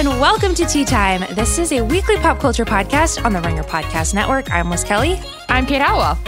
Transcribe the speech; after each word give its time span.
and 0.00 0.08
welcome 0.18 0.54
to 0.54 0.64
Tea 0.64 0.82
Time. 0.82 1.22
This 1.34 1.58
is 1.58 1.72
a 1.72 1.82
weekly 1.82 2.16
pop 2.16 2.38
culture 2.38 2.64
podcast 2.64 3.22
on 3.22 3.34
the 3.34 3.40
Ringer 3.42 3.64
Podcast 3.64 4.14
Network. 4.14 4.50
I'm 4.50 4.70
Liz 4.70 4.82
Kelly. 4.82 5.20
I'm 5.50 5.66
Kate 5.66 5.82
Halliwell. 5.82 6.18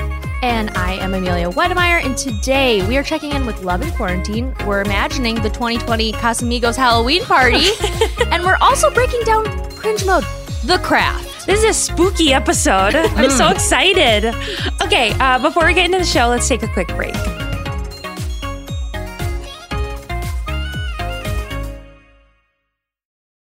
And 0.43 0.69
I 0.77 0.93
am 0.97 1.15
Amelia 1.15 1.49
Wedemeyer. 1.49 2.05
And 2.05 2.15
today 2.15 2.87
we 2.87 2.99
are 2.99 3.03
checking 3.03 3.33
in 3.33 3.47
with 3.47 3.63
Love 3.63 3.81
in 3.81 3.91
Quarantine. 3.93 4.55
We're 4.67 4.83
imagining 4.83 5.37
the 5.37 5.49
2020 5.49 6.13
Casamigos 6.13 6.77
Halloween 6.77 7.23
party. 7.23 7.69
and 8.31 8.45
we're 8.45 8.59
also 8.61 8.91
breaking 8.91 9.23
down 9.23 9.47
cringe 9.71 10.05
mode, 10.05 10.25
the 10.65 10.79
craft. 10.83 11.47
This 11.47 11.65
is 11.65 11.71
a 11.71 11.73
spooky 11.73 12.35
episode. 12.35 12.95
I'm 12.95 13.31
so 13.31 13.49
excited. 13.49 14.35
Okay, 14.83 15.13
uh, 15.13 15.39
before 15.39 15.65
we 15.65 15.73
get 15.73 15.87
into 15.87 15.97
the 15.97 16.05
show, 16.05 16.27
let's 16.27 16.47
take 16.47 16.63
a 16.63 16.69
quick 16.69 16.89
break. 16.89 17.15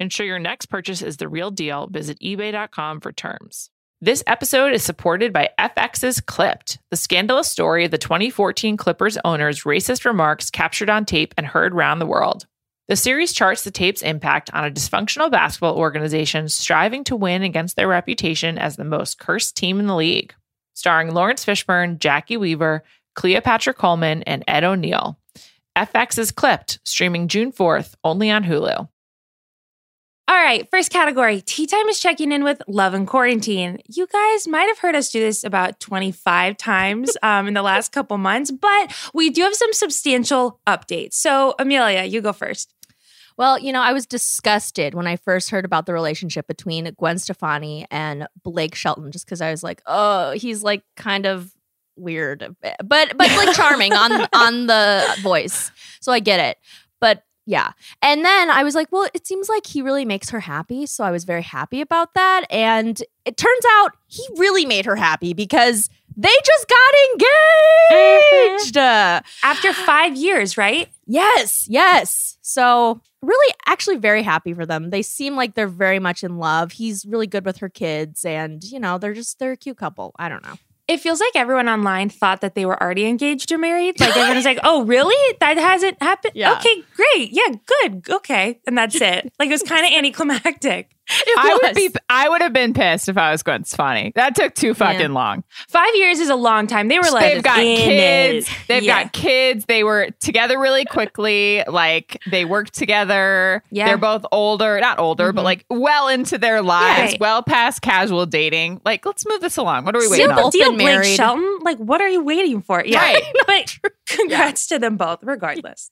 Ensure 0.00 0.24
your 0.24 0.38
next 0.38 0.66
purchase 0.66 1.02
is 1.02 1.18
the 1.18 1.28
real 1.28 1.50
deal. 1.50 1.86
Visit 1.86 2.18
eBay.com 2.20 3.00
for 3.00 3.12
terms. 3.12 3.68
This 4.00 4.24
episode 4.26 4.72
is 4.72 4.82
supported 4.82 5.30
by 5.30 5.50
FX's 5.58 6.22
Clipped, 6.22 6.78
the 6.90 6.96
scandalous 6.96 7.48
story 7.48 7.84
of 7.84 7.90
the 7.90 7.98
2014 7.98 8.78
Clippers 8.78 9.18
owner's 9.26 9.64
racist 9.64 10.06
remarks 10.06 10.50
captured 10.50 10.88
on 10.88 11.04
tape 11.04 11.34
and 11.36 11.46
heard 11.46 11.74
around 11.74 11.98
the 11.98 12.06
world. 12.06 12.46
The 12.88 12.96
series 12.96 13.34
charts 13.34 13.62
the 13.62 13.70
tape's 13.70 14.00
impact 14.00 14.48
on 14.54 14.64
a 14.64 14.70
dysfunctional 14.70 15.30
basketball 15.30 15.76
organization 15.76 16.48
striving 16.48 17.04
to 17.04 17.14
win 17.14 17.42
against 17.42 17.76
their 17.76 17.86
reputation 17.86 18.56
as 18.56 18.76
the 18.76 18.84
most 18.84 19.18
cursed 19.18 19.54
team 19.54 19.78
in 19.78 19.86
the 19.86 19.94
league. 19.94 20.32
Starring 20.72 21.12
Laurence 21.12 21.44
Fishburne, 21.44 21.98
Jacki 21.98 22.40
Weaver, 22.40 22.84
Cleopatra 23.16 23.74
Coleman, 23.74 24.22
and 24.22 24.44
Ed 24.48 24.64
O'Neill. 24.64 25.18
FX's 25.76 26.32
Clipped, 26.32 26.80
streaming 26.84 27.28
June 27.28 27.52
4th, 27.52 27.96
only 28.02 28.30
on 28.30 28.44
Hulu. 28.44 28.88
All 30.30 30.36
right, 30.36 30.70
first 30.70 30.92
category 30.92 31.40
Tea 31.40 31.66
Time 31.66 31.88
is 31.88 31.98
checking 31.98 32.30
in 32.30 32.44
with 32.44 32.62
Love 32.68 32.94
and 32.94 33.04
Quarantine. 33.04 33.80
You 33.88 34.06
guys 34.06 34.46
might 34.46 34.68
have 34.68 34.78
heard 34.78 34.94
us 34.94 35.10
do 35.10 35.18
this 35.18 35.42
about 35.42 35.80
25 35.80 36.56
times 36.56 37.16
um, 37.24 37.48
in 37.48 37.54
the 37.54 37.62
last 37.62 37.90
couple 37.90 38.16
months, 38.16 38.52
but 38.52 38.94
we 39.12 39.30
do 39.30 39.42
have 39.42 39.56
some 39.56 39.72
substantial 39.72 40.60
updates. 40.68 41.14
So, 41.14 41.56
Amelia, 41.58 42.04
you 42.04 42.20
go 42.20 42.32
first. 42.32 42.72
Well, 43.36 43.58
you 43.58 43.72
know, 43.72 43.82
I 43.82 43.92
was 43.92 44.06
disgusted 44.06 44.94
when 44.94 45.08
I 45.08 45.16
first 45.16 45.50
heard 45.50 45.64
about 45.64 45.86
the 45.86 45.94
relationship 45.94 46.46
between 46.46 46.94
Gwen 46.96 47.18
Stefani 47.18 47.88
and 47.90 48.28
Blake 48.44 48.76
Shelton, 48.76 49.10
just 49.10 49.26
because 49.26 49.40
I 49.40 49.50
was 49.50 49.64
like, 49.64 49.82
oh, 49.86 50.30
he's 50.30 50.62
like 50.62 50.84
kind 50.94 51.26
of 51.26 51.52
weird, 51.96 52.54
but 52.62 52.78
but 52.84 53.16
like 53.18 53.56
charming 53.56 53.94
on 53.94 54.12
on 54.32 54.68
the 54.68 55.04
voice. 55.22 55.72
So 56.00 56.12
I 56.12 56.20
get 56.20 56.38
it. 56.38 56.58
Yeah. 57.50 57.72
And 58.00 58.24
then 58.24 58.48
I 58.48 58.62
was 58.62 58.76
like, 58.76 58.92
well, 58.92 59.08
it 59.12 59.26
seems 59.26 59.48
like 59.48 59.66
he 59.66 59.82
really 59.82 60.04
makes 60.04 60.30
her 60.30 60.38
happy. 60.38 60.86
So 60.86 61.02
I 61.02 61.10
was 61.10 61.24
very 61.24 61.42
happy 61.42 61.80
about 61.80 62.14
that. 62.14 62.46
And 62.48 63.02
it 63.24 63.36
turns 63.36 63.64
out 63.78 63.96
he 64.06 64.24
really 64.36 64.64
made 64.64 64.86
her 64.86 64.94
happy 64.94 65.34
because 65.34 65.90
they 66.16 66.28
just 66.44 66.68
got 66.68 66.94
engaged. 67.90 68.76
Uh, 68.76 69.20
After 69.42 69.72
five 69.72 70.14
years, 70.16 70.56
right? 70.56 70.88
yes, 71.06 71.66
yes. 71.68 72.38
So 72.40 73.00
really 73.20 73.54
actually 73.66 73.96
very 73.96 74.22
happy 74.22 74.54
for 74.54 74.64
them. 74.64 74.90
They 74.90 75.02
seem 75.02 75.34
like 75.34 75.54
they're 75.54 75.66
very 75.66 75.98
much 75.98 76.22
in 76.22 76.38
love. 76.38 76.70
He's 76.70 77.04
really 77.04 77.26
good 77.26 77.44
with 77.44 77.56
her 77.56 77.68
kids 77.68 78.24
and, 78.24 78.62
you 78.62 78.78
know, 78.78 78.96
they're 78.96 79.12
just 79.12 79.40
they're 79.40 79.52
a 79.52 79.56
cute 79.56 79.76
couple. 79.76 80.14
I 80.20 80.28
don't 80.28 80.44
know. 80.44 80.54
It 80.90 80.98
feels 80.98 81.20
like 81.20 81.36
everyone 81.36 81.68
online 81.68 82.08
thought 82.08 82.40
that 82.40 82.56
they 82.56 82.66
were 82.66 82.80
already 82.82 83.06
engaged 83.06 83.52
or 83.52 83.58
married. 83.58 84.00
Like 84.00 84.10
everyone 84.10 84.34
was 84.34 84.44
like, 84.44 84.58
"Oh, 84.64 84.84
really? 84.84 85.36
That 85.38 85.56
hasn't 85.56 86.02
happened? 86.02 86.32
Yeah. 86.34 86.54
Okay, 86.54 86.82
great. 86.96 87.30
Yeah, 87.32 87.54
good. 87.64 88.10
Okay." 88.10 88.60
And 88.66 88.76
that's 88.76 89.00
it. 89.00 89.32
Like 89.38 89.50
it 89.50 89.52
was 89.52 89.62
kind 89.62 89.86
of 89.86 89.92
anticlimactic. 89.92 90.90
I 91.36 91.58
would 91.62 91.74
be 91.74 91.90
I 92.08 92.28
would 92.28 92.40
have 92.42 92.52
been 92.52 92.72
pissed 92.74 93.08
if 93.08 93.16
I 93.18 93.30
was 93.32 93.42
Gwen 93.42 93.64
Stefani. 93.64 94.12
That 94.14 94.34
took 94.34 94.54
too 94.54 94.74
fucking 94.74 95.00
Yeah. 95.00 95.06
long. 95.08 95.44
5 95.68 95.94
years 95.94 96.18
is 96.20 96.28
a 96.28 96.34
long 96.36 96.66
time. 96.66 96.88
They 96.88 96.98
were 96.98 97.10
like 97.10 97.34
They've 97.34 97.42
got 97.42 97.58
in 97.58 97.76
kids. 97.76 98.48
it. 98.48 98.56
They've 98.68 98.82
Yeah. 98.82 99.04
got 99.04 99.12
kids. 99.12 99.64
They 99.66 99.84
were 99.84 100.08
together 100.20 100.58
really 100.58 100.84
quickly. 100.84 101.62
Like 101.66 102.18
they 102.30 102.44
worked 102.44 102.74
together. 102.74 103.62
Yeah. 103.70 103.86
They're 103.86 103.98
both 103.98 104.24
older, 104.32 104.78
not 104.80 104.98
older, 104.98 105.32
but 105.32 105.42
Mhm. 105.42 105.44
like 105.44 105.64
well 105.70 106.08
into 106.08 106.38
their 106.38 106.62
lives, 106.62 107.12
Right. 107.12 107.20
well 107.20 107.42
past 107.42 107.82
casual 107.82 108.26
dating. 108.26 108.80
Like, 108.84 109.04
let's 109.06 109.26
move 109.26 109.40
this 109.40 109.56
along. 109.56 109.84
What 109.84 109.96
are 109.96 110.00
we 110.00 110.08
waiting 110.08 110.26
They're 110.28 110.36
Simple 110.36 110.44
on? 110.44 110.46
both 110.46 110.52
deal, 110.52 110.68
been 110.70 110.76
Blake 110.78 110.86
married. 110.86 111.16
Shelton. 111.16 111.58
Like, 111.62 111.78
what 111.78 112.00
are 112.00 112.08
you 112.08 112.22
waiting 112.22 112.62
for? 112.62 112.82
Yeah, 112.84 113.00
Right. 113.02 113.22
but 113.46 113.76
congrats 114.08 114.66
to 114.68 114.78
them 114.78 114.96
both, 114.96 115.18
regardless. 115.22 115.90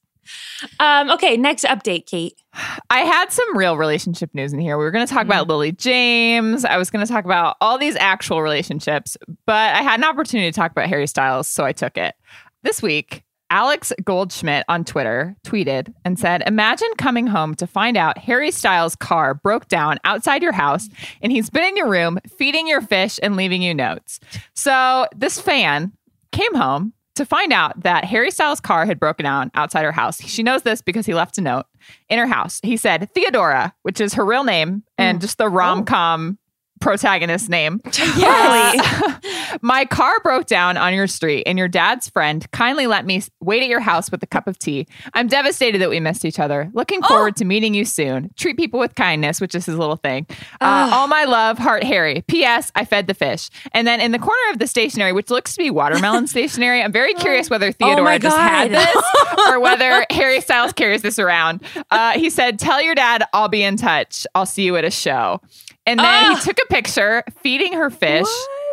Um, 0.80 1.10
okay, 1.10 1.36
next 1.36 1.64
update, 1.64 2.06
Kate. 2.06 2.34
I 2.90 3.00
had 3.00 3.30
some 3.32 3.56
real 3.56 3.76
relationship 3.76 4.34
news 4.34 4.52
in 4.52 4.58
here. 4.60 4.76
We 4.78 4.84
were 4.84 4.90
going 4.90 5.06
to 5.06 5.12
talk 5.12 5.22
Mm-hmm. 5.22 5.30
about 5.32 5.48
Lily 5.48 5.72
James. 5.72 6.64
I 6.64 6.76
was 6.76 6.90
going 6.90 7.04
to 7.06 7.12
talk 7.12 7.24
about 7.24 7.56
all 7.60 7.78
these 7.78 7.96
actual 7.96 8.42
relationships, 8.42 9.16
but 9.46 9.74
I 9.74 9.82
had 9.82 10.00
an 10.00 10.04
opportunity 10.04 10.50
to 10.50 10.54
talk 10.56 10.70
about 10.70 10.88
Harry 10.88 11.06
Styles, 11.06 11.48
so 11.48 11.64
I 11.64 11.72
took 11.72 11.96
it. 11.98 12.14
This 12.62 12.82
week, 12.82 13.22
Alex 13.50 13.92
Goldschmidt 14.04 14.64
on 14.68 14.84
Twitter 14.84 15.34
tweeted 15.46 15.92
and 16.04 16.18
said, 16.18 16.42
Imagine 16.46 16.88
coming 16.98 17.26
home 17.26 17.54
to 17.54 17.66
find 17.66 17.96
out 17.96 18.18
Harry 18.18 18.50
Styles' 18.50 18.94
car 18.94 19.32
broke 19.34 19.68
down 19.68 19.98
outside 20.04 20.42
your 20.42 20.52
house 20.52 20.88
and 21.22 21.32
he's 21.32 21.48
been 21.48 21.64
in 21.64 21.76
your 21.76 21.88
room 21.88 22.18
feeding 22.36 22.68
your 22.68 22.82
fish 22.82 23.18
and 23.22 23.36
leaving 23.36 23.62
you 23.62 23.74
notes. 23.74 24.20
So 24.54 25.06
this 25.16 25.40
fan 25.40 25.92
came 26.30 26.54
home 26.54 26.92
to 27.18 27.26
find 27.26 27.52
out 27.52 27.80
that 27.82 28.04
Harry 28.04 28.30
Styles' 28.30 28.60
car 28.60 28.86
had 28.86 28.98
broken 28.98 29.24
down 29.24 29.50
outside 29.54 29.84
her 29.84 29.92
house. 29.92 30.20
She 30.22 30.42
knows 30.42 30.62
this 30.62 30.80
because 30.80 31.06
he 31.06 31.14
left 31.14 31.38
a 31.38 31.40
note 31.40 31.66
in 32.08 32.18
her 32.18 32.26
house. 32.26 32.60
He 32.62 32.76
said, 32.76 33.08
Theodora, 33.12 33.74
which 33.82 34.00
is 34.00 34.14
her 34.14 34.24
real 34.24 34.44
name 34.44 34.82
and 34.96 35.18
mm. 35.18 35.20
just 35.20 35.38
the 35.38 35.48
rom 35.48 35.84
com 35.84 36.38
oh. 36.40 36.47
Protagonist 36.80 37.48
name. 37.48 37.80
Totally. 37.90 38.80
My 39.62 39.84
car 39.84 40.20
broke 40.20 40.46
down 40.46 40.76
on 40.76 40.94
your 40.94 41.06
street, 41.06 41.44
and 41.46 41.58
your 41.58 41.68
dad's 41.68 42.08
friend 42.08 42.48
kindly 42.52 42.86
let 42.86 43.06
me 43.06 43.22
wait 43.40 43.62
at 43.62 43.68
your 43.68 43.80
house 43.80 44.10
with 44.10 44.22
a 44.22 44.26
cup 44.26 44.46
of 44.46 44.58
tea. 44.58 44.86
I'm 45.14 45.26
devastated 45.26 45.80
that 45.80 45.90
we 45.90 46.00
missed 46.00 46.24
each 46.24 46.38
other. 46.38 46.70
Looking 46.74 47.02
forward 47.02 47.36
to 47.36 47.44
meeting 47.44 47.74
you 47.74 47.84
soon. 47.84 48.30
Treat 48.36 48.56
people 48.56 48.78
with 48.80 48.94
kindness, 48.94 49.40
which 49.40 49.54
is 49.54 49.66
his 49.66 49.76
little 49.76 49.96
thing. 49.96 50.26
Uh, 50.60 50.90
all 50.92 51.08
my 51.08 51.24
love, 51.24 51.58
Heart 51.58 51.84
Harry. 51.84 52.22
P.S. 52.28 52.70
I 52.74 52.84
fed 52.84 53.06
the 53.06 53.14
fish. 53.14 53.50
And 53.72 53.86
then 53.86 54.00
in 54.00 54.12
the 54.12 54.18
corner 54.18 54.52
of 54.52 54.58
the 54.58 54.66
stationery, 54.66 55.12
which 55.12 55.30
looks 55.30 55.54
to 55.54 55.58
be 55.58 55.70
watermelon 55.70 56.26
stationery, 56.28 56.82
I'm 56.82 56.92
very 56.92 57.14
curious 57.14 57.50
whether 57.50 57.72
Theodora 57.72 58.04
my 58.04 58.18
just 58.18 58.36
had 58.36 58.70
this 58.70 58.96
or 59.48 59.60
whether 59.60 60.06
Harry 60.10 60.40
Styles 60.40 60.72
carries 60.72 61.02
this 61.02 61.18
around. 61.18 61.62
Uh, 61.90 62.12
he 62.12 62.30
said, 62.30 62.58
Tell 62.58 62.80
your 62.82 62.94
dad 62.94 63.24
I'll 63.32 63.48
be 63.48 63.62
in 63.62 63.76
touch. 63.76 64.26
I'll 64.34 64.46
see 64.46 64.62
you 64.64 64.76
at 64.76 64.84
a 64.84 64.90
show. 64.90 65.40
And 65.88 65.98
then 66.00 66.06
Ah. 66.06 66.34
he 66.36 66.40
took 66.42 66.58
a 66.62 66.66
picture 66.72 67.24
feeding 67.42 67.72
her 67.72 67.88
fish, 67.90 68.26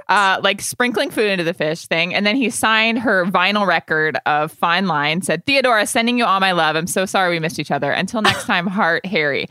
uh, 0.10 0.40
like 0.44 0.62
sprinkling 0.62 1.10
food 1.10 1.30
into 1.32 1.44
the 1.44 1.54
fish 1.54 1.86
thing. 1.88 2.14
And 2.14 2.26
then 2.26 2.36
he 2.36 2.50
signed 2.50 3.00
her 3.00 3.26
vinyl 3.26 3.66
record 3.66 4.18
of 4.26 4.52
Fine 4.52 4.88
Line, 4.88 5.22
said, 5.22 5.46
Theodora, 5.46 5.88
sending 5.88 6.18
you 6.18 6.26
all 6.26 6.40
my 6.40 6.52
love. 6.52 6.76
I'm 6.76 6.88
so 6.88 7.06
sorry 7.06 7.32
we 7.32 7.40
missed 7.40 7.58
each 7.60 7.72
other. 7.72 7.92
Until 7.92 8.22
next 8.22 8.44
time, 8.48 8.68
heart, 8.68 9.06
Harry. 9.06 9.48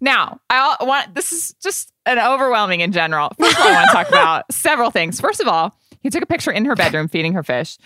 Now, 0.00 0.40
I 0.50 0.76
want 0.80 1.14
this 1.14 1.32
is 1.32 1.54
just 1.62 1.92
an 2.04 2.18
overwhelming 2.18 2.80
in 2.80 2.92
general. 2.92 3.30
First 3.38 3.56
of 3.58 3.62
all, 3.62 3.68
I 3.68 3.72
want 3.74 3.86
to 3.90 3.92
talk 3.94 4.08
about 4.08 4.52
several 4.52 4.90
things. 4.90 5.20
First 5.20 5.40
of 5.40 5.48
all, 5.48 5.74
he 6.00 6.10
took 6.10 6.22
a 6.22 6.26
picture 6.26 6.50
in 6.50 6.64
her 6.66 6.74
bedroom 6.74 7.08
feeding 7.08 7.32
her 7.32 7.42
fish. 7.42 7.78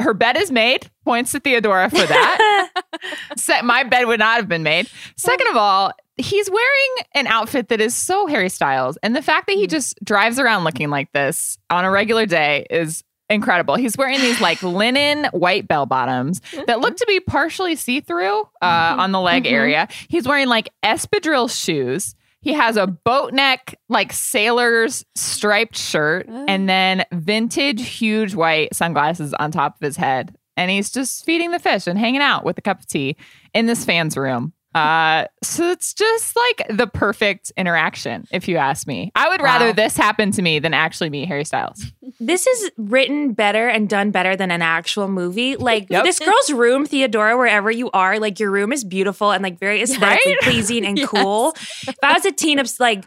Her 0.00 0.14
bed 0.14 0.36
is 0.36 0.50
made. 0.50 0.90
Points 1.04 1.32
to 1.32 1.40
Theodora 1.40 1.88
for 1.88 2.04
that. 2.04 2.70
Se- 3.36 3.62
my 3.62 3.84
bed 3.84 4.06
would 4.06 4.18
not 4.18 4.36
have 4.36 4.48
been 4.48 4.62
made. 4.62 4.88
Second 5.16 5.48
of 5.48 5.56
all, 5.56 5.92
he's 6.16 6.50
wearing 6.50 7.06
an 7.14 7.26
outfit 7.26 7.68
that 7.68 7.80
is 7.80 7.94
so 7.94 8.26
Harry 8.26 8.48
Styles. 8.48 8.96
And 9.02 9.14
the 9.14 9.22
fact 9.22 9.46
that 9.46 9.54
he 9.54 9.66
mm. 9.66 9.70
just 9.70 10.02
drives 10.04 10.38
around 10.38 10.64
looking 10.64 10.90
like 10.90 11.12
this 11.12 11.58
on 11.70 11.84
a 11.84 11.90
regular 11.90 12.26
day 12.26 12.66
is 12.70 13.04
incredible. 13.30 13.76
He's 13.76 13.96
wearing 13.96 14.20
these 14.20 14.40
like 14.40 14.62
linen 14.62 15.26
white 15.32 15.68
bell 15.68 15.86
bottoms 15.86 16.40
that 16.66 16.80
look 16.80 16.94
mm-hmm. 16.94 16.96
to 16.96 17.06
be 17.06 17.20
partially 17.20 17.76
see 17.76 18.00
through 18.00 18.40
uh, 18.62 18.92
mm-hmm. 18.92 19.00
on 19.00 19.12
the 19.12 19.20
leg 19.20 19.44
mm-hmm. 19.44 19.54
area. 19.54 19.88
He's 20.08 20.26
wearing 20.26 20.48
like 20.48 20.70
espadrille 20.82 21.50
shoes. 21.50 22.14
He 22.44 22.52
has 22.52 22.76
a 22.76 22.86
boat 22.86 23.32
neck, 23.32 23.78
like 23.88 24.12
sailor's 24.12 25.02
striped 25.14 25.78
shirt, 25.78 26.26
oh. 26.28 26.44
and 26.46 26.68
then 26.68 27.04
vintage 27.10 27.80
huge 27.88 28.34
white 28.34 28.74
sunglasses 28.74 29.32
on 29.34 29.50
top 29.50 29.76
of 29.76 29.80
his 29.80 29.96
head. 29.96 30.36
And 30.54 30.70
he's 30.70 30.90
just 30.90 31.24
feeding 31.24 31.52
the 31.52 31.58
fish 31.58 31.86
and 31.86 31.98
hanging 31.98 32.20
out 32.20 32.44
with 32.44 32.58
a 32.58 32.62
cup 32.62 32.80
of 32.80 32.86
tea 32.86 33.16
in 33.54 33.64
this 33.64 33.86
fan's 33.86 34.16
room. 34.16 34.52
Uh, 34.74 35.26
so 35.42 35.70
it's 35.70 35.94
just 35.94 36.36
like 36.36 36.66
the 36.76 36.86
perfect 36.86 37.52
interaction, 37.56 38.26
if 38.32 38.48
you 38.48 38.56
ask 38.56 38.86
me. 38.86 39.12
I 39.14 39.28
would 39.28 39.40
rather 39.40 39.66
Wow. 39.66 39.72
this 39.72 39.96
happen 39.96 40.30
to 40.32 40.42
me 40.42 40.58
than 40.58 40.74
actually 40.74 41.10
meet 41.10 41.28
Harry 41.28 41.44
Styles. 41.44 41.84
This 42.20 42.46
is 42.46 42.70
written 42.76 43.32
better 43.34 43.68
and 43.68 43.88
done 43.88 44.10
better 44.10 44.34
than 44.36 44.50
an 44.50 44.62
actual 44.62 45.08
movie. 45.08 45.56
Like 45.56 45.86
Yep. 45.90 46.04
this 46.04 46.18
girl's 46.18 46.50
room, 46.52 46.86
Theodora, 46.86 47.36
wherever 47.36 47.70
you 47.70 47.90
are, 47.92 48.18
like 48.18 48.40
your 48.40 48.50
room 48.50 48.72
is 48.72 48.84
beautiful 48.84 49.30
and 49.30 49.42
like 49.42 49.58
very 49.60 49.82
aesthetically 49.82 50.32
Right? 50.32 50.40
pleasing 50.42 50.84
and 50.86 51.02
cool. 51.06 51.54
If 51.86 51.96
I 52.02 52.12
was 52.14 52.24
a 52.24 52.32
teen 52.32 52.58
of 52.58 52.68
like 52.80 53.04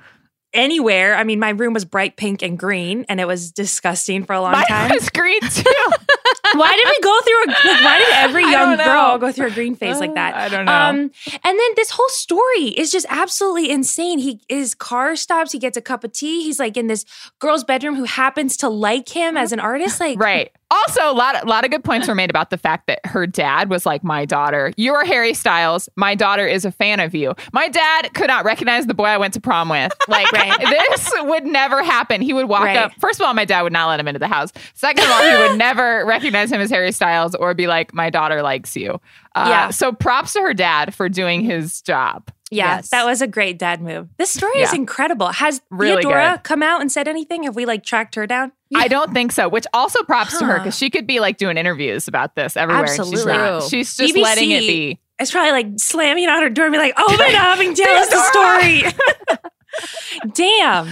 anywhere, 0.53 1.15
I 1.15 1.23
mean, 1.23 1.39
my 1.39 1.49
room 1.49 1.73
was 1.73 1.85
bright 1.85 2.15
pink 2.17 2.41
and 2.41 2.57
green, 2.57 3.05
and 3.09 3.19
it 3.19 3.27
was 3.27 3.51
disgusting 3.51 4.23
for 4.23 4.33
a 4.33 4.41
long 4.41 4.53
Mine 4.53 4.65
time. 4.65 4.91
was 4.93 5.09
green 5.09 5.41
too. 5.41 5.63
Why 6.57 6.75
did 6.75 6.85
we 6.85 6.99
go 7.01 7.19
through 7.21 7.43
a 7.43 7.47
like, 7.47 7.83
why 7.83 7.97
did 7.99 8.09
every 8.15 8.43
young 8.51 8.77
girl 8.77 9.17
go 9.17 9.31
through 9.31 9.47
a 9.47 9.51
green 9.51 9.75
phase 9.75 9.99
like 9.99 10.13
that? 10.15 10.35
I 10.35 10.49
don't 10.49 10.65
know. 10.65 10.71
Um, 10.71 10.97
and 11.43 11.59
then 11.59 11.69
this 11.75 11.91
whole 11.91 12.09
story 12.09 12.65
is 12.69 12.91
just 12.91 13.05
absolutely 13.09 13.69
insane. 13.69 14.19
He 14.19 14.41
his 14.49 14.75
car 14.75 15.15
stops, 15.15 15.51
he 15.51 15.59
gets 15.59 15.77
a 15.77 15.81
cup 15.81 16.03
of 16.03 16.11
tea. 16.11 16.43
He's 16.43 16.59
like 16.59 16.77
in 16.77 16.87
this 16.87 17.05
girl's 17.39 17.63
bedroom 17.63 17.95
who 17.95 18.03
happens 18.05 18.57
to 18.57 18.69
like 18.69 19.09
him 19.09 19.37
as 19.37 19.51
an 19.51 19.59
artist. 19.59 19.99
Like 20.07 20.19
Right. 20.19 20.51
Also, 20.69 20.99
a 21.09 21.13
lot, 21.13 21.41
a 21.41 21.47
lot 21.47 21.63
of 21.63 21.71
good 21.71 21.83
points 21.83 22.07
were 22.09 22.15
made 22.15 22.29
about 22.29 22.49
the 22.49 22.57
fact 22.57 22.87
that 22.87 22.99
her 23.05 23.25
dad 23.25 23.69
was 23.69 23.85
like, 23.85 24.03
"My 24.03 24.25
daughter, 24.25 24.73
you're 24.75 25.05
Harry 25.05 25.33
Styles. 25.33 25.87
My 25.95 26.13
daughter 26.13 26.45
is 26.45 26.65
a 26.65 26.71
fan 26.71 26.99
of 26.99 27.15
you." 27.15 27.35
My 27.53 27.69
dad 27.69 28.13
could 28.13 28.27
not 28.27 28.43
recognize 28.43 28.85
the 28.85 28.93
boy 28.93 29.05
I 29.05 29.17
went 29.17 29.33
to 29.35 29.39
prom 29.41 29.69
with. 29.69 29.93
Like, 30.09 30.29
Right. 30.33 30.59
this 30.59 31.13
would 31.19 31.45
never 31.45 31.81
happen. 31.83 32.21
He 32.21 32.33
would 32.33 32.49
walk 32.49 32.63
Right. 32.63 32.75
up. 32.77 32.91
First 32.99 33.21
of 33.21 33.25
all, 33.25 33.33
my 33.33 33.45
dad 33.45 33.61
would 33.61 33.71
not 33.71 33.87
let 33.87 33.99
him 33.99 34.07
into 34.09 34.19
the 34.19 34.27
house. 34.27 34.51
Second 34.73 35.05
of 35.05 35.11
all, 35.11 35.21
he 35.23 35.37
would 35.47 35.57
never 35.57 36.05
recognize 36.05 36.51
him 36.51 36.59
as 36.59 36.69
Harry 36.69 36.91
Styles 36.91 37.33
or 37.35 37.53
be 37.53 37.67
like, 37.67 37.93
"My 37.93 38.09
daughter 38.09 38.41
likes 38.41 38.75
you." 38.75 38.99
Uh, 39.35 39.45
Yeah. 39.49 39.69
So 39.69 39.93
props 39.93 40.33
to 40.33 40.41
her 40.41 40.53
dad 40.53 40.93
for 40.93 41.07
doing 41.07 41.41
his 41.41 41.81
job. 41.81 42.29
Yeah, 42.51 42.75
Yes. 42.77 42.89
that 42.89 43.05
was 43.05 43.21
a 43.21 43.27
great 43.27 43.57
dad 43.59 43.81
move. 43.81 44.07
This 44.17 44.31
story 44.31 44.59
is 44.59 44.73
incredible. 44.73 45.27
Has 45.27 45.61
Really 45.69 46.01
Theodora 46.01 46.33
good. 46.35 46.43
come 46.43 46.63
out 46.63 46.79
and 46.81 46.89
said 46.91 47.07
anything? 47.07 47.43
Have 47.43 47.55
we 47.55 47.65
like 47.65 47.83
tracked 47.83 48.15
her 48.15 48.25
down? 48.27 48.51
I 48.75 48.87
don't 48.87 49.13
think 49.13 49.31
so. 49.31 49.47
Which 49.49 49.65
also 49.73 50.03
props 50.03 50.37
to 50.39 50.45
her 50.45 50.57
because 50.57 50.77
she 50.77 50.89
could 50.89 51.07
be 51.07 51.19
like 51.19 51.37
doing 51.37 51.57
interviews 51.57 52.07
about 52.07 52.35
this 52.35 52.57
everywhere. 52.57 52.83
and 52.83 52.89
she's 52.89 52.99
Absolutely. 52.99 53.33
not. 53.33 53.63
She's 53.63 53.95
just 53.95 54.13
BBC 54.15 54.21
letting 54.21 54.51
it 54.51 54.61
be. 54.61 54.99
It's 55.19 55.31
probably 55.31 55.51
like 55.51 55.67
slamming 55.77 56.27
on 56.27 56.41
her 56.43 56.49
door 56.49 56.65
and 56.65 56.73
be 56.73 56.77
like, 56.77 56.99
"Open 56.99 57.35
up 57.35 57.59
and 57.59 57.75
tell 57.75 57.97
us 57.97 58.09
the 58.09 58.23
story." 58.23 59.39
Damn. 60.33 60.89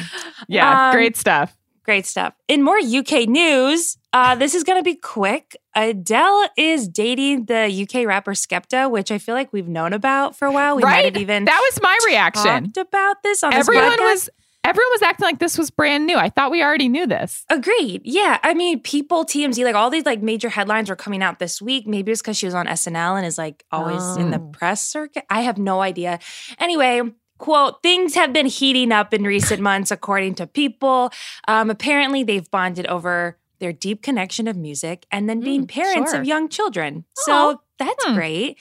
Yeah, 0.48 0.90
Um, 0.90 0.94
great 0.96 1.18
stuff. 1.18 1.56
Great 1.84 2.06
stuff. 2.08 2.34
In 2.48 2.64
more 2.64 2.78
UK 2.80 3.28
news, 3.28 3.98
uh, 4.12 4.34
this 4.34 4.56
is 4.56 4.64
going 4.64 4.80
to 4.80 4.84
be 4.84 4.96
quick. 4.96 5.56
Adele 5.76 6.50
is 6.58 6.88
dating 6.88 7.46
the 7.46 7.66
UK 7.88 8.08
rapper 8.08 8.32
Skepta, 8.34 8.90
which 8.90 9.12
I 9.12 9.20
feel 9.20 9.36
like 9.36 9.54
we've 9.54 9.68
known 9.68 9.94
about 9.94 10.36
for 10.36 10.48
a 10.48 10.52
while. 10.52 10.76
We 10.78 10.82
might 10.82 11.06
have 11.06 11.18
even 11.18 11.46
that 11.46 11.62
was 11.72 11.80
my 11.84 11.96
reaction. 12.08 12.72
talked 12.72 12.78
about 12.78 13.22
this 13.22 13.44
on 13.44 13.54
Everyone 13.54 13.92
podcast. 13.92 14.00
was 14.00 14.30
everyone 14.66 14.92
was 14.92 15.02
acting 15.04 15.26
like 15.26 15.40
this 15.40 15.58
was 15.58 15.70
brand 15.70 16.06
new. 16.06 16.18
I 16.18 16.30
thought 16.30 16.52
we 16.52 16.64
already 16.64 16.90
knew 16.90 17.06
this. 17.08 17.46
Agreed. 17.50 18.02
Yeah. 18.04 18.40
I 18.44 18.54
mean, 18.54 18.82
people, 18.82 19.24
TMZ, 19.26 19.64
like 19.64 19.76
all 19.76 19.90
these 19.90 20.06
like 20.06 20.22
major 20.22 20.50
headlines 20.50 20.90
were 20.90 20.96
coming 20.96 21.22
out 21.24 21.40
this 21.40 21.62
week. 21.62 21.88
Maybe 21.88 22.12
it's 22.12 22.22
because 22.22 22.36
she 22.38 22.46
was 22.48 22.56
on 22.56 22.66
SNL 22.68 23.16
and 23.18 23.26
is 23.26 23.38
like 23.38 23.64
always 23.72 24.04
in 24.18 24.32
the 24.32 24.40
Oh. 24.40 24.50
press 24.52 24.82
circuit. 24.88 25.24
I 25.30 25.42
have 25.42 25.58
no 25.58 25.82
idea. 25.82 26.20
Anyway, 26.60 27.02
quote, 27.38 27.84
things 27.84 28.16
have 28.16 28.34
been 28.34 28.48
heating 28.48 28.92
up 28.92 29.14
in 29.14 29.24
recent 29.24 29.62
months, 29.70 29.92
according 29.92 30.36
to 30.36 30.48
people. 30.48 31.12
Um, 31.48 31.70
apparently, 31.70 32.24
they've 32.24 32.50
bonded 32.50 32.88
over 32.88 33.38
their 33.60 33.72
deep 33.72 34.02
connection 34.02 34.48
of 34.50 34.58
music 34.58 35.06
and 35.12 35.30
then 35.30 35.40
being 35.40 35.66
Mm, 35.66 35.70
parents 35.70 36.12
sure. 36.12 36.20
of 36.20 36.26
young 36.28 36.50
children. 36.50 37.06
So 37.16 37.62
that's 37.80 38.04
Hmm. 38.06 38.16
great. 38.16 38.58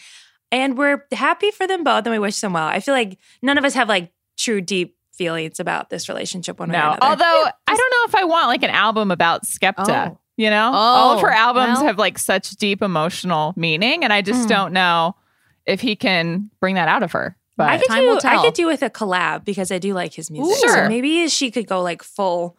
And 0.52 0.78
we're 0.78 1.04
happy 1.12 1.50
for 1.50 1.66
them 1.66 1.82
both 1.82 2.04
and 2.06 2.12
we 2.12 2.18
wish 2.20 2.38
them 2.40 2.52
well. 2.52 2.66
I 2.68 2.78
feel 2.78 2.94
like 2.94 3.18
none 3.42 3.58
of 3.58 3.64
us 3.64 3.74
have 3.74 3.88
like 3.88 4.12
true 4.36 4.60
deep 4.60 4.96
feelings 5.16 5.61
about 5.61 5.90
this 5.90 6.08
relationship 6.08 6.58
one 6.58 6.70
way 6.70 6.76
or 6.76 6.81
No, 6.81 6.87
another. 6.93 7.05
although 7.06 7.44
I 7.66 7.76
don't 7.76 7.78
know 7.90 8.05
if 8.08 8.14
I 8.14 8.25
want 8.25 8.49
like 8.49 8.62
an 8.62 8.70
album 8.70 9.11
about 9.11 9.44
Skepta. 9.44 10.12
Oh. 10.12 10.19
You 10.37 10.50
know, 10.50 10.72
all 10.72 11.14
of 11.14 11.20
her 11.20 11.31
Oh, 11.32 11.37
albums 11.37 11.76
well. 11.78 11.84
have 11.87 11.99
like 11.99 12.19
such 12.19 12.50
deep 12.56 12.82
emotional 12.82 13.52
meaning, 13.56 14.02
and 14.02 14.12
I 14.12 14.20
just 14.20 14.46
Mm. 14.46 14.49
don't 14.49 14.72
know 14.72 15.14
if 15.64 15.81
he 15.81 15.94
can 15.96 16.50
bring 16.61 16.75
that 16.75 16.88
out 16.88 17.02
of 17.05 17.12
her. 17.12 17.37
But 17.56 17.69
I 17.70 17.78
could 17.78 17.87
Time 17.87 18.00
do 18.02 18.08
will 18.08 18.20
I 18.25 18.43
could 18.43 18.55
do 18.55 18.66
with 18.66 18.82
a 18.82 18.90
collab 18.90 19.44
because 19.44 19.70
I 19.70 19.78
do 19.78 19.94
like 19.94 20.12
his 20.12 20.32
music. 20.32 20.56
Ooh. 20.56 20.69
So 20.69 20.75
Sure. 20.75 20.88
maybe 20.88 21.28
she 21.28 21.52
could 21.52 21.69
go 21.69 21.81
like 21.82 22.02
full 22.02 22.58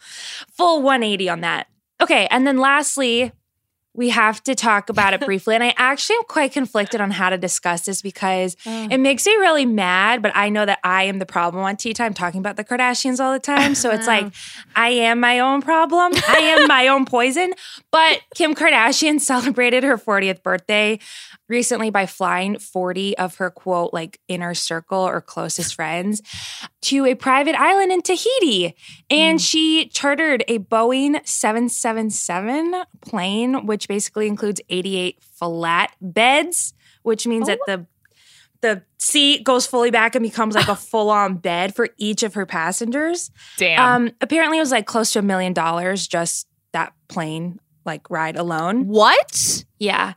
full 0.55 0.81
180 0.81 1.27
on 1.29 1.41
that. 1.41 1.67
Okay, 2.01 2.27
and 2.31 2.47
then 2.47 2.57
lastly, 2.59 3.33
we 3.95 4.09
have 4.09 4.43
to 4.43 4.55
talk 4.55 4.89
about 4.89 5.13
it 5.13 5.21
briefly. 5.25 5.55
And 5.55 5.63
I 5.63 5.73
actually 5.77 6.17
am 6.17 6.23
quite 6.23 6.51
conflicted 6.51 7.01
on 7.01 7.11
how 7.11 7.29
to 7.29 7.37
discuss 7.37 7.85
this 7.85 8.01
because 8.01 8.55
it 8.65 8.99
makes 8.99 9.25
me 9.25 9.33
really 9.33 9.65
mad, 9.65 10.21
but 10.21 10.31
I 10.35 10.49
know 10.49 10.65
that 10.65 10.79
I 10.83 11.03
am 11.03 11.19
the 11.19 11.25
problem 11.25 11.63
on 11.63 11.77
Tea 11.77 11.93
Time 11.93 12.13
talking 12.13 12.39
about 12.39 12.57
the 12.57 12.63
Kardashians 12.63 13.19
all 13.19 13.33
the 13.33 13.39
time. 13.39 13.75
So 13.75 13.91
it's 13.91 14.07
like 14.07 14.25
uh-huh. 14.25 14.71
I 14.75 14.89
am 14.89 15.19
my 15.19 15.39
own 15.39 15.61
problem. 15.61 16.11
I 16.27 16.37
am 16.39 16.67
my 16.67 16.87
own 16.95 17.05
poison. 17.05 17.53
But 17.91 18.21
Kim 18.35 18.55
Kardashian 18.55 19.19
celebrated 19.25 19.83
her 19.83 19.97
40th 19.97 20.43
birthday 20.43 20.99
recently 21.47 21.89
by 21.89 22.05
flying 22.05 22.57
40 22.57 23.17
of 23.17 23.35
her 23.37 23.49
quote 23.49 23.93
like 23.93 24.19
inner 24.27 24.53
circle 24.53 24.99
or 24.99 25.21
closest 25.21 25.75
friends 25.75 26.21
to 26.81 27.05
a 27.05 27.15
private 27.15 27.55
island 27.55 27.91
in 27.91 28.01
Tahiti. 28.01 28.75
And 29.09 29.41
she 29.41 29.87
chartered 29.89 30.43
a 30.47 30.59
Boeing 30.59 31.25
777 31.27 32.83
plane 33.01 33.65
which 33.65 33.87
basically 33.87 34.27
includes 34.27 34.61
88 34.69 35.21
flat 35.21 35.91
beds 36.01 36.73
which 37.03 37.27
means 37.27 37.47
that 37.47 37.59
the 37.67 37.85
the 38.61 38.81
seat 38.97 39.43
goes 39.43 39.67
fully 39.67 39.91
back 39.91 40.15
and 40.15 40.23
becomes 40.23 40.55
like 40.55 40.67
a 40.67 40.75
full-on 40.91 41.35
bed 41.35 41.75
for 41.75 41.89
each 41.97 42.23
of 42.23 42.33
her 42.33 42.47
passengers. 42.47 43.29
damn, 43.57 44.07
Um 44.07 44.11
apparently 44.21 44.57
it 44.57 44.61
was 44.61 44.71
like 44.71 44.87
close 44.87 45.13
to 45.13 45.19
a 45.19 45.21
million 45.21 45.53
dollars 45.53 46.07
just 46.07 46.47
that 46.73 46.93
plane 47.07 47.59
like 47.85 48.09
ride 48.09 48.35
alone. 48.35 48.87
What? 48.87 49.63
Yeah. 49.79 50.13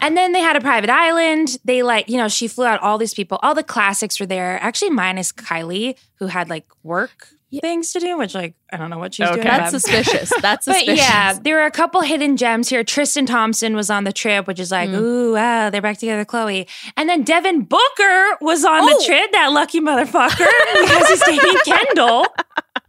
And 0.00 0.16
then 0.16 0.32
they 0.32 0.40
had 0.40 0.56
a 0.56 0.60
private 0.60 0.90
island. 0.90 1.58
They 1.64 1.82
like, 1.82 2.08
you 2.08 2.16
know, 2.16 2.28
she 2.28 2.48
flew 2.48 2.66
out 2.66 2.80
all 2.80 2.98
these 2.98 3.14
people. 3.14 3.38
All 3.42 3.54
the 3.54 3.62
classics 3.62 4.18
were 4.18 4.26
there. 4.26 4.58
Actually, 4.62 4.90
minus 4.90 5.32
Kylie, 5.32 5.96
who 6.16 6.26
had 6.26 6.48
like 6.50 6.66
work 6.82 7.28
things 7.60 7.92
to 7.92 8.00
do, 8.00 8.18
which 8.18 8.34
like 8.34 8.54
I 8.72 8.76
don't 8.76 8.90
know 8.90 8.98
what 8.98 9.14
she's 9.14 9.26
Okay. 9.28 9.34
doing. 9.36 9.46
That's 9.46 9.70
suspicious. 9.70 10.32
That's 10.42 10.66
but 10.66 10.74
suspicious. 10.74 10.98
yeah, 11.08 11.34
there 11.34 11.54
were 11.54 11.64
a 11.66 11.70
couple 11.70 12.00
hidden 12.00 12.36
gems 12.36 12.68
here. 12.68 12.82
Tristan 12.82 13.26
Thompson 13.26 13.76
was 13.76 13.90
on 13.90 14.02
the 14.02 14.12
trip, 14.12 14.48
which 14.48 14.58
is 14.58 14.72
like, 14.72 14.90
Mm. 14.90 15.00
ooh, 15.00 15.32
wow, 15.34 15.70
they're 15.70 15.80
back 15.80 15.98
together, 15.98 16.24
Khloé. 16.24 16.66
And 16.96 17.08
then 17.08 17.22
Devin 17.22 17.62
Booker 17.62 18.26
was 18.40 18.64
on 18.64 18.80
Oh. 18.82 18.98
the 18.98 19.04
trip, 19.04 19.30
that 19.30 19.52
lucky 19.52 19.80
motherfucker, 19.80 20.48
because 20.80 21.08
he's 21.08 21.22
dating 21.22 21.56
Kendall. 21.64 22.26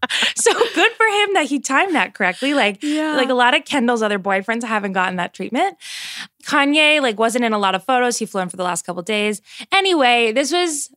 So 0.36 0.52
good 0.54 0.92
for 0.94 1.06
him 1.08 1.34
that 1.34 1.46
he 1.48 1.60
timed 1.60 1.96
that 1.96 2.14
correctly. 2.14 2.54
Like, 2.54 2.84
Yeah. 2.84 3.16
like 3.16 3.30
a 3.30 3.34
lot 3.34 3.56
of 3.56 3.66
Kendall's 3.66 4.02
other 4.04 4.20
boyfriends 4.20 4.64
haven't 4.64 4.94
gotten 4.94 5.16
that 5.18 5.34
treatment. 5.34 5.78
Kanye 6.44 7.02
like 7.02 7.18
wasn't 7.18 7.46
in 7.46 7.54
a 7.54 7.58
lot 7.60 7.76
of 7.76 7.84
photos. 7.84 8.18
He 8.18 8.26
flew 8.26 8.42
in 8.42 8.50
for 8.50 8.58
the 8.58 8.64
last 8.64 8.86
couple 8.86 9.02
days. 9.04 9.42
Anyway, 9.72 10.32
this 10.32 10.52
was 10.52 10.90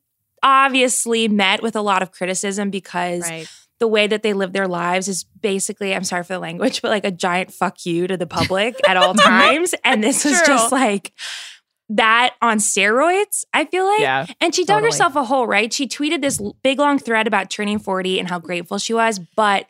obviously 0.43 1.29
met 1.29 1.62
with 1.62 1.77
a 1.77 1.81
lot 1.81 2.03
of 2.03 2.12
criticism 2.12 2.71
because 2.71 3.23
Right. 3.29 3.49
the 3.81 3.88
way 3.88 4.07
that 4.07 4.23
they 4.23 4.33
live 4.33 4.53
their 4.53 4.69
lives 4.69 5.09
is 5.09 5.25
basically, 5.25 5.95
I'm 5.95 6.05
sorry 6.05 6.25
for 6.25 6.35
the 6.35 6.38
language, 6.38 6.83
but 6.83 6.91
like 6.91 7.05
a 7.05 7.11
giant 7.11 7.53
fuck 7.53 7.85
you 7.87 8.07
to 8.07 8.17
the 8.17 8.27
public 8.27 8.77
at 8.88 8.97
all 8.97 9.15
times. 9.31 9.75
And 9.85 10.03
this 10.03 10.25
was 10.25 10.37
True. 10.43 10.55
just 10.55 10.73
like 10.73 11.12
that 11.90 12.35
on 12.42 12.59
steroids, 12.59 13.45
I 13.54 13.64
feel 13.64 13.87
like. 13.87 14.00
yeah, 14.00 14.26
And 14.40 14.54
she 14.54 14.64
dug 14.64 14.83
herself 14.83 15.16
a 15.16 15.25
hole, 15.25 15.47
right? 15.47 15.73
She 15.73 15.87
tweeted 15.88 16.21
this 16.21 16.40
big 16.62 16.78
long 16.78 16.99
thread 16.99 17.26
about 17.26 17.50
turning 17.50 17.78
40 17.78 18.18
and 18.18 18.28
how 18.28 18.38
grateful 18.38 18.78
she 18.78 18.92
was, 18.92 19.18
but 19.18 19.66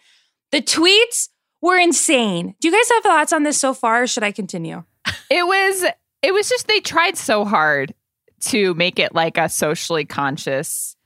the 0.50 0.60
tweets 0.60 1.28
were 1.60 1.78
insane. 1.78 2.54
Do 2.60 2.68
you 2.68 2.75
guys 2.75 2.88
have 2.90 3.02
thoughts 3.02 3.32
on 3.32 3.42
this 3.44 3.60
so 3.60 3.72
far, 3.75 4.02
or 4.02 4.06
should 4.06 4.22
I 4.25 4.32
continue? 4.32 4.84
it 5.30 5.46
was 5.46 5.84
it 6.22 6.32
was 6.34 6.48
just 6.48 6.66
they 6.66 6.80
tried 6.80 7.16
so 7.16 7.44
hard 7.44 7.94
to 8.40 8.75
make 8.75 8.98
it 8.98 9.14
like 9.14 9.37
a 9.38 9.48
socially 9.48 10.04
conscious 10.04 10.96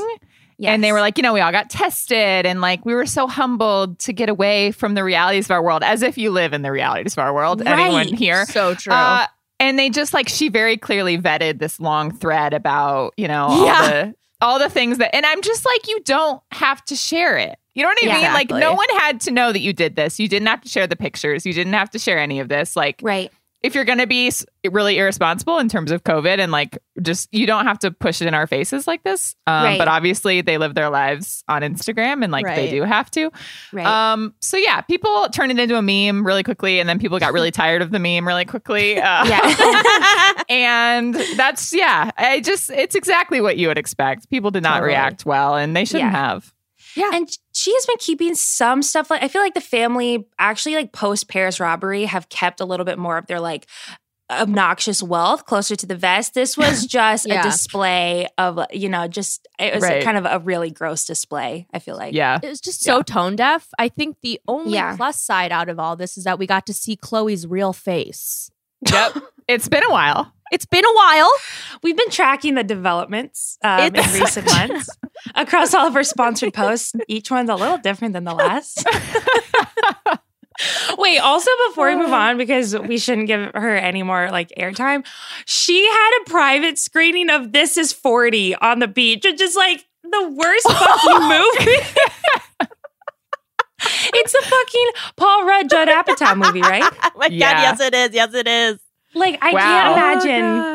And 0.72 0.82
they 0.82 0.92
were 0.92 1.00
like, 1.00 1.18
you 1.18 1.22
know, 1.22 1.32
we 1.32 1.40
all 1.40 1.52
got 1.52 1.70
tested 1.70 2.44
and 2.44 2.60
like 2.60 2.84
we 2.84 2.94
were 2.94 3.06
so 3.06 3.26
humbled 3.28 3.98
to 4.00 4.12
get 4.12 4.28
away 4.28 4.72
from 4.72 4.94
the 4.94 5.04
realities 5.04 5.46
of 5.46 5.52
our 5.52 5.62
world, 5.62 5.82
as 5.84 6.02
if 6.02 6.18
you 6.18 6.30
live 6.30 6.52
in 6.52 6.62
the 6.62 6.72
realities 6.72 7.12
of 7.14 7.18
our 7.20 7.32
world. 7.32 7.62
Anyone 7.64 8.08
here? 8.08 8.44
So 8.46 8.74
true. 8.74 8.92
Uh, 8.92 9.26
and 9.60 9.78
they 9.78 9.90
just 9.90 10.12
like 10.14 10.28
she 10.28 10.48
very 10.48 10.76
clearly 10.76 11.18
vetted 11.18 11.58
this 11.58 11.80
long 11.80 12.10
thread 12.12 12.54
about, 12.54 13.14
you 13.16 13.28
know, 13.28 13.46
all 13.46 13.64
Yeah. 13.66 13.90
the 13.90 14.14
all 14.40 14.60
the 14.60 14.68
things 14.70 14.98
that, 14.98 15.12
and 15.16 15.26
I'm 15.26 15.42
just 15.42 15.66
like, 15.66 15.88
you 15.88 16.00
don't 16.04 16.40
have 16.52 16.84
to 16.84 16.94
share 16.94 17.36
it. 17.36 17.58
You 17.74 17.82
know 17.82 17.88
what 17.88 17.98
I 18.04 18.06
Yeah. 18.06 18.14
mean? 18.22 18.32
Like, 18.34 18.50
no 18.50 18.72
one 18.72 18.86
had 18.98 19.20
to 19.22 19.32
know 19.32 19.50
that 19.52 19.58
you 19.60 19.72
did 19.72 19.96
this. 19.96 20.20
You 20.20 20.28
didn't 20.28 20.46
have 20.46 20.60
to 20.60 20.68
share 20.68 20.86
the 20.86 20.94
pictures. 20.94 21.44
You 21.44 21.52
didn't 21.52 21.72
have 21.72 21.90
to 21.90 21.98
share 21.98 22.18
any 22.20 22.38
of 22.38 22.48
this. 22.48 22.76
Like, 22.76 23.00
Right. 23.02 23.32
If 23.62 23.74
you're 23.74 23.84
going 23.84 23.98
to 23.98 24.06
be 24.06 24.30
really 24.70 24.98
irresponsible 24.98 25.58
in 25.58 25.68
terms 25.68 25.90
of 25.90 26.04
COVID 26.04 26.38
and 26.38 26.52
like 26.52 26.78
just 27.02 27.28
you 27.32 27.44
don't 27.46 27.66
have 27.66 27.78
to 27.80 27.90
push 27.90 28.20
it 28.22 28.28
in 28.28 28.34
our 28.34 28.46
faces 28.46 28.86
like 28.86 29.02
this. 29.02 29.34
Um, 29.46 29.64
Right. 29.64 29.78
But 29.78 29.88
obviously, 29.88 30.40
they 30.42 30.58
live 30.58 30.74
their 30.74 30.90
lives 30.90 31.42
on 31.48 31.62
Instagram 31.62 32.22
and 32.22 32.30
like 32.30 32.46
they 32.46 32.70
do 32.70 32.82
have 32.82 33.10
to. 33.12 33.30
Right. 33.72 33.84
Um, 34.12 34.34
so 34.40 34.56
yeah, 34.56 34.80
people 34.82 35.28
turned 35.30 35.50
it 35.50 35.58
into 35.58 35.76
a 35.76 35.82
meme 35.82 36.24
really 36.26 36.42
quickly, 36.44 36.78
and 36.80 36.88
then 36.88 36.98
people 37.00 37.18
got 37.18 37.32
really 37.32 37.50
tired 37.50 37.82
of 37.82 37.90
the 37.90 37.98
meme 37.98 38.26
really 38.26 38.44
quickly. 38.44 38.98
Uh, 39.00 39.24
yeah. 39.26 40.32
and 40.48 41.14
that's 41.36 41.72
yeah, 41.74 42.10
I 42.16 42.40
just 42.40 42.70
it's 42.70 42.94
exactly 42.94 43.40
what 43.40 43.56
you 43.56 43.68
would 43.68 43.78
expect. 43.78 44.30
People 44.30 44.50
did 44.50 44.62
not 44.62 44.74
Totally. 44.74 44.88
react 44.90 45.26
well, 45.26 45.56
and 45.56 45.76
they 45.76 45.84
shouldn't 45.84 46.12
Yeah. 46.12 46.28
have. 46.32 46.54
And 46.96 47.28
she 47.52 47.72
has 47.74 47.86
been 47.86 47.96
keeping 47.98 48.34
some 48.34 48.82
stuff 48.82 49.10
like 49.10 49.22
I 49.22 49.28
feel 49.28 49.42
like 49.42 49.54
the 49.54 49.60
family 49.60 50.26
actually 50.38 50.74
like 50.74 50.92
post 50.92 51.28
Paris 51.28 51.60
robbery 51.60 52.04
have 52.04 52.28
kept 52.28 52.60
a 52.60 52.64
little 52.64 52.84
bit 52.86 52.98
more 52.98 53.18
of 53.18 53.26
their 53.26 53.40
like 53.40 53.66
obnoxious 54.30 55.02
wealth 55.02 55.46
closer 55.46 55.74
to 55.74 55.86
the 55.86 55.94
vest. 55.96 56.34
This 56.34 56.56
was 56.58 56.86
just 56.86 57.26
Yeah. 57.26 57.40
a 57.40 57.42
display 57.42 58.28
of 58.36 58.58
you 58.72 58.88
know 58.88 59.08
just 59.08 59.46
it 59.58 59.74
was 59.74 59.82
Right. 59.82 60.04
kind 60.04 60.18
of 60.18 60.26
a 60.26 60.38
really 60.38 60.70
gross 60.70 61.04
display. 61.04 61.66
I 61.72 61.78
feel 61.78 61.96
like 61.96 62.14
Yeah, 62.14 62.38
It 62.42 62.48
was 62.48 62.60
just 62.60 62.82
so 62.82 63.00
tone 63.02 63.36
deaf. 63.36 63.68
I 63.78 63.88
think 63.88 64.18
the 64.22 64.40
only 64.46 64.74
Yeah. 64.74 64.96
plus 64.96 65.20
side 65.20 65.50
out 65.50 65.68
of 65.68 65.78
all 65.78 65.96
this 65.96 66.18
is 66.18 66.24
that 66.24 66.38
we 66.38 66.46
got 66.46 66.66
to 66.66 66.74
see 66.74 66.94
Khloé's 66.96 67.46
real 67.46 67.72
face. 67.72 68.50
Yep. 68.86 69.12
It's 69.48 69.66
been 69.66 69.82
a 69.82 69.90
while. 69.90 70.30
It's 70.52 70.66
been 70.66 70.84
a 70.84 70.94
while. 70.94 71.30
We've 71.82 71.96
been 71.96 72.10
tracking 72.10 72.54
the 72.54 72.64
developments 72.64 73.56
um, 73.64 73.80
in 73.80 73.92
recent 73.94 74.46
months 74.46 74.90
across 75.34 75.72
all 75.72 75.86
of 75.86 75.96
our 75.96 76.04
sponsored 76.04 76.52
posts. 76.52 76.92
Each 77.08 77.30
one's 77.30 77.48
a 77.48 77.54
little 77.54 77.78
different 77.78 78.12
than 78.12 78.24
the 78.24 78.34
last. 78.34 78.86
Wait, 80.98 81.18
also 81.18 81.50
before 81.68 81.88
we 81.88 81.96
move 81.96 82.12
on, 82.12 82.36
because 82.36 82.76
we 82.76 82.98
shouldn't 82.98 83.26
give 83.26 83.52
her 83.54 83.76
any 83.76 84.02
more 84.02 84.30
like 84.30 84.50
airtime, 84.58 85.06
she 85.46 85.86
had 85.86 86.18
a 86.20 86.30
private 86.30 86.78
screening 86.78 87.30
of 87.30 87.52
This 87.52 87.78
Is 87.78 87.92
40 87.92 88.54
on 88.56 88.80
the 88.80 88.88
beach, 88.88 89.24
which 89.24 89.40
is 89.40 89.54
like 89.54 89.86
the 90.02 90.28
worst 90.30 90.70
fucking 90.70 91.28
movie. 91.28 92.68
It's 93.80 94.34
a 94.34 94.42
fucking 94.42 94.88
Paul 95.16 95.44
Rudd, 95.46 95.70
Judd 95.70 95.88
oh 95.88 96.02
Apatow 96.02 96.36
movie, 96.36 96.60
right? 96.62 96.82
Oh 97.02 97.10
my 97.16 97.26
Yeah. 97.26 97.52
god, 97.54 97.60
yes 97.60 97.80
it 97.80 97.94
is. 97.94 98.14
Yes 98.14 98.34
it 98.34 98.46
is. 98.46 98.78
Like, 99.14 99.38
I 99.42 99.52
Wow. 99.52 99.60
can't 99.60 99.88
Oh, 99.88 99.92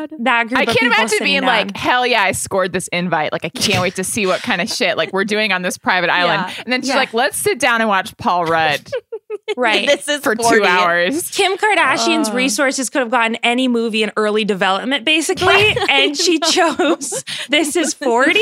imagine 0.08 0.24
that 0.24 0.48
group 0.48 0.58
I 0.60 0.64
can't 0.64 0.78
people 0.78 0.86
imagine 0.98 1.18
being 1.20 1.40
down. 1.42 1.46
like, 1.48 1.76
hell 1.76 2.04
yeah, 2.06 2.22
I 2.24 2.32
scored 2.32 2.72
this 2.72 2.88
invite. 2.88 3.32
Like, 3.32 3.44
I 3.44 3.48
can't 3.48 3.80
wait 3.80 3.94
to 3.94 4.04
see 4.04 4.26
what 4.26 4.42
kind 4.42 4.60
of 4.60 4.68
shit 4.68 4.96
like 4.96 5.12
we're 5.12 5.24
doing 5.24 5.52
on 5.52 5.62
this 5.62 5.78
private 5.78 6.10
island. 6.10 6.42
Yeah. 6.48 6.62
And 6.64 6.72
then 6.72 6.82
she's 6.82 6.88
Yeah. 6.88 6.96
like, 6.96 7.14
let's 7.14 7.36
sit 7.38 7.58
down 7.60 7.80
and 7.80 7.88
watch 7.88 8.14
Paul 8.16 8.44
Rudd 8.44 8.80
right. 9.56 9.86
This 9.86 10.08
is 10.08 10.20
for 10.22 10.34
40. 10.34 10.56
two 10.58 10.64
hours. 10.64 11.30
Kim 11.30 11.56
Kardashian's 11.56 12.28
Oh. 12.28 12.34
resources 12.34 12.90
could 12.90 13.00
have 13.00 13.10
gotten 13.10 13.36
any 13.36 13.68
movie 13.68 14.02
in 14.02 14.10
early 14.16 14.44
development, 14.44 15.04
basically, 15.04 15.76
and 15.88 16.16
she 16.18 16.40
chose 16.40 17.24
This 17.48 17.76
Is 17.76 17.94
40. 17.94 18.40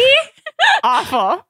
Awful. 0.83 1.47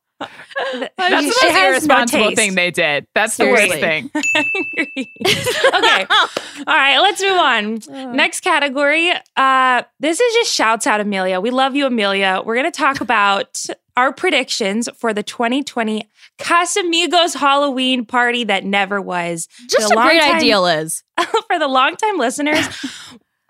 That's 0.72 0.96
the 0.96 1.10
most 1.10 1.42
has 1.42 1.54
no 1.54 1.68
irresponsible 1.68 2.34
thing 2.34 2.54
they 2.54 2.70
did. 2.70 3.06
That's 3.14 3.36
the 3.36 3.46
worst 3.46 3.72
thing. 3.74 4.10
okay. 4.16 6.06
All 6.08 6.64
right, 6.66 6.98
let's 6.98 7.22
move 7.22 7.38
on. 7.38 8.14
Next 8.16 8.40
category. 8.40 9.12
Uh, 9.36 9.82
this 10.00 10.20
is 10.20 10.34
just 10.34 10.52
shouts 10.52 10.86
out 10.86 11.00
Amelia. 11.00 11.40
We 11.40 11.50
love 11.50 11.74
you, 11.74 11.86
Amelia. 11.86 12.42
We're 12.44 12.56
going 12.56 12.70
to 12.70 12.76
talk 12.76 13.00
about 13.00 13.64
our 13.96 14.12
predictions 14.12 14.88
for 14.96 15.12
the 15.12 15.22
2020 15.22 16.08
Casamigos 16.38 17.36
Halloween 17.36 18.06
party 18.06 18.44
that 18.44 18.64
never 18.64 19.00
was. 19.00 19.48
Just 19.68 19.92
a 19.92 19.94
great 19.94 20.20
longtime- 20.20 20.36
idea, 20.36 20.60
Liz. 20.60 21.02
for 21.46 21.58
the 21.58 21.68
longtime 21.68 22.18
listeners, 22.18 22.66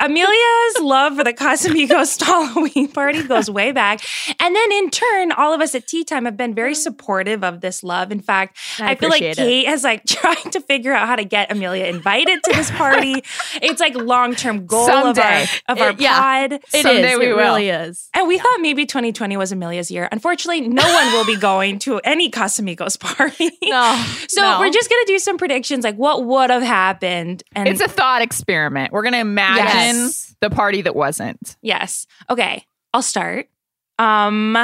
Amelia's 0.03 0.81
love 0.81 1.17
for 1.17 1.25
the 1.25 1.33
Casamigos 1.33 2.21
Halloween 2.27 2.89
party 2.89 3.23
goes 3.23 3.49
way 3.49 3.71
back. 3.73 4.01
And 4.41 4.55
then 4.57 4.73
in 4.73 4.91
turn, 4.91 5.31
all 5.33 5.55
of 5.55 5.61
us 5.61 5.75
at 5.77 5.87
Tea 5.87 6.03
Time 6.05 6.25
have 6.25 6.37
been 6.37 6.55
very 6.55 6.75
supportive 6.75 7.45
of 7.45 7.61
this 7.61 7.83
love. 7.85 8.11
In 8.11 8.21
fact, 8.21 8.59
I 8.81 8.91
I, 8.93 8.95
feel 8.97 9.11
like 9.11 9.23
it. 9.23 9.37
Kate 9.37 9.67
has 9.67 9.85
like 9.85 10.05
trying 10.07 10.51
to 10.51 10.61
figure 10.61 10.93
out 10.93 11.07
how 11.07 11.17
to 11.17 11.25
get 11.25 11.53
Amelia 11.53 11.85
invited 11.87 12.43
to 12.43 12.53
this 12.53 12.71
party. 12.73 13.23
it's 13.63 13.81
like 13.81 13.95
long-term 13.95 14.67
goal 14.67 14.87
Someday. 14.87 15.47
of 15.69 15.69
our, 15.69 15.75
of 15.77 15.81
our 15.81 15.91
It- 15.91 16.01
yeah. 16.01 16.21
pod. 16.49 16.53
It 16.55 16.63
is. 16.75 16.83
Someday 16.83 17.17
we 17.17 17.27
it 17.27 17.29
will. 17.31 17.37
really 17.39 17.69
is. 17.69 18.09
And 18.15 18.27
we 18.27 18.39
thought 18.39 18.59
maybe 18.61 18.85
2020 18.87 19.37
was 19.37 19.53
Amelia's 19.53 19.91
year. 19.91 20.09
Unfortunately, 20.11 20.63
no 20.69 20.83
one 20.83 21.13
will 21.13 21.25
be 21.27 21.37
going 21.37 21.79
to 21.81 21.99
any 22.05 22.31
Casamigos 22.31 22.99
party. 22.99 23.51
No. 23.73 24.05
So 24.29 24.43
no. 24.43 24.61
we're 24.61 24.71
just 24.71 24.91
gonna 24.91 25.07
do 25.07 25.19
some 25.19 25.39
predictions, 25.39 25.83
like 25.83 25.95
what 25.97 26.25
would 26.27 26.51
have 26.51 26.63
happened, 26.63 27.43
and 27.55 27.67
It's 27.69 27.81
a 27.81 27.89
thought 27.89 28.21
experiment. 28.21 28.93
We're 28.93 29.01
going 29.03 29.15
to 29.15 29.21
imagine 29.21 29.65
Yes. 29.65 29.92
The 30.41 30.51
party 30.51 30.83
that 30.83 30.97
wasn't. 30.97 31.57
Yes. 31.63 32.07
Okay. 32.29 32.67
I'll 32.93 33.03
start. 33.03 33.49
Um 33.99 34.57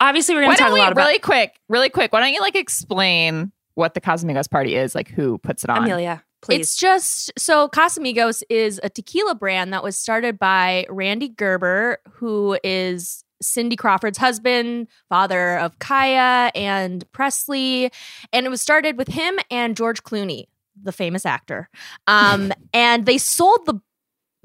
obviously 0.00 0.34
we're 0.34 0.42
gonna 0.42 0.56
talk 0.56 0.68
don't 0.68 0.78
a 0.78 0.80
lot 0.80 0.92
about 0.92 1.06
really 1.06 1.18
quick, 1.18 1.60
really 1.68 1.88
quick, 1.88 2.12
why 2.12 2.20
don't 2.20 2.32
you 2.32 2.40
like 2.40 2.56
explain 2.56 3.52
what 3.74 3.94
the 3.94 4.00
Casamigos 4.00 4.50
party 4.50 4.74
is, 4.74 4.94
like 4.94 5.08
who 5.08 5.38
puts 5.38 5.64
it 5.64 5.70
on? 5.70 5.84
Amelia, 5.84 6.24
please. 6.42 6.60
It's 6.60 6.76
just 6.76 7.32
so 7.38 7.68
Casamigos 7.68 8.42
is 8.48 8.80
a 8.82 8.88
tequila 8.88 9.34
brand 9.34 9.72
that 9.72 9.82
was 9.82 9.96
started 9.96 10.38
by 10.38 10.86
Rande 10.88 11.36
Gerber, 11.36 11.98
who 12.14 12.58
is 12.64 13.22
Cindy 13.42 13.76
Crawford's 13.76 14.18
husband, 14.18 14.88
father 15.08 15.58
of 15.58 15.78
Kaia 15.78 16.50
and 16.54 17.10
Presley. 17.12 17.90
And 18.32 18.46
it 18.46 18.48
was 18.48 18.60
started 18.60 18.96
with 18.96 19.08
him 19.08 19.38
and 19.50 19.76
George 19.76 20.02
Clooney, 20.02 20.46
the 20.80 20.92
famous 20.92 21.26
actor. 21.26 21.68
Um, 22.06 22.52
and 22.72 23.06
they 23.06 23.18
sold 23.18 23.66
the 23.66 23.80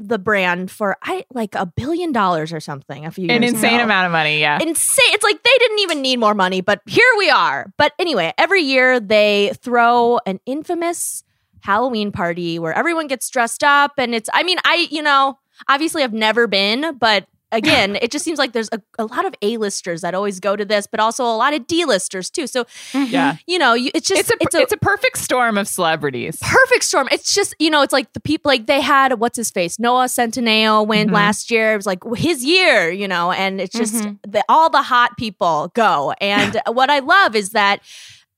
the 0.07 0.19
brand 0.19 0.71
for 0.71 0.97
I 1.01 1.25
like 1.33 1.55
a 1.55 1.65
billion 1.65 2.11
dollars 2.11 2.51
or 2.51 2.59
something 2.59 3.05
a 3.05 3.11
few 3.11 3.29
An 3.29 3.43
insane 3.43 3.75
ago 3.75 3.83
amount 3.83 4.05
of 4.07 4.11
money, 4.11 4.39
yeah. 4.39 4.59
insane. 4.61 5.05
It's 5.09 5.23
like 5.23 5.41
they 5.43 5.57
didn't 5.59 5.79
even 5.79 6.01
need 6.01 6.17
more 6.17 6.33
money, 6.33 6.61
but 6.61 6.81
here 6.85 7.03
we 7.17 7.29
are. 7.29 7.71
But 7.77 7.93
anyway, 7.99 8.33
every 8.37 8.61
year 8.61 8.99
they 8.99 9.53
throw 9.61 10.19
an 10.25 10.39
infamous 10.45 11.23
Halloween 11.61 12.11
party 12.11 12.59
where 12.59 12.73
everyone 12.73 13.07
gets 13.07 13.29
dressed 13.29 13.63
up. 13.63 13.93
And 13.97 14.15
it's, 14.15 14.29
I 14.33 14.43
mean, 14.43 14.57
I, 14.65 14.87
you 14.89 15.01
know, 15.01 15.37
obviously 15.67 16.03
I've 16.03 16.13
never 16.13 16.47
been, 16.47 16.97
but 16.97 17.27
again, 17.51 17.97
it 18.01 18.11
just 18.11 18.23
seems 18.25 18.39
like 18.39 18.53
there's 18.53 18.69
a, 18.71 18.81
a 18.99 19.05
lot 19.05 19.25
of 19.25 19.33
A-listers 19.41 20.01
that 20.01 20.13
always 20.13 20.39
go 20.39 20.55
to 20.55 20.63
this, 20.65 20.87
but 20.87 20.99
also 20.99 21.23
a 21.23 21.35
lot 21.35 21.53
of 21.53 21.67
D-listers 21.67 22.29
too. 22.29 22.47
So, 22.47 22.65
yeah. 22.93 23.37
you 23.47 23.57
know, 23.59 23.73
you, 23.73 23.91
it's 23.93 24.07
just, 24.07 24.31
It's 24.41 24.55
a, 24.55 24.59
it's 24.59 24.71
a 24.73 24.77
perfect 24.77 25.17
storm 25.17 25.57
of 25.57 25.67
celebrities. 25.67 26.37
perfect 26.41 26.83
storm. 26.83 27.07
It's 27.11 27.33
just, 27.33 27.53
you 27.59 27.69
know, 27.69 27.81
it's 27.81 27.93
like 27.93 28.13
the 28.13 28.19
people, 28.19 28.49
like 28.49 28.65
they 28.67 28.81
had, 28.81 29.19
what's 29.19 29.37
his 29.37 29.51
face? 29.51 29.79
Noah 29.79 30.05
Centineo 30.05 30.85
win 30.87 31.09
Mhm. 31.09 31.13
last 31.13 31.51
year. 31.51 31.73
It 31.73 31.77
was 31.77 31.85
like 31.85 31.99
his 32.15 32.43
year, 32.43 32.89
you 32.91 33.07
know, 33.07 33.31
and 33.31 33.59
it's 33.61 33.75
just 33.75 33.95
Mhm. 33.95 34.17
the, 34.27 34.43
all 34.49 34.69
the 34.69 34.81
hot 34.83 35.17
people 35.17 35.71
go. 35.73 36.13
And 36.21 36.59
what 36.67 36.89
I 36.89 36.99
love 36.99 37.35
is 37.35 37.49
that 37.51 37.81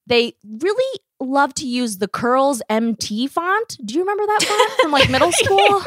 they 0.07 0.33
really 0.59 0.99
love 1.19 1.53
to 1.53 1.65
use 1.65 1.99
the 1.99 2.07
Curlz 2.09 2.59
MT 2.69 3.27
font. 3.27 3.77
Do 3.85 3.93
you 3.93 4.01
remember 4.01 4.25
that 4.25 4.43
font 4.43 4.71
from 4.81 4.91
like 4.91 5.09
middle 5.09 5.31
school? 5.43 5.81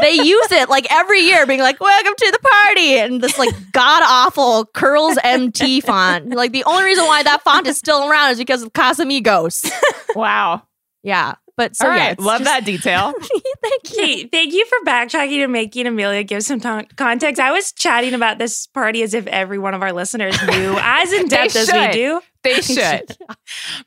They 0.00 0.12
use 0.14 0.52
it 0.52 0.68
like 0.68 0.86
every 0.90 1.20
year, 1.20 1.46
being 1.46 1.60
like, 1.60 1.80
"Welcome 1.80 2.14
to 2.16 2.30
the 2.32 2.38
party," 2.38 2.98
and 2.98 3.20
this 3.20 3.38
like 3.38 3.54
god 3.72 4.02
awful 4.04 4.66
Curlz 4.74 5.16
MT 5.22 5.80
font. 5.80 6.30
Like 6.30 6.52
the 6.52 6.64
only 6.64 6.84
reason 6.84 7.04
why 7.06 7.22
that 7.22 7.42
font 7.42 7.66
is 7.66 7.76
still 7.78 8.08
around 8.10 8.32
is 8.32 8.38
because 8.38 8.62
of 8.62 8.72
Casamigos. 8.72 9.70
Wow. 10.14 10.62
Yeah, 11.04 11.34
but 11.56 11.74
so 11.74 11.88
All 11.88 11.96
yeah, 11.96 12.08
right. 12.08 12.20
Love 12.20 12.40
just- 12.40 12.50
that 12.50 12.64
detail. 12.64 13.12
Thank 13.62 13.90
you. 13.90 13.96
Kate, 13.96 14.30
thank 14.32 14.52
you 14.52 14.64
for 14.66 14.78
backtracking 14.84 15.42
and 15.42 15.52
making 15.52 15.86
Amelia 15.86 16.22
give 16.24 16.42
some 16.42 16.60
ton- 16.60 16.86
context. 16.96 17.40
I 17.40 17.50
was 17.52 17.72
chatting 17.72 18.14
about 18.14 18.38
this 18.38 18.66
party 18.68 19.02
as 19.02 19.14
if 19.14 19.26
every 19.28 19.58
one 19.58 19.72
of 19.74 19.82
our 19.82 19.92
listeners 19.92 20.36
knew 20.46 20.76
as 20.80 21.12
in 21.12 21.28
depth 21.28 21.54
as 21.56 21.72
we 21.72 21.88
do. 21.92 22.20
They 22.42 22.60
should. 22.60 23.16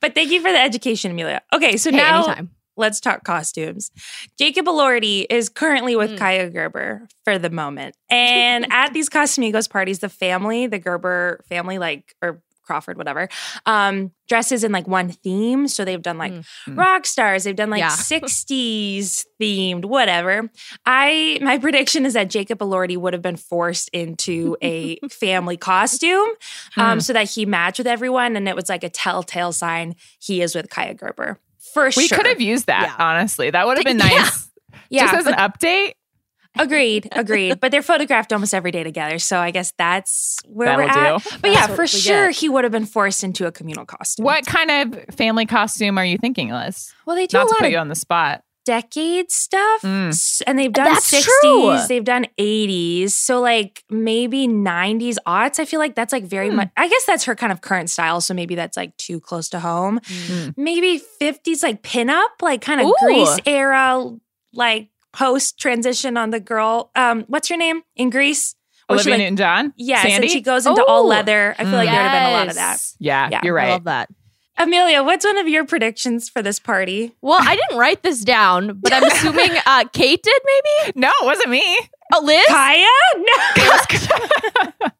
But 0.01 0.15
thank 0.15 0.31
you 0.31 0.41
for 0.41 0.51
the 0.51 0.59
education, 0.59 1.11
Amelia. 1.11 1.41
Okay, 1.53 1.75
so 1.77 1.91
Hey, 1.91 1.97
now 1.97 2.23
anytime. 2.25 2.49
Let's 2.77 2.99
talk 2.99 3.23
costumes. 3.23 3.91
Jacob 4.37 4.65
Elordi 4.65 5.25
is 5.29 5.49
currently 5.49 5.95
with 5.95 6.11
Mm. 6.11 6.17
Kaia 6.17 6.53
Gerber 6.53 7.07
for 7.23 7.37
the 7.39 7.49
moment. 7.49 7.95
And 8.09 8.67
at 8.71 8.93
these 8.93 9.09
Casamigos 9.09 9.69
parties, 9.69 9.99
the 9.99 10.09
family, 10.09 10.67
the 10.67 10.79
Gerber 10.79 11.43
family, 11.49 11.77
like, 11.79 12.13
or 12.21 12.41
Crawford, 12.63 12.97
whatever, 12.97 13.29
um, 13.67 14.11
dresses 14.27 14.63
in 14.63 14.71
like 14.71 14.87
one 14.87 15.11
theme. 15.11 15.67
So 15.67 15.85
they've 15.85 16.01
done 16.01 16.17
like 16.17 16.31
Mm. 16.33 16.45
Mm. 16.67 16.77
rock 16.79 17.05
stars, 17.05 17.43
they've 17.43 17.55
done 17.55 17.69
like 17.69 17.79
Yeah. 17.79 17.89
60s 17.95 19.23
themed, 19.39 19.85
whatever. 19.85 20.49
I 20.85 21.37
my 21.43 21.57
prediction 21.65 22.05
is 22.07 22.13
that 22.13 22.29
Jacob 22.31 22.59
Elordi 22.59 22.97
would 22.97 23.13
have 23.13 23.21
been 23.21 23.35
forced 23.37 23.89
into 23.89 24.57
a 24.63 24.97
family 25.11 25.57
costume 25.57 26.27
um, 26.77 26.93
Hmm. 26.93 26.99
so 27.01 27.13
that 27.13 27.29
he 27.29 27.45
matched 27.45 27.77
with 27.77 27.87
everyone. 27.87 28.35
And 28.35 28.47
it 28.49 28.55
was 28.55 28.67
like 28.69 28.83
a 28.83 28.89
telltale 28.89 29.51
sign 29.51 29.95
he 30.19 30.41
is 30.41 30.55
with 30.55 30.67
Kaia 30.69 30.97
Gerber. 30.97 31.39
For 31.75 31.85
We 31.95 32.07
sure. 32.07 32.17
could 32.17 32.25
have 32.27 32.39
used 32.41 32.65
that, 32.67 32.95
Yeah. 32.97 33.05
honestly. 33.05 33.51
That 33.51 33.67
would 33.67 33.77
have 33.77 33.83
been 33.85 33.97
nice. 34.11 34.49
yeah, 34.89 35.11
Just 35.11 35.13
as 35.13 35.27
an 35.27 35.33
update. 35.33 35.91
Agreed, 36.57 37.09
agreed. 37.11 37.59
But 37.59 37.71
they're 37.73 37.81
photographed 37.81 38.31
almost 38.31 38.53
every 38.53 38.71
day 38.71 38.83
together, 38.83 39.19
so 39.19 39.39
I 39.39 39.51
guess 39.51 39.73
that's 39.77 40.37
where 40.47 40.69
That'll 40.69 40.85
we're 40.85 41.15
at. 41.15 41.21
do. 41.23 41.37
But 41.41 41.51
yeah, 41.51 41.67
for 41.67 41.85
sure, 41.85 42.27
get. 42.27 42.37
he 42.37 42.47
would 42.47 42.63
have 42.63 42.71
been 42.71 42.85
forced 42.85 43.25
into 43.25 43.45
a 43.45 43.51
communal 43.51 43.85
costume. 43.85 44.23
What 44.23 44.45
kind 44.45 44.71
of 44.95 45.15
family 45.15 45.45
costume 45.45 45.97
are 45.97 46.05
you 46.05 46.17
thinking, 46.17 46.51
Liz? 46.51 46.93
Well, 47.05 47.17
they 47.17 47.27
do 47.27 47.35
Not 47.37 47.43
a 47.43 47.47
to 47.47 47.49
lot 47.51 47.57
put 47.59 47.65
of 47.65 47.71
you 47.73 47.77
on 47.77 47.89
the 47.89 47.95
spot. 47.95 48.41
Decade 48.65 49.31
stuff, 49.31 49.81
Mm. 49.83 50.41
And 50.47 50.57
they've 50.59 50.73
done 50.73 50.85
That's 50.93 51.05
sixties, 51.05 51.31
true. 51.41 51.77
they've 51.87 52.03
done 52.03 52.25
eighties, 52.37 53.15
so 53.15 53.39
like 53.39 53.83
maybe 53.89 54.47
nineties, 54.47 55.19
aughts. 55.27 55.59
I 55.59 55.65
feel 55.65 55.79
like 55.79 55.95
that's 55.95 56.11
like 56.11 56.23
very 56.25 56.49
Hmm. 56.49 56.55
much. 56.57 56.69
I 56.75 56.87
guess 56.87 57.05
that's 57.05 57.23
her 57.25 57.35
kind 57.35 57.51
of 57.51 57.61
current 57.61 57.89
style, 57.89 58.21
so 58.21 58.33
maybe 58.33 58.55
that's 58.55 58.75
like 58.75 58.97
too 58.97 59.19
close 59.19 59.49
to 59.49 59.59
home. 59.59 59.99
Mm. 59.99 60.53
Maybe 60.57 60.97
fifties, 61.19 61.61
like 61.63 61.83
pinup, 61.83 62.27
like 62.41 62.61
kind 62.61 62.81
of 62.81 62.87
Ooh. 62.87 62.95
Grease 63.03 63.37
era, 63.45 64.03
like 64.53 64.89
post 65.13 65.59
transition 65.59 66.17
on 66.17 66.31
the 66.31 66.39
girl. 66.39 66.91
Um, 66.95 67.23
what's 67.27 67.49
your 67.49 67.57
name 67.59 67.83
in 67.95 68.09
Grease? 68.09 68.55
Where 68.87 68.99
she, 68.99 69.03
Olivia 69.09 69.13
like- 69.13 69.19
Newton 69.19 69.37
John? 69.37 69.73
Yes, 69.77 70.01
Sandy? 70.03 70.15
and 70.27 70.31
she 70.31 70.41
goes 70.41 70.65
into 70.65 70.83
all 70.85 71.07
leather. 71.07 71.55
I 71.57 71.63
feel 71.63 71.73
like 71.73 71.89
there 71.89 72.01
would 72.01 72.09
have 72.09 72.23
been 72.23 72.33
a 72.33 72.37
lot 72.37 72.47
of 72.49 72.55
that. 72.55 72.79
Yeah, 72.99 73.29
Yeah, 73.31 73.39
you're 73.43 73.53
right. 73.53 73.69
I 73.69 73.71
love 73.71 73.83
that. 73.85 74.09
Amelia, 74.57 75.03
what's 75.03 75.25
one 75.25 75.37
of 75.37 75.47
your 75.49 75.65
predictions 75.65 76.29
for 76.29 76.41
this 76.41 76.59
party? 76.59 77.13
Well, 77.21 77.39
I 77.41 77.55
didn't 77.55 77.77
write 77.77 78.03
this 78.03 78.23
down, 78.23 78.79
but 78.79 78.93
I'm 78.93 79.03
assuming 79.03 79.51
uh, 79.65 79.83
Kate 79.91 80.23
did 80.23 80.41
maybe? 80.45 80.99
No, 80.99 81.11
it 81.21 81.25
wasn't 81.25 81.49
me. 81.49 81.77
Oh, 82.13 82.21
Liz? 82.23 82.45
Kaya? 82.47 82.87
No. 83.17 84.89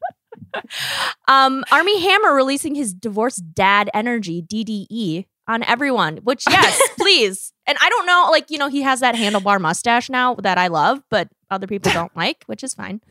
Um, 1.28 1.66
Armie 1.70 2.00
Hammer 2.00 2.34
releasing 2.34 2.76
his 2.76 2.94
divorced 2.94 3.54
dad 3.54 3.90
energy, 3.94 4.42
DDE, 4.42 5.26
on 5.48 5.64
everyone, 5.64 6.18
which, 6.18 6.44
yes, 6.50 6.80
please. 6.98 7.52
And 7.68 7.78
I 7.82 7.90
don't 7.90 8.06
know, 8.06 8.28
like, 8.32 8.50
you 8.52 8.58
know, 8.58 8.68
he 8.68 8.82
has 8.84 9.00
that 9.00 9.16
handlebar 9.16 9.60
mustache 9.60 10.10
now 10.10 10.36
that 10.36 10.58
I 10.58 10.68
love, 10.68 11.02
but 11.10 11.28
other 11.50 11.68
people 11.68 11.92
don't 11.92 12.16
like, 12.24 12.44
which 12.48 12.64
is 12.64 12.74
fine. 12.74 13.02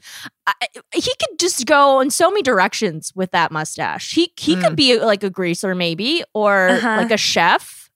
I, 0.47 0.53
he 0.93 1.01
could 1.03 1.39
just 1.39 1.67
go 1.67 2.01
in 2.01 2.11
so 2.11 2.31
many 2.31 2.43
directions 2.43 3.13
with 3.15 3.31
that 3.33 3.51
mustache. 3.53 4.13
He 4.15 4.33
he 4.39 4.55
could 4.57 4.73
Mm. 4.73 4.77
be 4.77 4.99
like 5.01 5.23
a 5.25 5.31
greaser, 5.31 5.75
maybe, 5.75 6.23
or 6.35 6.69
Uh-huh. 6.71 6.97
like 6.97 7.11
a 7.11 7.17
chef. 7.17 7.91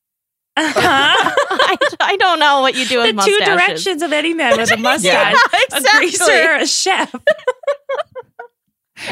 Uh-huh. 0.56 0.80
I, 1.50 1.76
I 2.00 2.16
don't 2.16 2.40
know 2.40 2.60
what 2.62 2.74
you 2.74 2.84
do 2.86 2.98
with 3.00 3.14
the 3.14 3.22
two 3.22 3.38
directions 3.44 4.02
of 4.02 4.12
any 4.12 4.34
man 4.34 4.56
with 4.56 4.72
a 4.72 4.76
mustache. 4.76 5.36
Yeah, 5.72 5.78
A 5.78 5.80
greaser 5.98 6.32
or 6.32 6.56
a 6.56 6.66
chef. 6.66 7.14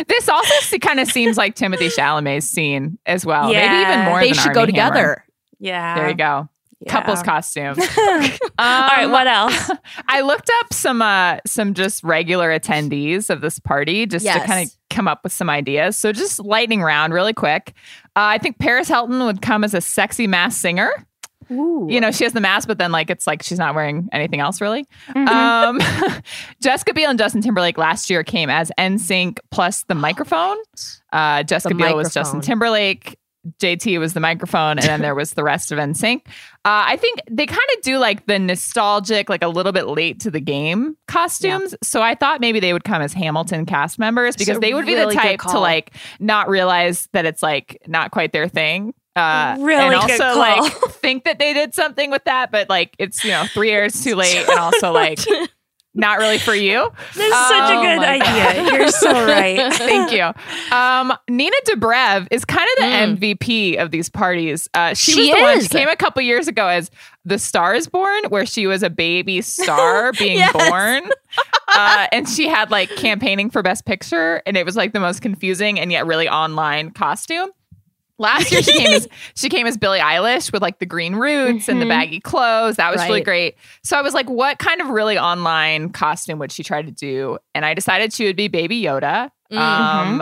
This 0.08 0.28
also 0.28 0.78
kind 0.78 1.00
of 1.00 1.08
seems 1.08 1.36
like 1.36 1.54
Timothée 1.54 1.94
Chalamet's 1.94 2.48
scene 2.48 2.98
as 3.06 3.24
well. 3.26 3.52
Yeah. 3.52 3.68
Maybe 3.68 3.90
even 3.92 4.04
more 4.06 4.20
They 4.20 4.26
than 4.32 4.34
should 4.34 4.54
go 4.54 4.60
Armie 4.62 4.72
Hammer. 4.72 4.92
together. 4.94 5.24
Yeah. 5.58 5.94
There 5.96 6.08
you 6.08 6.14
go. 6.14 6.48
Yeah. 6.80 6.92
Couples 6.92 7.22
costume. 7.22 7.74
All 7.78 7.78
right, 8.58 9.04
Um, 9.04 9.10
what 9.10 9.26
else? 9.26 9.70
I 10.08 10.20
looked 10.20 10.50
up 10.60 10.72
some 10.74 11.00
uh 11.00 11.38
some 11.46 11.72
just 11.72 12.04
regular 12.04 12.50
attendees 12.58 13.30
of 13.30 13.40
this 13.40 13.58
party 13.58 14.04
just 14.06 14.26
to 14.26 14.40
kind 14.40 14.66
of 14.68 14.74
come 14.90 15.08
up 15.08 15.20
with 15.24 15.32
some 15.32 15.48
ideas. 15.48 15.96
So 15.96 16.12
just 16.12 16.38
lightning 16.38 16.82
round 16.82 17.14
really 17.14 17.32
quick. 17.32 17.72
Uh, 18.14 18.36
I 18.36 18.38
think 18.38 18.58
Paris 18.58 18.88
Hilton 18.88 19.24
would 19.24 19.40
come 19.40 19.64
as 19.64 19.72
a 19.72 19.80
sexy 19.80 20.26
mass 20.26 20.56
singer. 20.56 20.90
Ooh. 21.50 21.86
You 21.90 22.00
know, 22.00 22.10
she 22.10 22.24
has 22.24 22.32
the 22.32 22.40
mask, 22.40 22.66
but 22.68 22.78
then 22.78 22.92
like 22.92 23.10
it's 23.10 23.26
like 23.26 23.42
she's 23.42 23.58
not 23.58 23.74
wearing 23.74 24.08
anything 24.12 24.40
else 24.40 24.60
really. 24.60 24.86
Mhm. 25.14 25.28
Um, 25.28 25.80
Jessica 26.62 26.92
Biel 26.94 27.10
and 27.10 27.18
Justin 27.18 27.40
Timberlake 27.42 27.78
last 27.78 28.10
year 28.10 28.24
came 28.24 28.50
as 28.50 28.72
NSYNC 28.78 29.38
plus 29.50 29.84
the 29.84 29.94
microphone. 30.06 30.56
Uh, 31.12 31.42
Jessica 31.42 31.74
The 31.74 31.82
Biel 31.82 31.96
was 31.96 32.12
Justin. 32.12 32.40
Timberlake. 32.40 33.18
JT 33.60 34.00
was 34.00 34.12
the 34.12 34.18
microphone, 34.18 34.76
and 34.76 34.88
then 34.88 35.00
there 35.02 35.14
was 35.14 35.34
the 35.34 35.44
rest 35.44 35.70
of 35.70 35.78
NSYNC. 35.78 36.16
Uh, 36.26 36.30
I 36.64 36.96
think 36.96 37.20
they 37.30 37.46
kind 37.46 37.60
of 37.76 37.82
do 37.82 37.98
like 37.98 38.26
the 38.26 38.40
nostalgic, 38.40 39.28
like 39.28 39.44
a 39.44 39.48
little 39.48 39.70
bit 39.70 39.86
late 39.86 40.18
to 40.22 40.32
the 40.32 40.40
game 40.40 40.96
costumes. 41.06 41.72
So 41.80 42.02
I 42.02 42.16
thought 42.16 42.40
maybe 42.40 42.58
they 42.58 42.72
would 42.72 42.82
come 42.82 43.02
as 43.02 43.12
Hamilton 43.12 43.64
cast 43.64 44.00
members 44.00 44.34
because 44.34 44.56
a 44.56 44.60
they 44.60 44.74
would 44.74 44.84
be 44.84 44.96
the 44.96 45.12
type 45.12 45.38
to 45.42 45.60
like 45.60 45.92
not 46.18 46.48
realize 46.48 47.08
that 47.12 47.24
it's 47.24 47.40
like 47.40 47.80
not 47.86 48.10
quite 48.10 48.32
their 48.32 48.48
thing. 48.48 48.94
Uh, 49.16 49.56
Really 49.58 49.82
and 49.84 49.94
also 49.94 50.38
like 50.38 50.72
think 50.90 51.24
that 51.24 51.38
they 51.38 51.52
did 51.52 51.74
something 51.74 52.10
with 52.10 52.24
that, 52.24 52.50
but 52.52 52.68
like 52.68 52.94
it's 52.98 53.24
you 53.24 53.30
know 53.30 53.44
three 53.54 53.70
years 53.70 54.02
too 54.04 54.14
late, 54.16 54.36
and 54.48 54.58
also 54.58 54.92
like 54.92 55.18
not 55.94 56.18
really 56.18 56.36
for 56.38 56.54
you. 56.54 56.90
This 57.14 57.26
is 57.32 57.48
such 57.48 57.70
a 57.70 57.74
Oh 57.76 57.82
good 57.82 58.04
idea. 58.04 58.72
You're 58.74 58.88
so 58.90 59.12
right. 59.12 59.72
Thank 59.72 60.12
you. 60.12 60.24
Um, 60.76 61.14
Nina 61.30 61.56
Dobrev 61.66 62.28
is 62.30 62.44
kind 62.44 62.68
of 62.76 62.84
the 62.84 62.86
Mm. 62.86 63.18
MVP 63.18 63.76
of 63.78 63.90
these 63.90 64.10
parties. 64.10 64.68
Uh, 64.74 64.92
she, 64.92 65.12
She 65.12 65.20
was 65.30 65.36
the 65.36 65.40
one. 65.42 65.56
is. 65.58 65.62
She 65.64 65.68
came 65.70 65.88
a 65.88 65.96
couple 65.96 66.20
years 66.20 66.48
ago 66.48 66.66
as 66.68 66.90
The 67.24 67.38
Star 67.38 67.74
is 67.74 67.88
Born, 67.88 68.24
where 68.28 68.44
she 68.44 68.66
was 68.66 68.82
a 68.82 68.90
baby 68.90 69.40
star 69.40 70.12
being 70.12 70.36
Yes. 70.36 70.52
born. 70.52 71.10
Uh, 71.68 72.06
and 72.12 72.28
she 72.28 72.46
had 72.46 72.70
like 72.70 72.90
campaigning 72.96 73.48
for 73.48 73.62
Best 73.62 73.86
Picture, 73.86 74.42
and 74.44 74.56
it 74.58 74.66
was 74.66 74.76
like 74.76 74.92
the 74.92 75.00
most 75.00 75.22
confusing 75.22 75.80
and 75.80 75.90
yet 75.90 76.04
really 76.06 76.28
online 76.28 76.90
costume. 76.90 77.48
Last 78.18 78.50
year 78.50 78.62
she 78.62 78.72
came 78.72 78.92
as 78.92 79.08
she 79.34 79.48
came 79.48 79.66
as 79.66 79.76
Billie 79.76 79.98
Eilish 80.00 80.52
with 80.52 80.62
like 80.62 80.78
the 80.78 80.86
green 80.86 81.16
roots 81.16 81.68
and 81.68 81.80
the 81.80 81.84
Mhm. 81.84 81.90
baggy 81.90 82.20
clothes. 82.20 82.76
That 82.76 82.90
was 82.92 83.02
really 83.04 83.20
great. 83.20 83.56
So 83.84 83.96
I 83.98 84.02
was 84.02 84.14
like, 84.14 84.28
what 84.30 84.58
kind 84.58 84.80
of 84.80 84.88
really 84.88 85.18
online 85.18 85.90
costume 85.90 86.38
would 86.38 86.50
she 86.52 86.62
try 86.62 86.80
to 86.82 86.90
do? 86.90 87.38
And 87.54 87.64
I 87.66 87.74
decided 87.74 88.12
she 88.12 88.24
would 88.24 88.36
be 88.36 88.48
Baby 88.48 88.80
Yoda, 88.82 89.30
Mm-hmm. 89.52 89.58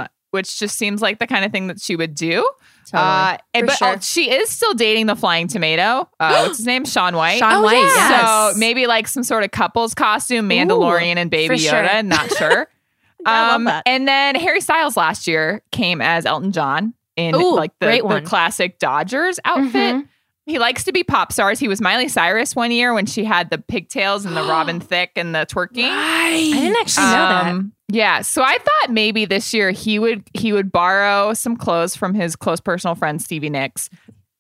um, 0.01 0.09
which 0.33 0.59
just 0.59 0.77
seems 0.77 1.01
like 1.01 1.19
the 1.21 1.27
kind 1.27 1.45
of 1.45 1.53
thing 1.53 1.69
that 1.69 1.81
she 1.81 1.95
would 1.97 2.15
do. 2.15 2.49
Totally. 2.91 3.03
Uh, 3.09 3.37
and, 3.55 3.67
but 3.69 3.77
sure. 3.77 3.89
uh, 3.89 3.99
she 4.01 4.31
is 4.31 4.51
still 4.51 4.75
dating 4.75 5.07
the 5.07 5.17
Flying 5.17 5.47
Tomato. 5.49 6.09
Uh, 6.21 6.43
what's 6.45 6.59
his 6.59 6.67
name? 6.67 6.85
Shaun 6.85 7.15
White. 7.17 7.39
Shaun 7.39 7.53
Oh, 7.55 7.63
White. 7.63 7.77
yeah. 7.77 8.11
yes. 8.11 8.53
So 8.55 8.59
maybe 8.59 8.87
like 8.87 9.07
some 9.09 9.23
sort 9.23 9.45
of 9.45 9.53
couples 9.53 9.95
costume, 9.95 10.49
Mandalorian 10.51 11.17
and 11.17 11.31
Baby 11.31 11.55
for 11.55 11.57
sure. 11.59 11.73
Yoda. 11.83 12.05
Not 12.05 12.31
sure. 12.33 12.69
I 13.27 13.47
love 13.47 13.55
um, 13.55 13.65
that. 13.65 13.85
and 13.87 14.07
then 14.07 14.35
Harry 14.35 14.61
Styles 14.61 14.97
last 14.99 15.27
year 15.27 15.63
came 15.73 16.03
as 16.03 16.27
Elton 16.27 16.53
John 16.53 16.93
in 17.17 17.35
Ooh, 17.35 17.55
like 17.55 17.73
the, 17.81 17.87
great 17.87 18.07
the 18.09 18.21
classic 18.23 18.79
Dodgers 18.79 19.39
outfit. 19.45 19.95
Mhm. 19.97 20.09
He 20.47 20.59
likes 20.59 20.85
to 20.85 20.93
be 20.93 21.03
pop 21.03 21.33
stars. 21.33 21.59
He 21.59 21.69
was 21.69 21.81
Miley 21.81 22.07
Cyrus 22.09 22.55
one 22.55 22.71
year 22.71 22.93
when 22.93 23.07
she 23.07 23.25
had 23.25 23.49
the 23.49 23.57
pigtails 23.57 24.27
and 24.27 24.37
the 24.37 24.43
Robin 24.49 24.79
Thicke 24.79 25.13
and 25.17 25.35
the 25.35 25.47
twerking. 25.47 25.89
I 25.91 26.33
didn't 26.53 26.77
actually 26.81 27.05
know 27.07 27.13
that. 27.13 27.47
Um, 27.47 27.73
Yeah, 27.89 28.21
so 28.21 28.43
I 28.43 28.59
thought 28.59 28.91
maybe 28.93 29.25
this 29.25 29.55
year 29.55 29.71
he 29.71 29.99
would 29.99 30.29
he 30.35 30.53
would 30.53 30.71
borrow 30.71 31.33
some 31.33 31.57
clothes 31.57 31.97
from 31.97 32.13
his 32.15 32.37
close 32.37 32.61
personal 32.61 32.95
friend 32.95 33.23
Stevie 33.23 33.49
Nicks, 33.49 33.89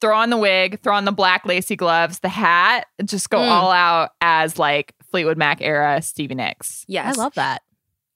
throw 0.02 0.14
on 0.18 0.28
the 0.28 0.36
wig, 0.36 0.80
throw 0.82 0.94
on 0.94 1.06
the 1.06 1.12
black 1.12 1.46
lacy 1.46 1.74
gloves, 1.76 2.18
the 2.18 2.28
hat, 2.28 2.86
just 3.06 3.30
go 3.30 3.38
Mm. 3.38 3.48
all 3.48 3.70
out 3.70 4.10
as 4.20 4.58
like 4.58 4.92
Fleetwood 5.10 5.38
Mac 5.38 5.62
era 5.62 6.02
Stevie 6.02 6.34
Nicks. 6.34 6.84
Yes. 6.86 7.16
I 7.16 7.22
love 7.22 7.32
that. 7.34 7.62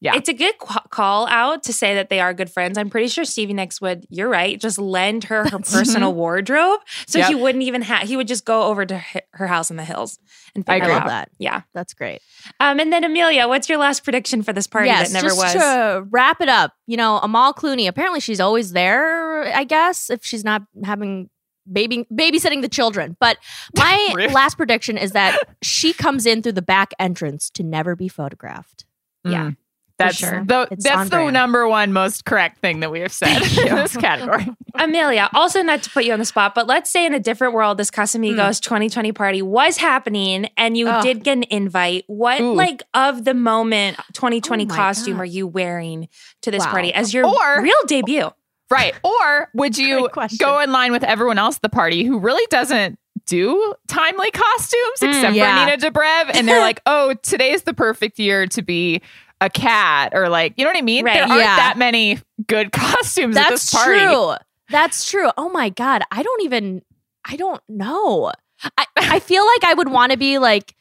Yeah. 0.00 0.14
It's 0.14 0.28
a 0.28 0.32
good 0.32 0.56
qu- 0.58 0.88
call 0.90 1.26
out 1.26 1.64
to 1.64 1.72
say 1.72 1.94
that 1.96 2.08
they 2.08 2.20
are 2.20 2.32
good 2.32 2.50
friends. 2.50 2.78
I'm 2.78 2.88
pretty 2.88 3.08
sure 3.08 3.24
Stevie 3.24 3.52
Nicks 3.54 3.80
would, 3.80 4.06
you're 4.10 4.28
right, 4.28 4.60
just 4.60 4.78
lend 4.78 5.24
her 5.24 5.48
her 5.50 5.58
personal 5.58 6.14
wardrobe. 6.14 6.78
So 7.08 7.18
Yep. 7.18 7.28
he 7.28 7.34
wouldn't 7.34 7.64
even 7.64 7.82
have, 7.82 8.06
he 8.06 8.16
would 8.16 8.28
just 8.28 8.44
go 8.44 8.62
over 8.64 8.86
to 8.86 9.02
her, 9.32 9.46
house 9.48 9.70
in 9.72 9.76
the 9.76 9.84
hills 9.84 10.20
and 10.54 10.62
I 10.68 10.74
figure 10.78 10.92
I 10.92 10.94
out. 10.94 10.98
love 11.00 11.08
that. 11.08 11.30
Yeah. 11.38 11.62
That's 11.74 11.94
great. 11.94 12.20
Um, 12.60 12.78
and 12.78 12.92
then 12.92 13.02
Amelia, 13.02 13.48
what's 13.48 13.68
your 13.68 13.78
last 13.78 14.04
prediction 14.04 14.42
for 14.44 14.52
this 14.52 14.68
party 14.68 14.86
yes, 14.86 15.08
that 15.08 15.14
never 15.14 15.28
just 15.34 15.38
was? 15.42 15.52
to 15.54 16.06
wrap 16.10 16.40
it 16.40 16.48
up, 16.48 16.74
you 16.86 16.96
know, 16.96 17.18
Amal 17.18 17.52
Clooney. 17.52 17.88
Apparently, 17.88 18.20
she's 18.20 18.38
always 18.40 18.72
there. 18.72 19.52
I 19.52 19.64
guess 19.64 20.10
if 20.10 20.24
she's 20.24 20.44
not 20.44 20.62
having 20.84 21.28
baby 21.70 22.06
babysitting 22.12 22.62
the 22.62 22.68
children. 22.68 23.16
But 23.18 23.38
my 23.76 24.28
last 24.32 24.56
prediction 24.56 24.96
is 24.96 25.10
that 25.12 25.38
she 25.60 25.92
comes 25.92 26.24
in 26.24 26.40
through 26.42 26.52
the 26.52 26.62
back 26.62 26.94
entrance 27.00 27.50
to 27.50 27.62
never 27.64 27.96
be 27.96 28.06
photographed. 28.08 28.84
Yeah, 29.24 29.48
Mm. 29.50 29.56
That's 29.98 30.16
sure. 30.16 30.44
the 30.44 30.68
It's 30.70 30.84
that's 30.84 31.10
the 31.10 31.16
brand. 31.16 31.32
number 31.32 31.66
one 31.68 31.92
most 31.92 32.24
correct 32.24 32.58
thing 32.60 32.80
that 32.80 32.90
we 32.90 33.00
have 33.00 33.12
said 33.12 33.36
in 33.66 33.74
this 33.74 33.96
category. 33.96 34.46
Amelia, 34.76 35.28
also 35.34 35.60
not 35.62 35.82
to 35.82 35.90
put 35.90 36.04
you 36.04 36.12
on 36.12 36.20
the 36.20 36.24
spot, 36.24 36.54
but 36.54 36.66
let's 36.68 36.88
say 36.90 37.04
in 37.04 37.14
a 37.14 37.18
different 37.20 37.52
world, 37.54 37.78
this 37.78 37.90
Casamigos 37.90 38.60
2020 38.60 39.10
party 39.12 39.42
was 39.42 39.76
happening 39.76 40.48
and 40.56 40.76
you 40.76 40.88
Ugh. 40.88 41.02
did 41.02 41.24
get 41.24 41.36
an 41.38 41.44
invite. 41.50 42.04
What, 42.06 42.40
Ooh. 42.40 42.54
like, 42.54 42.82
of 42.94 43.24
the 43.24 43.34
moment 43.34 43.96
2020 44.12 44.66
Oh 44.70 44.74
costume 44.74 45.14
God. 45.14 45.22
are 45.22 45.26
you 45.26 45.46
wearing 45.48 46.08
to 46.42 46.50
this 46.52 46.64
Wow. 46.64 46.70
party 46.70 46.94
as 46.94 47.12
your 47.12 47.26
Or- 47.26 47.60
real 47.62 47.74
debut? 47.86 48.30
Right. 48.70 48.94
Or 49.02 49.48
would 49.54 49.76
you 49.78 50.08
go 50.38 50.60
in 50.60 50.70
line 50.70 50.92
with 50.92 51.02
everyone 51.02 51.38
else 51.38 51.56
at 51.56 51.62
the 51.62 51.68
party 51.68 52.04
who 52.04 52.18
really 52.20 52.46
doesn't 52.50 52.98
do 53.26 53.74
timely 53.88 54.30
costumes 54.30 55.00
Mm, 55.00 55.08
except 55.08 55.34
yeah. 55.34 55.64
for 55.64 55.70
Nina 55.76 55.90
Dobrev? 55.90 56.30
And 56.34 56.46
they're 56.48 56.60
like, 56.62 56.80
oh, 56.86 57.14
today's 57.22 57.62
the 57.62 57.74
perfect 57.74 58.18
year 58.18 58.46
to 58.46 58.62
be 58.62 59.02
a 59.40 59.48
cat 59.50 60.12
or 60.14 60.28
like, 60.28 60.54
you 60.56 60.64
know 60.64 60.70
what 60.70 60.76
I 60.78 60.82
mean? 60.82 61.04
Right. 61.04 61.14
There 61.14 61.22
aren't 61.24 61.38
Yeah. 61.40 61.56
that 61.56 61.78
many 61.78 62.18
good 62.46 62.72
costumes 62.72 63.36
at 63.36 63.48
That's 63.50 63.70
this 63.70 63.74
party. 63.74 64.00
true. 64.00 64.34
That's 64.70 65.08
true. 65.10 65.30
Oh 65.38 65.48
my 65.48 65.68
god, 65.70 66.02
I 66.10 66.22
don't 66.22 66.42
even. 66.42 66.82
I 67.24 67.36
don't 67.36 67.60
know. 67.68 68.32
I 68.76 68.86
I 68.96 69.18
feel 69.20 69.44
like 69.46 69.64
I 69.64 69.74
would 69.74 69.88
want 69.88 70.12
to 70.12 70.18
be 70.18 70.38
like 70.38 70.74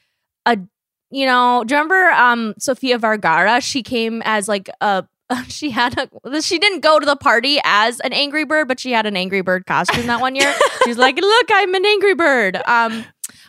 a. 0.45 0.57
You 1.09 1.25
know, 1.25 1.63
do 1.65 1.73
you 1.73 1.77
remember 1.79 2.09
um 2.11 2.53
Sofia 2.59 2.97
Vergara? 2.97 3.61
She 3.61 3.81
came 3.83 4.21
as 4.25 4.47
like 4.47 4.69
a. 4.81 5.05
She 5.49 5.69
had 5.71 5.97
a. 5.97 6.41
She 6.41 6.57
didn't 6.57 6.79
go 6.81 6.99
to 6.99 7.05
the 7.05 7.15
party 7.17 7.59
as 7.63 7.99
an 8.01 8.11
Angry 8.13 8.43
Bird, 8.45 8.67
but 8.67 8.79
she 8.79 8.91
had 8.91 9.05
an 9.05 9.15
Angry 9.17 9.41
Bird 9.41 9.65
costume 9.65 10.07
that 10.07 10.19
one 10.21 10.35
year. 10.35 10.53
She's 10.85 10.97
like, 10.97 11.15
"Look, 11.17 11.47
I'm 11.51 11.73
an 11.75 11.85
Angry 11.85 12.13
Bird." 12.15 12.55
Um, 12.65 13.03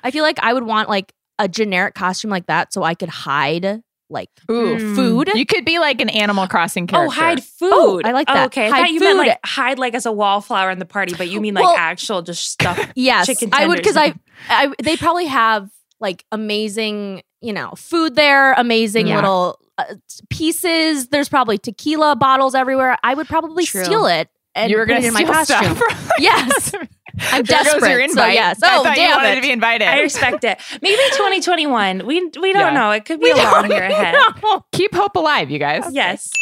I 0.05 0.11
feel 0.11 0.23
like 0.25 0.39
I 0.41 0.53
would 0.53 0.65
want 0.65 0.89
like 0.89 1.13
a 1.39 1.49
generic 1.49 1.95
costume 1.95 2.31
like 2.33 2.47
that, 2.47 2.73
so 2.73 2.83
I 2.83 2.95
could 2.95 3.09
hide 3.09 3.83
like 4.11 4.31
Ooh, 4.51 4.95
food. 4.95 5.31
you 5.35 5.45
could 5.45 5.65
be 5.65 5.79
like 5.79 6.01
an 6.01 6.09
Animal 6.09 6.47
Crossing 6.47 6.87
character. 6.87 7.07
Oh, 7.09 7.11
hide 7.11 7.43
food. 7.45 7.73
Oh, 7.75 8.01
I 8.05 8.13
like 8.13 8.29
Oh, 8.31 8.35
that. 8.35 8.47
okay, 8.47 8.67
I 8.67 8.71
Hide 8.71 8.79
thought 8.81 8.91
you 8.91 9.01
meant 9.01 9.19
like 9.19 9.39
hide 9.45 9.79
like 9.79 9.95
as 9.95 10.07
a 10.07 10.13
wallflower 10.13 10.71
in 10.71 10.79
the 10.79 10.87
party, 10.87 11.15
but 11.17 11.29
you 11.29 11.41
mean 11.41 11.55
like 11.55 11.65
Well- 11.65 11.77
actual 11.77 12.23
just 12.23 12.51
stuff. 12.51 12.79
Yes, 12.95 13.27
chicken 13.27 13.51
I 13.53 13.67
would 13.67 13.77
because 13.79 13.97
I, 13.97 14.15
I 14.49 14.73
they 14.83 14.97
probably 14.97 15.27
have 15.27 15.71
like 16.01 16.25
amazing, 16.33 17.23
you 17.41 17.53
know, 17.53 17.73
food 17.77 18.15
there, 18.15 18.53
amazing 18.55 19.09
Yeah. 19.09 19.17
little 19.17 19.59
uh, 19.77 19.95
pieces. 20.31 21.09
There's 21.09 21.29
probably 21.29 21.59
tequila 21.59 22.17
bottles 22.17 22.55
everywhere. 22.55 22.97
I 23.03 23.15
would 23.15 23.29
probably 23.29 23.65
True. 23.67 23.85
steal 23.85 24.07
it 24.07 24.29
and 24.55 24.71
you 24.71 24.77
were 24.79 24.85
put 24.87 24.91
going 24.91 24.99
it 25.01 25.03
to 25.03 25.09
in 25.09 25.15
my 25.15 25.25
costume. 25.25 25.77
Stuff. 25.77 26.11
Yes, 26.19 26.73
I'm 27.21 27.43
There 27.45 27.57
goes 27.59 27.65
desperate. 27.67 27.91
your 27.91 27.99
so 28.01 28.05
invite. 28.13 28.35
yes. 28.35 28.63
I 28.63 28.77
Oh, 28.77 28.83
thought 28.85 28.97
you 28.97 29.03
damn 29.05 29.17
wanted 29.17 29.33
it. 29.33 29.35
to 29.37 29.41
be 29.43 29.51
invited. 29.51 29.89
I 29.89 30.01
respect 30.01 30.45
it. 30.45 30.59
Maybe 30.83 30.97
2021. 31.13 32.07
We 32.07 32.21
we 32.41 32.53
don't 32.53 32.55
Yeah. 32.55 32.71
know. 32.71 32.91
It 32.93 33.05
could 33.05 33.19
be 33.21 33.25
We 33.25 33.31
a 33.33 33.37
long 33.37 33.53
don't 33.69 33.71
year 33.71 33.85
ahead. 33.85 34.15
know. 34.43 34.65
Keep 34.73 34.95
hope 34.95 35.17
alive, 35.17 35.51
you 35.51 35.59
guys. 35.59 35.85
Yes. 35.93 36.31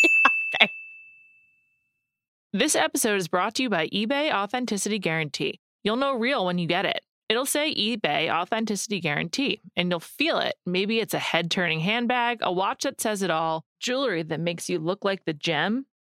This 2.52 2.74
episode 2.74 3.16
is 3.16 3.28
brought 3.28 3.54
to 3.56 3.62
you 3.64 3.68
by 3.68 3.88
eBay 3.88 4.32
Authenticity 4.32 4.98
Guarantee. 4.98 5.60
You'll 5.84 5.96
know 5.96 6.14
real 6.14 6.46
when 6.46 6.56
you 6.58 6.66
get 6.66 6.86
it. 6.86 7.00
It'll 7.28 7.44
say 7.44 7.74
eBay 7.74 8.30
Authenticity 8.32 8.98
Guarantee, 9.00 9.60
and 9.76 9.90
you'll 9.90 10.00
feel 10.00 10.38
it. 10.38 10.54
Maybe 10.64 11.00
it's 11.00 11.12
a 11.12 11.18
head 11.18 11.50
turning 11.50 11.80
handbag, 11.80 12.38
a 12.40 12.50
watch 12.52 12.84
that 12.84 13.00
says 13.00 13.20
it 13.22 13.30
all, 13.30 13.66
jewelry 13.80 14.22
that 14.22 14.40
makes 14.40 14.70
you 14.70 14.78
look 14.78 15.04
like 15.04 15.24
the 15.26 15.34
gem. 15.34 15.84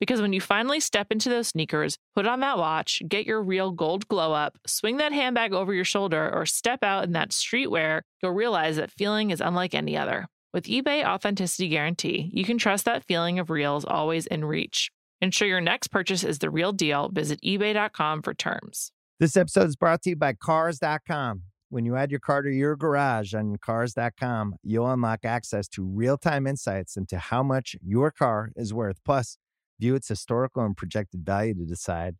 Because 0.00 0.20
when 0.20 0.32
you 0.32 0.40
finally 0.40 0.80
step 0.80 1.08
into 1.10 1.28
those 1.28 1.48
sneakers, 1.48 1.98
put 2.14 2.26
on 2.26 2.40
that 2.40 2.58
watch, 2.58 3.02
get 3.08 3.26
your 3.26 3.42
real 3.42 3.70
gold 3.70 4.08
glow 4.08 4.32
up, 4.32 4.58
swing 4.66 4.96
that 4.98 5.12
handbag 5.12 5.52
over 5.52 5.72
your 5.72 5.84
shoulder, 5.84 6.30
or 6.34 6.46
step 6.46 6.82
out 6.82 7.04
in 7.04 7.12
that 7.12 7.30
streetwear, 7.30 8.02
you'll 8.22 8.32
realize 8.32 8.76
that 8.76 8.90
feeling 8.90 9.30
is 9.30 9.40
unlike 9.40 9.74
any 9.74 9.96
other. 9.96 10.26
With 10.52 10.66
eBay 10.66 11.04
Authenticity 11.04 11.68
Guarantee, 11.68 12.30
you 12.32 12.44
can 12.44 12.58
trust 12.58 12.84
that 12.84 13.04
feeling 13.04 13.38
of 13.38 13.50
real 13.50 13.76
is 13.76 13.84
always 13.84 14.26
in 14.26 14.44
reach. 14.44 14.90
Ensure 15.20 15.48
your 15.48 15.60
next 15.60 15.88
purchase 15.88 16.22
is 16.22 16.38
the 16.38 16.50
real 16.50 16.72
deal. 16.72 17.08
Visit 17.08 17.40
eBay.com 17.42 18.22
for 18.22 18.34
terms. 18.34 18.92
This 19.18 19.36
episode 19.36 19.68
is 19.68 19.76
brought 19.76 20.02
to 20.02 20.10
you 20.10 20.16
by 20.16 20.34
Cars.com. 20.34 21.42
When 21.70 21.84
you 21.84 21.96
add 21.96 22.10
your 22.10 22.20
car 22.20 22.42
to 22.42 22.50
your 22.50 22.76
garage 22.76 23.34
on 23.34 23.56
Cars.com, 23.56 24.56
you'll 24.62 24.90
unlock 24.90 25.24
access 25.24 25.66
to 25.70 25.84
real 25.84 26.16
time 26.16 26.46
insights 26.46 26.96
into 26.96 27.18
how 27.18 27.42
much 27.42 27.74
your 27.82 28.10
car 28.10 28.50
is 28.54 28.72
worth. 28.72 28.98
Plus, 29.04 29.38
view 29.78 29.94
its 29.94 30.08
historical 30.08 30.64
and 30.64 30.76
projected 30.76 31.24
value 31.24 31.54
to 31.54 31.64
decide 31.64 32.16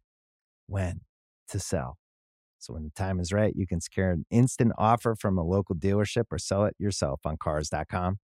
when 0.67 1.01
to 1.49 1.59
sell. 1.59 1.99
So, 2.59 2.73
when 2.73 2.85
the 2.85 2.91
time 2.91 3.21
is 3.21 3.33
right, 3.33 3.53
you 3.55 3.67
can 3.67 3.81
secure 3.81 4.11
an 4.11 4.25
instant 4.31 4.73
offer 4.79 5.15
from 5.15 5.37
a 5.37 5.43
local 5.43 5.75
dealership 5.75 6.25
or 6.31 6.39
sell 6.39 6.65
it 6.65 6.75
yourself 6.79 7.21
on 7.25 7.37
Cars.com. 7.37 8.19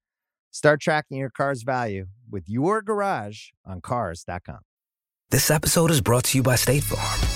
Start 0.50 0.80
tracking 0.80 1.18
your 1.18 1.30
car's 1.30 1.62
value 1.62 2.06
with 2.30 2.44
your 2.46 2.82
garage 2.82 3.48
on 3.64 3.80
Cars.com. 3.80 4.60
This 5.30 5.50
episode 5.50 5.90
is 5.90 6.00
brought 6.00 6.24
to 6.24 6.38
you 6.38 6.42
by 6.42 6.56
State 6.56 6.84
Farm. 6.84 7.35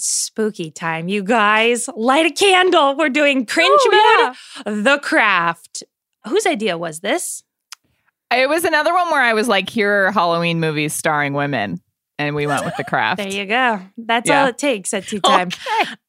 Spooky 0.00 0.70
time, 0.70 1.08
you 1.08 1.22
guys. 1.22 1.88
Light 1.94 2.26
a 2.26 2.30
candle. 2.30 2.96
We're 2.96 3.08
doing 3.08 3.46
cringe 3.46 3.70
Oh, 3.82 4.34
mode. 4.64 4.84
The 4.84 4.98
craft. 4.98 5.82
Whose 6.26 6.46
idea 6.46 6.76
was 6.78 7.00
this? 7.00 7.42
It 8.32 8.48
was 8.48 8.64
another 8.64 8.92
one 8.94 9.10
where 9.10 9.22
I 9.22 9.32
was 9.32 9.48
like, 9.48 9.68
here 9.68 10.06
are 10.06 10.12
Halloween 10.12 10.60
movies 10.60 10.92
starring 10.94 11.32
women. 11.34 11.80
And 12.18 12.36
we 12.36 12.46
went 12.46 12.64
with 12.66 12.76
the 12.76 12.84
craft. 12.84 13.16
There 13.18 13.28
you 13.32 13.46
go. 13.46 13.80
That's 13.96 14.28
Yeah. 14.28 14.42
all 14.42 14.48
it 14.48 14.58
takes 14.58 14.92
at 14.92 15.06
tea 15.06 15.20
time. 15.20 15.48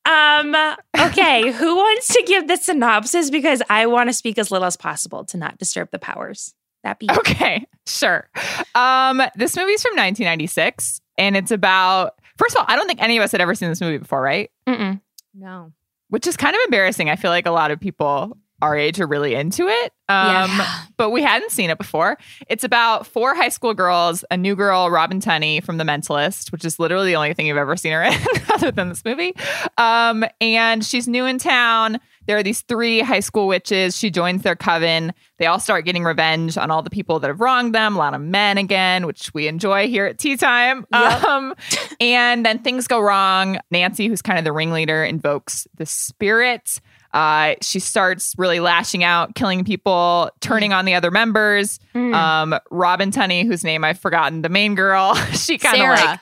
Um, 0.06 0.54
okay, 1.08 1.52
who 1.52 1.76
wants 1.78 2.10
to 2.14 2.24
give 2.28 2.48
the 2.50 2.58
synopsis? 2.58 3.30
Because 3.30 3.62
I 3.70 3.86
want 3.86 4.10
to 4.10 4.14
speak 4.14 4.38
as 4.38 4.52
little 4.52 4.66
as 4.68 4.76
possible 4.76 5.24
to 5.26 5.38
not 5.38 5.58
disturb 5.58 5.90
the 5.92 6.00
powers. 6.00 6.54
That 6.84 7.00
be 7.00 7.08
Okay, 7.10 7.66
sure. 7.88 8.28
Um, 8.76 9.22
this 9.36 9.56
movie's 9.56 9.82
from 9.84 9.92
1996, 9.96 11.00
and 11.18 11.38
it's 11.38 11.52
about. 11.52 12.16
First 12.42 12.56
of 12.56 12.60
all, 12.62 12.66
I 12.68 12.76
don't 12.76 12.88
think 12.88 13.02
any 13.02 13.18
of 13.18 13.24
us 13.24 13.32
had 13.32 13.40
ever 13.42 13.54
seen 13.54 13.70
this 13.70 13.82
movie 13.82 13.98
before, 14.00 14.22
right? 14.22 14.50
Mm-mm. 14.68 15.00
No. 15.36 15.72
Which 16.10 16.26
is 16.26 16.36
kind 16.36 16.56
of 16.56 16.62
embarrassing. 16.66 17.10
I 17.10 17.16
feel 17.16 17.30
like 17.32 17.46
a 17.46 17.52
lot 17.52 17.70
of 17.72 17.80
people 17.80 18.36
our 18.64 18.78
age 18.78 19.00
are 19.00 19.08
really 19.08 19.34
into 19.34 19.68
it. 19.68 19.92
Um, 20.08 20.50
Yeah. 20.52 20.82
but 20.98 21.10
we 21.10 21.24
hadn't 21.24 21.52
seen 21.52 21.70
it 21.72 21.78
before. 21.80 22.18
It's 22.48 22.64
about 22.64 23.08
four 23.08 23.34
high 23.34 23.50
school 23.50 23.74
girls, 23.74 24.24
a 24.30 24.38
new 24.38 24.56
girl, 24.56 24.90
Robin 24.92 25.20
Tunney 25.20 25.64
from 25.64 25.78
The 25.78 25.84
Mentalist, 25.84 26.52
which 26.52 26.64
is 26.64 26.80
literally 26.80 27.08
the 27.08 27.16
only 27.16 27.34
thing 27.34 27.48
you've 27.48 27.58
ever 27.58 27.76
seen 27.76 27.92
her 27.94 28.04
in 28.04 28.14
other 28.54 28.70
than 28.72 28.90
this 28.90 29.04
movie. 29.04 29.36
Um, 29.80 30.26
and 30.40 30.86
she's 30.86 31.08
new 31.08 31.26
in 31.26 31.40
town. 31.40 32.00
There 32.28 32.38
are 32.38 32.44
these 32.44 32.62
three 32.62 33.00
high 33.00 33.20
school 33.20 33.48
witches. 33.48 33.98
She 33.98 34.10
joins 34.10 34.44
their 34.44 34.56
coven. 34.56 35.14
They 35.38 35.48
all 35.48 35.60
start 35.60 35.86
getting 35.86 36.04
revenge 36.04 36.58
on 36.58 36.72
all 36.72 36.82
the 36.82 36.90
people 36.90 37.20
that 37.20 37.28
have 37.28 37.42
wronged 37.42 37.74
them. 37.74 37.96
A 37.96 38.00
lot 38.00 38.14
of 38.14 38.22
men 38.22 38.58
again, 38.58 39.06
which 39.06 39.34
we 39.34 39.48
enjoy 39.48 39.88
here 39.88 40.06
at 40.06 40.18
tea 40.18 40.38
time. 40.38 40.86
Yep. 40.92 41.24
Um, 41.32 41.56
and 42.00 42.46
then 42.46 42.60
things 42.60 42.88
go 42.88 43.00
wrong. 43.00 43.60
Nancy, 43.70 44.08
who's 44.08 44.22
kind 44.22 44.38
of 44.38 44.44
the 44.44 44.52
ringleader, 44.52 45.04
invokes 45.04 45.68
the 45.76 45.86
spirit. 45.86 46.80
Uh, 47.14 47.56
she 47.62 47.80
starts 47.80 48.34
really 48.38 48.60
lashing 48.60 49.04
out, 49.04 49.36
killing 49.36 49.64
people, 49.64 50.30
turning 50.40 50.74
on 50.74 50.86
the 50.86 50.94
other 50.94 51.12
members. 51.12 51.80
Mm. 51.94 52.14
Um, 52.14 52.60
Robin 52.70 53.12
Tunney, 53.12 53.46
whose 53.46 53.64
name 53.64 53.84
I've 53.84 54.00
forgotten, 54.00 54.42
the 54.42 54.50
main 54.50 54.76
girl, 54.76 55.16
she 55.32 55.58
kind 55.58 55.82
of 55.82 55.90
like, 55.90 56.20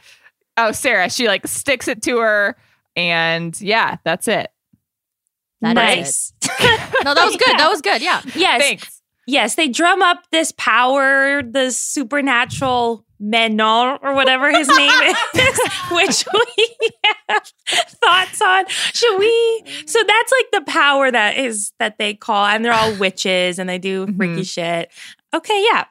oh, 0.57 0.71
Sarah, 0.71 1.09
she 1.09 1.27
like 1.27 1.47
sticks 1.47 1.87
it 1.87 2.01
to 2.03 2.17
her. 2.19 2.55
And 2.95 3.59
yeah, 3.61 3.97
that's 4.03 4.27
it. 4.27 4.51
That 5.61 5.73
nice. 5.73 6.33
No, 7.03 7.13
that 7.13 7.25
was 7.25 7.37
good. 7.37 7.57
That 7.57 7.69
was 7.69 7.81
good. 7.81 8.01
Yeah. 8.01 8.21
yes. 8.35 8.61
Thanks. 8.61 9.01
Yes, 9.25 9.55
they 9.55 9.67
drum 9.69 10.01
up 10.01 10.23
this 10.31 10.51
power, 10.57 11.41
this 11.43 11.79
supernatural 11.79 13.05
Manon 13.19 13.99
or 14.01 14.13
whatever 14.13 14.49
his 14.49 14.67
name 14.67 14.89
is, 15.35 15.59
which 15.91 16.25
we 16.33 16.89
have 17.29 17.43
thoughts 18.01 18.41
on. 18.41 18.65
Should 18.67 19.19
we? 19.19 19.63
So 19.85 19.99
that's 20.05 20.31
like 20.31 20.51
the 20.51 20.71
power 20.71 21.11
that 21.11 21.37
is 21.37 21.71
that 21.79 21.97
they 21.99 22.13
call, 22.13 22.45
and 22.45 22.65
they're 22.65 22.73
all 22.73 22.95
witches 22.95 23.59
and 23.59 23.69
they 23.69 23.77
do 23.77 24.07
freaky 24.17 24.43
shit. 24.43 24.91
Okay, 25.33 25.63
yeah. 25.71 25.85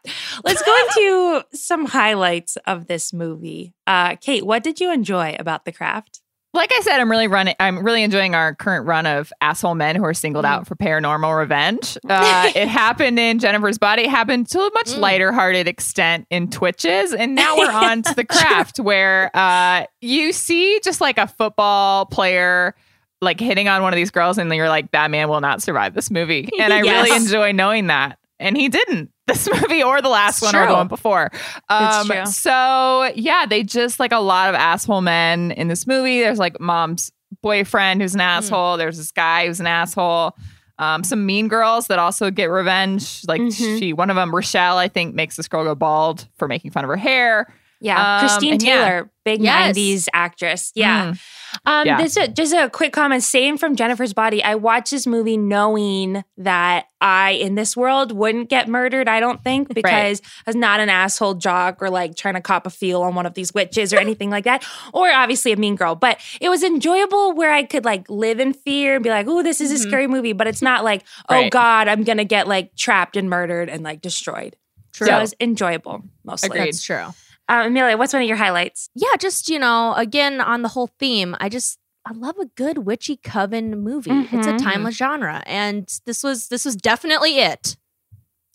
Let's 0.45 0.63
go 0.63 0.77
into 0.77 1.45
some 1.57 1.87
highlights 1.87 2.57
of 2.67 2.87
this 2.87 3.13
movie. 3.13 3.73
Uh, 3.87 4.17
Kate, 4.17 4.45
what 4.45 4.63
did 4.65 4.81
you 4.81 4.93
enjoy 4.93 5.37
about 5.39 5.65
the 5.65 5.73
craft? 5.73 6.21
Like 6.59 6.73
I 6.73 6.81
said, 6.81 6.99
I'm 6.99 7.09
really 7.09 7.29
running. 7.29 7.55
I'm 7.61 7.85
really 7.85 8.03
enjoying 8.03 8.35
our 8.35 8.53
current 8.53 8.85
run 8.85 9.07
of 9.07 9.33
asshole 9.41 9.77
men 9.77 9.95
who 9.95 10.03
are 10.03 10.13
singled 10.13 10.45
out 10.45 10.67
for 10.67 10.75
paranormal 10.75 11.39
revenge. 11.39 11.97
Uh, 12.09 12.51
it 12.57 12.67
happened 12.67 13.19
in 13.19 13.39
Jennifer's 13.39 13.79
Body. 13.79 14.03
It 14.03 14.11
happened 14.11 14.49
to 14.49 14.59
a 14.59 14.71
much 14.73 14.97
lighter 14.97 15.31
hearted 15.31 15.69
extent 15.69 16.27
in 16.31 16.51
Twitches, 16.51 17.13
and 17.13 17.35
now 17.35 17.57
we're 17.57 17.71
on 17.71 18.03
to 18.03 18.15
the 18.15 18.25
craft, 18.25 18.81
where 18.81 19.31
uh, 19.37 19.85
you 20.01 20.33
see 20.33 20.81
just 20.83 21.01
like 21.01 21.19
a 21.19 21.29
football 21.29 22.07
player 22.07 22.75
like 23.21 23.39
hitting 23.39 23.69
on 23.69 23.83
one 23.83 23.93
of 23.93 23.97
these 23.97 24.11
girls, 24.11 24.39
and 24.39 24.51
then 24.51 24.57
you're 24.57 24.71
like, 24.71 24.91
that 24.93 25.11
man 25.11 25.29
will 25.29 25.41
not 25.41 25.63
survive 25.63 25.95
this 25.95 26.11
movie. 26.11 26.49
And 26.59 26.73
I 26.73 26.81
really 26.81 27.15
enjoy 27.17 27.53
knowing 27.53 27.89
that, 27.89 28.19
and 28.41 28.57
he 28.57 28.69
didn't. 28.69 29.11
This 29.29 29.47
movie 29.53 29.83
or 29.83 30.01
the 30.01 30.09
last 30.09 30.39
It's 30.43 30.51
one 30.55 30.57
or 30.57 30.67
the 30.67 30.73
one 30.73 30.89
before. 30.89 31.31
Um, 31.69 32.07
true. 32.07 32.25
So 32.25 33.11
yeah, 33.15 33.45
they 33.45 33.63
just 33.63 34.01
like 34.01 34.11
a 34.11 34.21
lot 34.21 34.49
of 34.49 34.55
asshole 34.55 35.03
men 35.03 35.51
in 35.51 35.69
this 35.69 35.87
movie. 35.87 36.21
There's 36.21 36.39
like 36.39 36.59
mom's 36.59 37.13
boyfriend 37.43 38.01
who's 38.01 38.15
an 38.15 38.21
Hmm. 38.21 38.27
asshole. 38.27 38.79
There's 38.79 38.97
this 38.97 39.13
guy 39.13 39.47
who's 39.47 39.61
an 39.61 39.67
asshole. 39.67 40.35
Um, 40.79 41.05
some 41.05 41.27
mean 41.27 41.49
girls 41.49 41.89
that 41.89 41.99
also 41.99 42.31
get 42.31 42.47
revenge. 42.47 43.21
Like 43.29 43.43
Mhm. 43.43 43.79
she, 43.79 43.93
one 43.93 44.09
of 44.09 44.17
them, 44.17 44.35
Rochelle, 44.35 44.79
I 44.79 44.89
think, 44.89 45.15
makes 45.15 45.37
this 45.37 45.47
girl 45.47 45.63
go 45.65 45.75
bald 45.75 46.27
for 46.39 46.49
making 46.49 46.71
fun 46.71 46.85
of 46.85 46.89
her 46.89 46.97
hair. 46.97 47.53
Yeah, 47.83 48.15
Um, 48.17 48.21
Christine 48.21 48.53
and 48.55 48.63
yeah. 48.63 48.75
Taylor, 48.85 49.11
big 49.27 49.43
Yes. 49.43 49.77
'90s 49.77 50.09
actress. 50.15 50.73
Yeah. 50.75 51.09
Mm. 51.11 51.21
Um, 51.67 51.87
Yeah. 51.87 51.97
this 52.03 52.17
just 52.35 52.53
a 52.55 52.69
quick 52.71 52.93
comment. 52.93 53.23
Same 53.23 53.57
from 53.59 53.77
Jennifer's 53.77 54.13
Body. 54.13 54.43
I 54.43 54.55
watched 54.55 54.91
this 54.91 55.07
movie 55.07 55.37
knowing 55.37 56.25
that 56.37 56.87
I, 57.01 57.31
in 57.33 57.55
this 57.55 57.77
world, 57.77 58.13
wouldn't 58.13 58.49
get 58.49 58.69
murdered. 58.69 59.09
I 59.09 59.21
don't 59.21 59.43
think 59.43 59.73
because 59.75 60.21
I 60.47 60.51
was 60.51 60.57
not 60.57 60.81
an 60.81 60.89
asshole 60.89 61.35
jock 61.35 61.83
or 61.83 61.91
like 61.91 62.15
trying 62.17 62.35
to 62.35 62.41
cop 62.41 62.67
a 62.67 62.71
feel 62.71 63.03
on 63.03 63.15
one 63.15 63.27
of 63.27 63.35
these 63.35 63.53
witches 63.55 63.93
or 63.93 63.99
anything 64.01 64.31
like 64.31 64.45
that, 64.45 64.65
or 64.93 65.11
obviously 65.13 65.53
a 65.53 65.57
mean 65.57 65.77
girl. 65.77 65.95
But 65.95 66.21
it 66.41 66.49
was 66.49 66.63
enjoyable 66.63 67.33
where 67.35 67.53
I 67.53 67.63
could 67.65 67.85
like 67.85 68.09
live 68.09 68.41
in 68.41 68.53
fear 68.53 68.95
and 68.97 69.05
be 69.05 69.11
like, 69.11 69.27
"Oh, 69.29 69.43
this 69.43 69.61
is 69.61 69.71
a 69.71 69.75
Mhm. 69.75 69.89
scary 69.89 70.07
movie," 70.07 70.33
but 70.33 70.47
it's 70.47 70.63
not 70.63 70.85
like, 70.85 71.03
"Oh 71.29 71.35
Right. 71.35 71.51
God, 71.53 71.89
I'm 71.89 72.05
gonna 72.05 72.25
get 72.25 72.49
like 72.49 72.75
trapped 72.77 73.17
and 73.17 73.29
murdered 73.31 73.69
and 73.69 73.83
like 73.83 74.01
destroyed." 74.01 74.57
True. 74.93 75.07
So 75.07 75.17
it 75.17 75.21
was 75.21 75.35
enjoyable 75.39 76.03
mostly. 76.25 76.49
Agreed. 76.49 76.73
That's 76.73 76.83
true. 76.83 77.07
Uh, 77.49 77.65
Amelia, 77.67 77.97
what's 77.97 78.13
one 78.13 78.23
of 78.23 78.29
your 78.29 78.37
highlights? 78.37 78.91
Yeah, 78.95 79.09
just, 79.19 79.49
you 79.49 79.59
know, 79.59 79.95
again, 79.95 80.41
on 80.41 80.63
the 80.63 80.69
whole 80.69 80.91
theme, 80.99 81.35
I 81.41 81.49
just, 81.49 81.79
I 82.05 82.13
love 82.13 82.37
a 82.39 82.47
good 82.47 82.79
witchy 82.79 83.17
coven 83.17 83.81
movie. 83.83 84.11
It's 84.33 84.47
a 84.47 84.53
Mhm. 84.53 84.63
timeless 84.63 84.97
genre. 84.97 85.43
And 85.47 85.89
this 86.05 86.23
was, 86.23 86.49
this 86.49 86.65
was 86.65 86.77
definitely 86.77 87.39
it. 87.39 87.77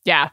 Yeah. 0.05 0.29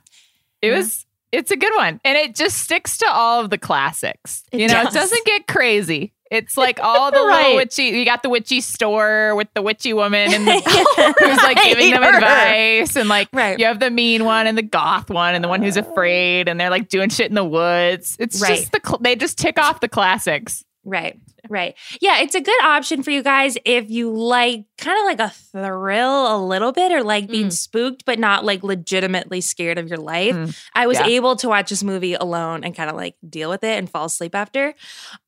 It 0.62 0.68
Yeah. 0.70 0.76
was 0.78 1.06
it's 1.32 1.52
a 1.52 1.56
good 1.56 1.72
one. 1.76 2.00
And 2.04 2.18
it 2.18 2.34
just 2.34 2.58
sticks 2.58 2.98
to 2.98 3.06
all 3.08 3.40
of 3.40 3.50
the 3.50 3.58
classics. 3.58 4.42
It 4.50 4.60
you 4.62 4.66
know, 4.66 4.82
does. 4.82 4.94
it 4.94 4.98
doesn't 4.98 5.24
get 5.26 5.46
crazy. 5.46 6.12
It's 6.30 6.56
like 6.56 6.78
all 6.80 7.10
the 7.10 7.18
Right. 7.18 7.42
little 7.42 7.56
witchy 7.56 7.82
you 7.86 8.04
got 8.04 8.22
the 8.22 8.28
witchy 8.28 8.60
store 8.60 9.34
with 9.34 9.48
the 9.54 9.62
witchy 9.62 9.92
woman 9.92 10.32
and 10.32 10.46
the 10.46 10.52
who's 11.20 11.36
like 11.42 11.60
giving 11.62 11.90
them 11.90 12.02
Her. 12.02 12.14
advice 12.16 12.94
and 12.96 13.08
like 13.08 13.28
Right. 13.32 13.58
you 13.58 13.66
have 13.66 13.80
the 13.80 13.90
mean 13.90 14.24
one 14.24 14.46
and 14.46 14.56
the 14.56 14.62
goth 14.62 15.10
one 15.10 15.34
and 15.34 15.42
the 15.42 15.48
one 15.48 15.60
who's 15.60 15.76
afraid 15.76 16.48
and 16.48 16.60
they're 16.60 16.70
like 16.70 16.88
doing 16.88 17.08
shit 17.10 17.28
in 17.28 17.34
the 17.34 17.44
woods. 17.44 18.16
It's 18.20 18.40
Right. 18.40 18.58
just 18.60 18.70
the 18.72 18.80
cl- 18.84 19.00
they 19.00 19.16
just 19.16 19.38
tick 19.38 19.58
off 19.58 19.80
the 19.80 19.88
classics. 19.88 20.64
Right, 20.82 21.20
right. 21.50 21.74
Yeah, 22.00 22.20
it's 22.22 22.34
a 22.34 22.40
good 22.40 22.62
option 22.64 23.02
for 23.02 23.10
you 23.10 23.22
guys 23.22 23.58
if 23.66 23.90
you 23.90 24.10
like 24.10 24.64
kind 24.78 24.98
of 24.98 25.04
like 25.04 25.20
a 25.20 25.28
thrill 25.34 26.34
a 26.34 26.40
little 26.42 26.72
bit 26.72 26.90
or 26.90 27.02
like 27.04 27.28
being 27.28 27.48
Mm. 27.48 27.52
spooked, 27.52 28.04
but 28.06 28.18
not 28.18 28.46
like 28.46 28.62
legitimately 28.62 29.42
scared 29.42 29.76
of 29.76 29.88
your 29.88 29.98
life. 29.98 30.34
Mm. 30.34 30.58
I 30.74 30.86
was 30.86 30.98
Yeah. 30.98 31.06
able 31.08 31.36
to 31.36 31.48
watch 31.48 31.68
this 31.68 31.84
movie 31.84 32.14
alone 32.14 32.64
and 32.64 32.74
kind 32.74 32.88
of 32.88 32.96
like 32.96 33.14
deal 33.28 33.50
with 33.50 33.62
it 33.62 33.76
and 33.78 33.90
fall 33.90 34.06
asleep 34.06 34.34
after. 34.34 34.74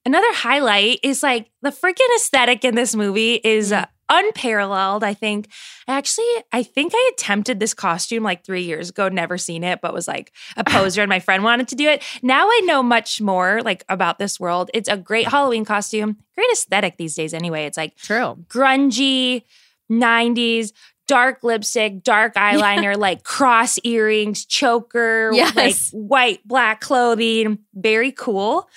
Another 0.06 0.32
highlight 0.32 1.00
is 1.02 1.22
like 1.22 1.50
the 1.60 1.70
freaking 1.70 2.08
aesthetic 2.16 2.64
in 2.64 2.74
this 2.74 2.94
movie 2.96 3.34
is 3.44 3.72
uh, 3.72 3.84
unparalleled. 4.18 5.04
I 5.04 5.14
think. 5.14 5.48
Actually, 5.88 6.26
I 6.52 6.62
think 6.62 6.92
I 6.94 7.10
attempted 7.12 7.58
this 7.58 7.74
costume 7.74 8.22
like 8.22 8.44
three 8.44 8.62
years 8.62 8.90
ago, 8.90 9.08
never 9.08 9.36
seen 9.36 9.64
it, 9.64 9.80
but 9.80 9.92
was 9.92 10.06
like 10.06 10.32
a 10.56 10.64
poser 10.74 11.02
and 11.02 11.08
my 11.08 11.18
friend 11.20 11.42
wanted 11.42 11.68
to 11.68 11.74
do 11.74 11.88
it. 11.88 12.02
Now 12.22 12.46
I 12.46 12.60
know 12.64 12.82
much 12.82 13.20
more 13.20 13.60
like 13.64 13.84
about 13.88 14.18
this 14.18 14.38
world. 14.38 14.70
It's 14.74 14.88
a 14.88 14.96
great 14.96 15.28
Halloween 15.28 15.64
costume, 15.64 16.18
great 16.36 16.50
aesthetic 16.52 16.96
these 16.98 17.14
days 17.14 17.34
anyway. 17.34 17.64
It's 17.66 17.76
like 17.76 17.96
True. 17.96 18.36
grungy 18.48 19.42
90s 19.90 20.72
dark 21.08 21.42
lipstick 21.42 22.02
dark 22.04 22.34
eyeliner 22.36 22.96
like 22.96 23.24
cross 23.24 23.76
earrings 23.82 24.44
choker 24.46 25.30
Yes. 25.34 25.54
like 25.56 25.76
white 25.92 26.46
black 26.46 26.80
clothing 26.80 27.58
very 27.74 28.12
cool 28.12 28.68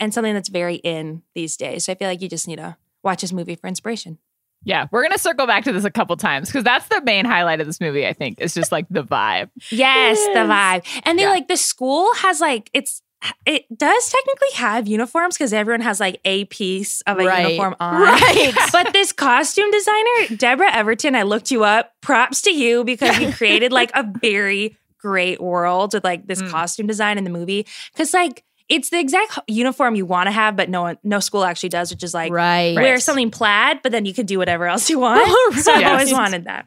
and 0.00 0.12
something 0.12 0.32
that's 0.34 0.48
very 0.48 0.76
in 0.76 1.22
these 1.34 1.56
days 1.58 1.84
so 1.84 1.92
i 1.92 1.94
feel 1.94 2.08
like 2.08 2.22
you 2.22 2.28
just 2.28 2.48
need 2.48 2.56
to 2.56 2.76
watch 3.04 3.20
this 3.20 3.32
movie 3.32 3.54
for 3.54 3.68
inspiration 3.68 4.18
Yeah, 4.64 4.86
we're 4.90 5.02
gonna 5.02 5.18
circle 5.18 5.46
back 5.46 5.64
to 5.64 5.72
this 5.72 5.84
a 5.84 5.90
couple 5.90 6.16
times 6.16 6.48
because 6.48 6.64
that's 6.64 6.88
the 6.88 7.00
main 7.02 7.24
highlight 7.24 7.60
of 7.60 7.66
this 7.66 7.80
movie. 7.80 8.06
I 8.06 8.12
think 8.12 8.40
is 8.40 8.54
just 8.54 8.72
like 8.72 8.86
the 8.90 9.02
vibe. 9.04 9.50
yes, 9.70 10.18
the 10.28 10.40
vibe 10.50 10.84
and 11.04 11.18
they 11.18 11.22
Yeah. 11.24 11.30
like 11.30 11.48
the 11.48 11.56
school 11.56 12.08
has 12.16 12.40
like 12.40 12.70
it's 12.74 13.02
it 13.46 13.64
does 13.74 14.10
technically 14.10 14.48
have 14.56 14.86
uniforms 14.86 15.36
because 15.38 15.54
everyone 15.54 15.80
has 15.80 15.98
like 15.98 16.20
a 16.26 16.44
piece 16.46 17.00
of 17.02 17.18
a 17.18 17.24
Right. 17.24 17.46
uniform 17.46 17.74
on 17.80 18.02
Right. 18.02 18.52
but 18.72 18.92
this 18.92 19.12
costume 19.12 19.70
designer, 19.70 20.36
Deborah 20.36 20.70
Everton, 20.70 21.14
I 21.14 21.22
looked 21.22 21.50
you 21.50 21.64
up. 21.64 21.92
Props 22.02 22.42
to 22.42 22.50
you 22.50 22.84
because 22.84 23.18
you 23.18 23.32
created 23.32 23.72
like 23.72 23.90
a 23.94 24.04
very 24.20 24.76
great 24.98 25.40
world 25.40 25.94
with 25.94 26.04
like 26.04 26.26
this 26.26 26.42
Mm. 26.42 26.50
costume 26.50 26.86
design 26.86 27.16
in 27.16 27.24
the 27.24 27.30
movie. 27.30 27.66
Cause 27.96 28.12
like 28.12 28.44
it's 28.68 28.90
the 28.90 28.98
exact 28.98 29.38
uniform 29.46 29.94
you 29.94 30.06
want 30.06 30.26
to 30.26 30.30
have, 30.30 30.56
but 30.56 30.68
no 30.68 30.82
one, 30.82 30.98
no 31.02 31.20
school 31.20 31.44
actually 31.44 31.68
does, 31.68 31.90
which 31.90 32.02
is 32.02 32.14
like 32.14 32.32
right. 32.32 32.74
wear 32.74 32.98
something 32.98 33.30
plaid, 33.30 33.80
but 33.82 33.92
then 33.92 34.04
you 34.04 34.14
can 34.14 34.26
do 34.26 34.38
whatever 34.38 34.66
else 34.66 34.88
you 34.88 34.98
want. 35.00 35.28
So 35.58 35.72
I've 35.72 35.86
always 35.86 36.12
wanted 36.12 36.44
that. 36.44 36.66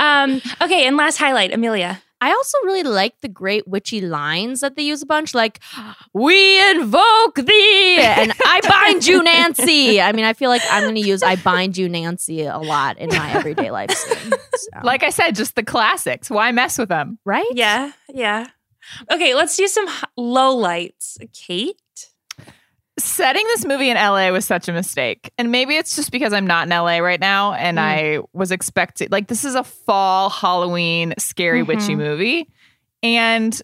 um, 0.00 0.42
okay, 0.60 0.86
and 0.86 0.96
last 0.96 1.16
highlight, 1.16 1.52
Amelia. 1.52 2.02
I 2.20 2.30
also 2.30 2.56
really 2.64 2.84
like 2.84 3.20
the 3.20 3.28
great 3.28 3.68
witchy 3.68 4.00
lines 4.00 4.60
that 4.60 4.76
they 4.76 4.82
use 4.82 5.02
a 5.02 5.06
bunch, 5.06 5.34
like 5.34 5.60
"We 6.14 6.70
invoke 6.70 7.34
thee" 7.34 7.98
and 7.98 8.32
"I 8.46 8.60
bind 8.66 9.06
you, 9.06 9.22
Nancy." 9.22 10.00
I 10.00 10.12
mean, 10.12 10.24
I 10.24 10.32
feel 10.32 10.48
like 10.48 10.62
I'm 10.70 10.84
going 10.84 10.94
to 10.94 11.06
use 11.06 11.22
"I 11.22 11.36
bind 11.36 11.76
you, 11.76 11.86
Nancy" 11.86 12.42
a 12.44 12.58
lot 12.58 12.96
in 12.96 13.10
my 13.10 13.30
everyday 13.34 13.70
life. 13.70 13.90
Soon, 13.90 14.30
so. 14.54 14.80
Like 14.82 15.02
I 15.02 15.10
said, 15.10 15.34
just 15.34 15.54
the 15.54 15.62
classics. 15.62 16.30
Why 16.30 16.50
mess 16.52 16.78
with 16.78 16.88
them? 16.88 17.18
right? 17.26 17.44
Yeah, 17.52 17.92
yeah. 18.08 18.46
Okay, 19.10 19.34
let's 19.34 19.56
do 19.56 19.66
some 19.68 19.86
low 20.16 20.54
lights. 20.56 21.18
Kate. 21.32 21.76
setting 22.96 23.44
this 23.48 23.64
movie 23.64 23.90
in 23.90 23.96
LA 23.96 24.30
was 24.30 24.44
such 24.44 24.68
a 24.68 24.72
mistake. 24.72 25.32
And 25.36 25.50
maybe 25.50 25.74
it's 25.76 25.96
just 25.96 26.12
because 26.12 26.32
I'm 26.32 26.46
not 26.46 26.66
in 26.68 26.70
LA 26.70 26.98
right 26.98 27.18
now 27.18 27.52
and 27.52 27.76
Mm. 27.76 27.80
I 27.80 28.18
was 28.32 28.52
expecting 28.52 29.08
like 29.10 29.26
this 29.26 29.44
is 29.44 29.56
a 29.56 29.64
fall 29.64 30.30
Halloween 30.30 31.12
scary 31.18 31.62
witchy 31.64 31.94
Mhm. 31.94 31.98
movie 31.98 32.48
and 33.02 33.60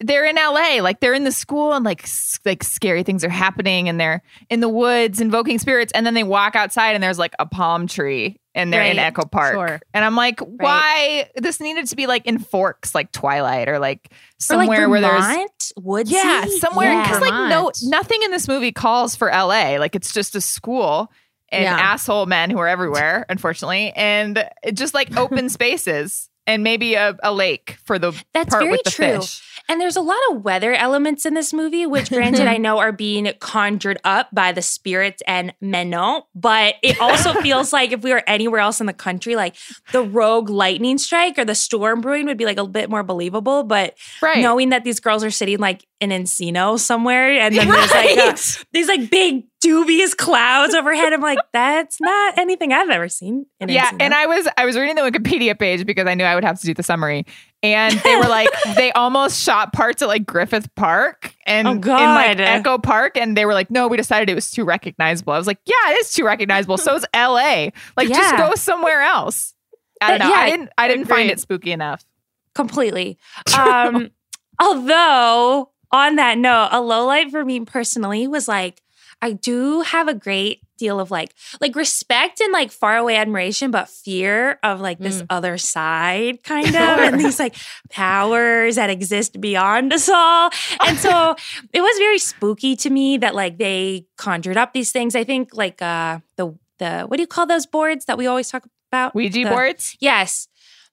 they're 0.00 0.24
in 0.24 0.36
LA 0.36 0.80
like 0.82 0.98
they're 1.00 1.14
in 1.14 1.22
the 1.24 1.30
school 1.32 1.72
and 1.72 1.84
like 1.84 2.04
like 2.44 2.64
scary 2.64 3.04
things 3.04 3.22
are 3.24 3.28
happening 3.28 3.88
and 3.88 4.00
they're 4.00 4.22
in 4.50 4.58
the 4.60 4.68
woods 4.68 5.20
invoking 5.20 5.58
spirits 5.60 5.92
and 5.94 6.04
then 6.04 6.14
they 6.14 6.24
walk 6.24 6.56
outside 6.56 6.94
and 6.94 7.02
there's 7.02 7.18
like 7.18 7.34
a 7.38 7.46
palm 7.46 7.86
tree 7.86 8.40
and 8.54 8.72
they're 8.72 8.82
in 8.84 8.98
Echo 8.98 9.24
Park. 9.26 9.52
Sure. 9.54 9.80
And 9.92 10.04
I'm 10.04 10.16
like, 10.16 10.40
why 10.40 11.28
this 11.36 11.60
needed 11.60 11.86
to 11.88 11.96
be 11.96 12.06
like 12.06 12.26
in 12.26 12.38
Forks 12.38 12.94
like 12.94 13.10
Twilight 13.12 13.68
or 13.68 13.78
like 13.78 14.10
somewhere 14.38 14.84
or 14.84 14.88
like 14.88 15.02
where 15.02 15.20
there's 15.46 15.72
woodsy. 15.76 16.14
yeah, 16.14 16.44
somewhere 16.60 16.92
Yeah. 16.92 17.02
because 17.02 17.20
like 17.20 17.50
no 17.50 17.70
nothing 17.82 18.22
in 18.22 18.30
this 18.30 18.46
movie 18.48 18.72
calls 18.72 19.16
for 19.16 19.28
LA. 19.28 19.76
Like 19.78 19.94
it's 19.94 20.12
just 20.12 20.34
a 20.34 20.40
school 20.40 21.10
and 21.50 21.64
Yeah. 21.64 21.76
asshole 21.78 22.26
men 22.26 22.50
who 22.50 22.58
are 22.58 22.68
everywhere, 22.68 23.26
unfortunately, 23.30 23.92
and 23.96 24.48
it 24.62 24.72
just 24.76 24.94
like 24.94 25.16
open 25.16 25.48
spaces 25.50 26.28
and 26.46 26.62
maybe 26.62 26.94
a, 26.94 27.16
a 27.22 27.32
lake 27.32 27.76
for 27.84 27.98
the 27.98 28.12
That's 28.34 28.50
part 28.50 28.62
very 28.62 28.72
with 28.72 28.82
the 28.84 28.90
true. 28.90 29.20
fish. 29.20 29.53
And 29.68 29.80
there's 29.80 29.96
a 29.96 30.00
lot 30.02 30.18
of 30.30 30.44
weather 30.44 30.74
elements 30.74 31.24
in 31.24 31.34
this 31.34 31.52
movie, 31.52 31.86
which 31.86 32.10
granted 32.10 32.46
I 32.46 32.56
know 32.58 32.78
are 32.78 32.92
being 32.92 33.32
conjured 33.40 33.98
up 34.04 34.28
by 34.32 34.52
the 34.52 34.60
spirits 34.62 35.22
and 35.26 35.54
Manon, 35.60 36.22
but 36.34 36.74
it 36.82 37.00
also 37.00 37.32
feels 37.42 37.72
like 37.72 37.92
if 37.92 38.02
we 38.02 38.12
were 38.12 38.22
anywhere 38.26 38.60
else 38.60 38.80
in 38.80 38.86
the 38.86 38.92
country, 38.92 39.36
like 39.36 39.56
the 39.92 40.02
rogue 40.02 40.50
lightning 40.50 40.98
strike 40.98 41.38
or 41.38 41.44
the 41.44 41.54
storm 41.54 42.00
brewing 42.00 42.26
would 42.26 42.36
be 42.36 42.44
like 42.44 42.58
a 42.58 42.66
bit 42.66 42.90
more 42.90 43.02
believable. 43.02 43.62
But 43.62 43.96
Right. 44.20 44.38
knowing 44.42 44.68
that 44.70 44.84
these 44.84 45.00
girls 45.00 45.24
are 45.24 45.30
sitting 45.30 45.58
like 45.58 45.86
in 46.00 46.10
Encino 46.10 46.78
somewhere 46.78 47.32
and 47.32 47.56
then 47.56 47.68
there's 47.68 47.90
like 47.90 48.18
uh, 48.18 48.36
these 48.72 48.88
like 48.88 49.08
big 49.10 49.44
dubious 49.64 50.14
clouds 50.14 50.74
overhead, 50.74 51.12
I'm 51.12 51.20
like, 51.20 51.38
that's 51.52 52.00
not 52.00 52.38
anything 52.38 52.72
I've 52.72 52.90
ever 52.90 53.08
seen 53.08 53.46
in 53.60 53.68
yeah, 53.68 53.90
Encino. 53.90 53.96
and 54.00 54.14
I 54.14 54.26
was 54.26 54.46
I 54.56 54.64
was 54.64 54.76
reading 54.76 54.94
the 54.96 55.02
Wikipedia 55.02 55.58
page 55.58 55.86
because 55.86 56.06
I 56.06 56.14
knew 56.14 56.24
I 56.24 56.34
would 56.34 56.44
have 56.44 56.60
to 56.60 56.66
do 56.66 56.74
the 56.74 56.82
summary, 56.82 57.24
and 57.62 57.94
they 58.00 58.16
were 58.16 58.28
like 58.28 58.48
they 58.76 58.92
almost 58.92 59.42
shot 59.42 59.72
parts 59.72 60.02
at 60.02 60.08
like 60.08 60.26
Griffith 60.26 60.72
Park 60.74 61.34
and 61.46 61.66
Oh, 61.66 61.70
in 61.72 61.80
like 61.86 62.38
Echo 62.38 62.78
Park, 62.78 63.16
and 63.16 63.36
they 63.36 63.46
were 63.46 63.54
like, 63.54 63.70
no, 63.70 63.88
we 63.88 63.96
decided 63.96 64.30
it 64.30 64.34
was 64.34 64.50
too 64.50 64.64
recognizable. 64.64 65.32
I 65.32 65.38
was 65.38 65.46
like, 65.46 65.58
yeah, 65.66 65.92
it 65.92 65.98
is 66.00 66.12
too 66.12 66.24
recognizable. 66.24 66.76
So 66.78 66.94
is 66.94 67.06
L.A. 67.14 67.72
Like 67.96 68.08
just 68.08 68.36
go 68.36 68.54
somewhere 68.54 69.00
else. 69.02 69.54
I 70.00 70.10
don't 70.10 70.18
know. 70.20 70.28
yeah, 70.34 70.40
I 70.40 70.50
didn't 70.50 70.70
I 70.76 70.88
didn't 70.88 71.06
find 71.06 71.30
it 71.30 71.40
spooky 71.40 71.72
enough. 71.72 72.04
completely. 72.54 73.18
Um, 73.58 74.10
although 74.60 75.70
on 75.92 76.16
that 76.16 76.38
note, 76.38 76.68
a 76.72 76.80
low 76.80 77.06
light 77.06 77.30
for 77.30 77.44
me 77.44 77.60
personally 77.60 78.26
was 78.26 78.48
like 78.48 78.80
I 79.24 79.32
do 79.32 79.80
have 79.80 80.06
a 80.06 80.12
great 80.12 80.60
deal 80.76 81.00
of 81.00 81.10
like 81.10 81.32
like 81.58 81.74
respect 81.76 82.42
and 82.42 82.52
like 82.52 82.70
faraway 82.70 83.14
admiration, 83.14 83.70
but 83.70 83.88
fear 83.88 84.58
of 84.62 84.82
like 84.82 84.98
this 84.98 85.22
other 85.30 85.56
side 85.56 86.42
kind 86.44 86.66
of 86.68 86.98
and 86.98 87.18
these 87.18 87.38
like 87.38 87.56
powers 87.88 88.76
that 88.76 88.90
exist 88.90 89.40
beyond 89.40 89.94
us 89.94 90.10
all. 90.10 90.50
And 90.86 90.98
so 90.98 91.34
it 91.72 91.80
was 91.80 91.98
very 91.98 92.18
spooky 92.18 92.76
to 92.76 92.90
me 92.90 93.16
that 93.16 93.34
like 93.34 93.56
they 93.56 94.06
conjured 94.18 94.58
up 94.58 94.74
these 94.74 94.92
things. 94.92 95.16
I 95.16 95.24
think 95.24 95.56
like 95.56 95.80
uh 95.80 96.18
the 96.36 96.54
the 96.78 97.04
what 97.08 97.16
do 97.16 97.22
you 97.22 97.26
call 97.26 97.46
those 97.46 97.64
boards 97.64 98.04
that 98.04 98.18
we 98.18 98.26
always 98.26 98.50
talk 98.50 98.64
about? 98.92 99.14
Ouija 99.14 99.44
The- 99.44 99.48
boards. 99.48 99.96
Yes. 100.00 100.48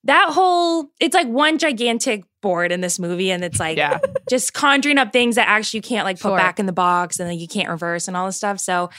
That 0.06 0.30
whole 0.32 0.90
it's 1.02 1.14
like 1.14 1.28
one 1.28 1.58
gigantic 1.58 2.24
board 2.42 2.72
in 2.72 2.82
this 2.82 3.00
movie 3.00 3.32
and 3.32 3.44
it's 3.44 3.60
like 3.60 3.78
Yeah. 3.78 4.00
just 4.30 4.54
conjuring 4.54 4.98
up 4.98 5.14
things 5.14 5.36
that 5.36 5.48
actually 5.48 5.80
you 5.80 5.82
can't 5.84 6.06
like 6.06 6.18
put 6.20 6.30
Sure. 6.30 6.38
back 6.38 6.60
in 6.60 6.66
the 6.66 6.74
box 6.74 7.20
and 7.20 7.30
then 7.30 7.38
you 7.40 7.48
can't 7.48 7.70
reverse 7.70 8.08
and 8.08 8.18
all 8.18 8.26
this 8.26 8.38
stuff. 8.38 8.60
So 8.60 8.90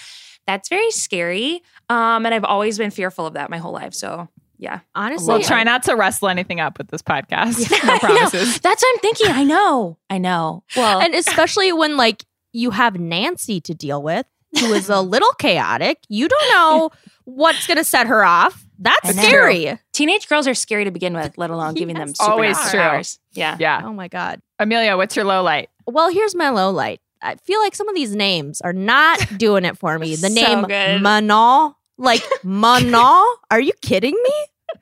that's 0.47 0.69
very 0.69 0.91
scary. 0.91 1.63
Um 1.89 2.25
and 2.27 2.35
I've 2.35 2.45
always 2.45 2.79
been 2.79 2.91
fearful 2.91 3.27
of 3.27 3.35
that 3.35 3.51
my 3.51 3.59
whole 3.59 3.73
life. 3.73 3.95
So 3.95 4.29
yeah. 4.59 4.81
Honestly, 4.95 5.27
We'll 5.27 5.43
try 5.43 5.65
not 5.65 5.83
to 5.85 5.97
wrestle 5.97 6.29
anything 6.29 6.61
up 6.61 6.79
with 6.79 6.89
this 6.89 7.03
podcast. 7.03 7.69
I 7.83 7.87
No 7.95 7.99
promises. 7.99 8.61
That's 8.61 8.83
what 8.83 8.95
I'm 8.95 9.01
thinking. 9.01 9.27
I 9.31 9.43
know. 9.45 9.99
I 10.09 10.19
know. 10.19 10.63
Well, 10.77 11.01
and 11.01 11.15
especially 11.15 11.73
when 11.73 11.97
like 11.97 12.25
you 12.53 12.71
have 12.71 12.97
Nancy 12.99 13.61
to 13.63 13.75
deal 13.75 14.01
with, 14.03 14.25
who 14.61 14.73
is 14.75 14.89
a 14.89 15.01
little 15.01 15.33
chaotic. 15.39 15.99
You 16.09 16.29
don't 16.29 16.49
know 16.53 16.91
what's 17.25 17.67
going 17.67 17.79
to 17.79 17.85
set 17.85 18.07
her 18.07 18.25
off. 18.25 18.65
That's 18.79 19.11
I 19.11 19.13
know. 19.13 19.23
scary. 19.23 19.79
teenage 19.93 20.29
girls 20.29 20.49
are 20.49 20.55
scary 20.55 20.85
to 20.85 20.91
begin 20.91 21.15
with, 21.15 21.39
let 21.39 21.51
alone 21.51 21.75
giving 21.75 21.95
them 21.95 22.09
Yes. 22.09 22.17
Always 22.21 22.59
true. 22.71 22.81
powers. 22.81 23.19
Yeah. 23.33 23.57
Yeah. 23.61 23.83
Oh 23.85 23.93
my 23.93 24.09
god. 24.09 24.41
Amelia, 24.59 24.97
what's 24.97 25.15
your 25.15 25.25
low 25.25 25.43
light? 25.43 25.69
Well, 25.87 26.11
here's 26.11 26.35
my 26.35 26.51
low 26.51 26.71
light. 26.71 27.01
I 27.21 27.37
feel 27.37 27.61
like 27.61 27.75
some 27.77 27.89
of 27.89 27.95
these 27.95 28.17
names 28.17 28.61
are 28.61 28.73
not 28.73 29.21
doing 29.39 29.65
it 29.65 29.79
for 29.79 29.97
me. 29.99 30.17
The 30.17 30.29
So 30.29 30.35
name 30.35 30.63
good. 30.63 31.01
Manal, 31.01 31.77
like 31.97 32.23
Manal. 32.45 33.25
Are 33.51 33.61
you 33.61 33.73
kidding 33.83 34.15
me? 34.21 34.33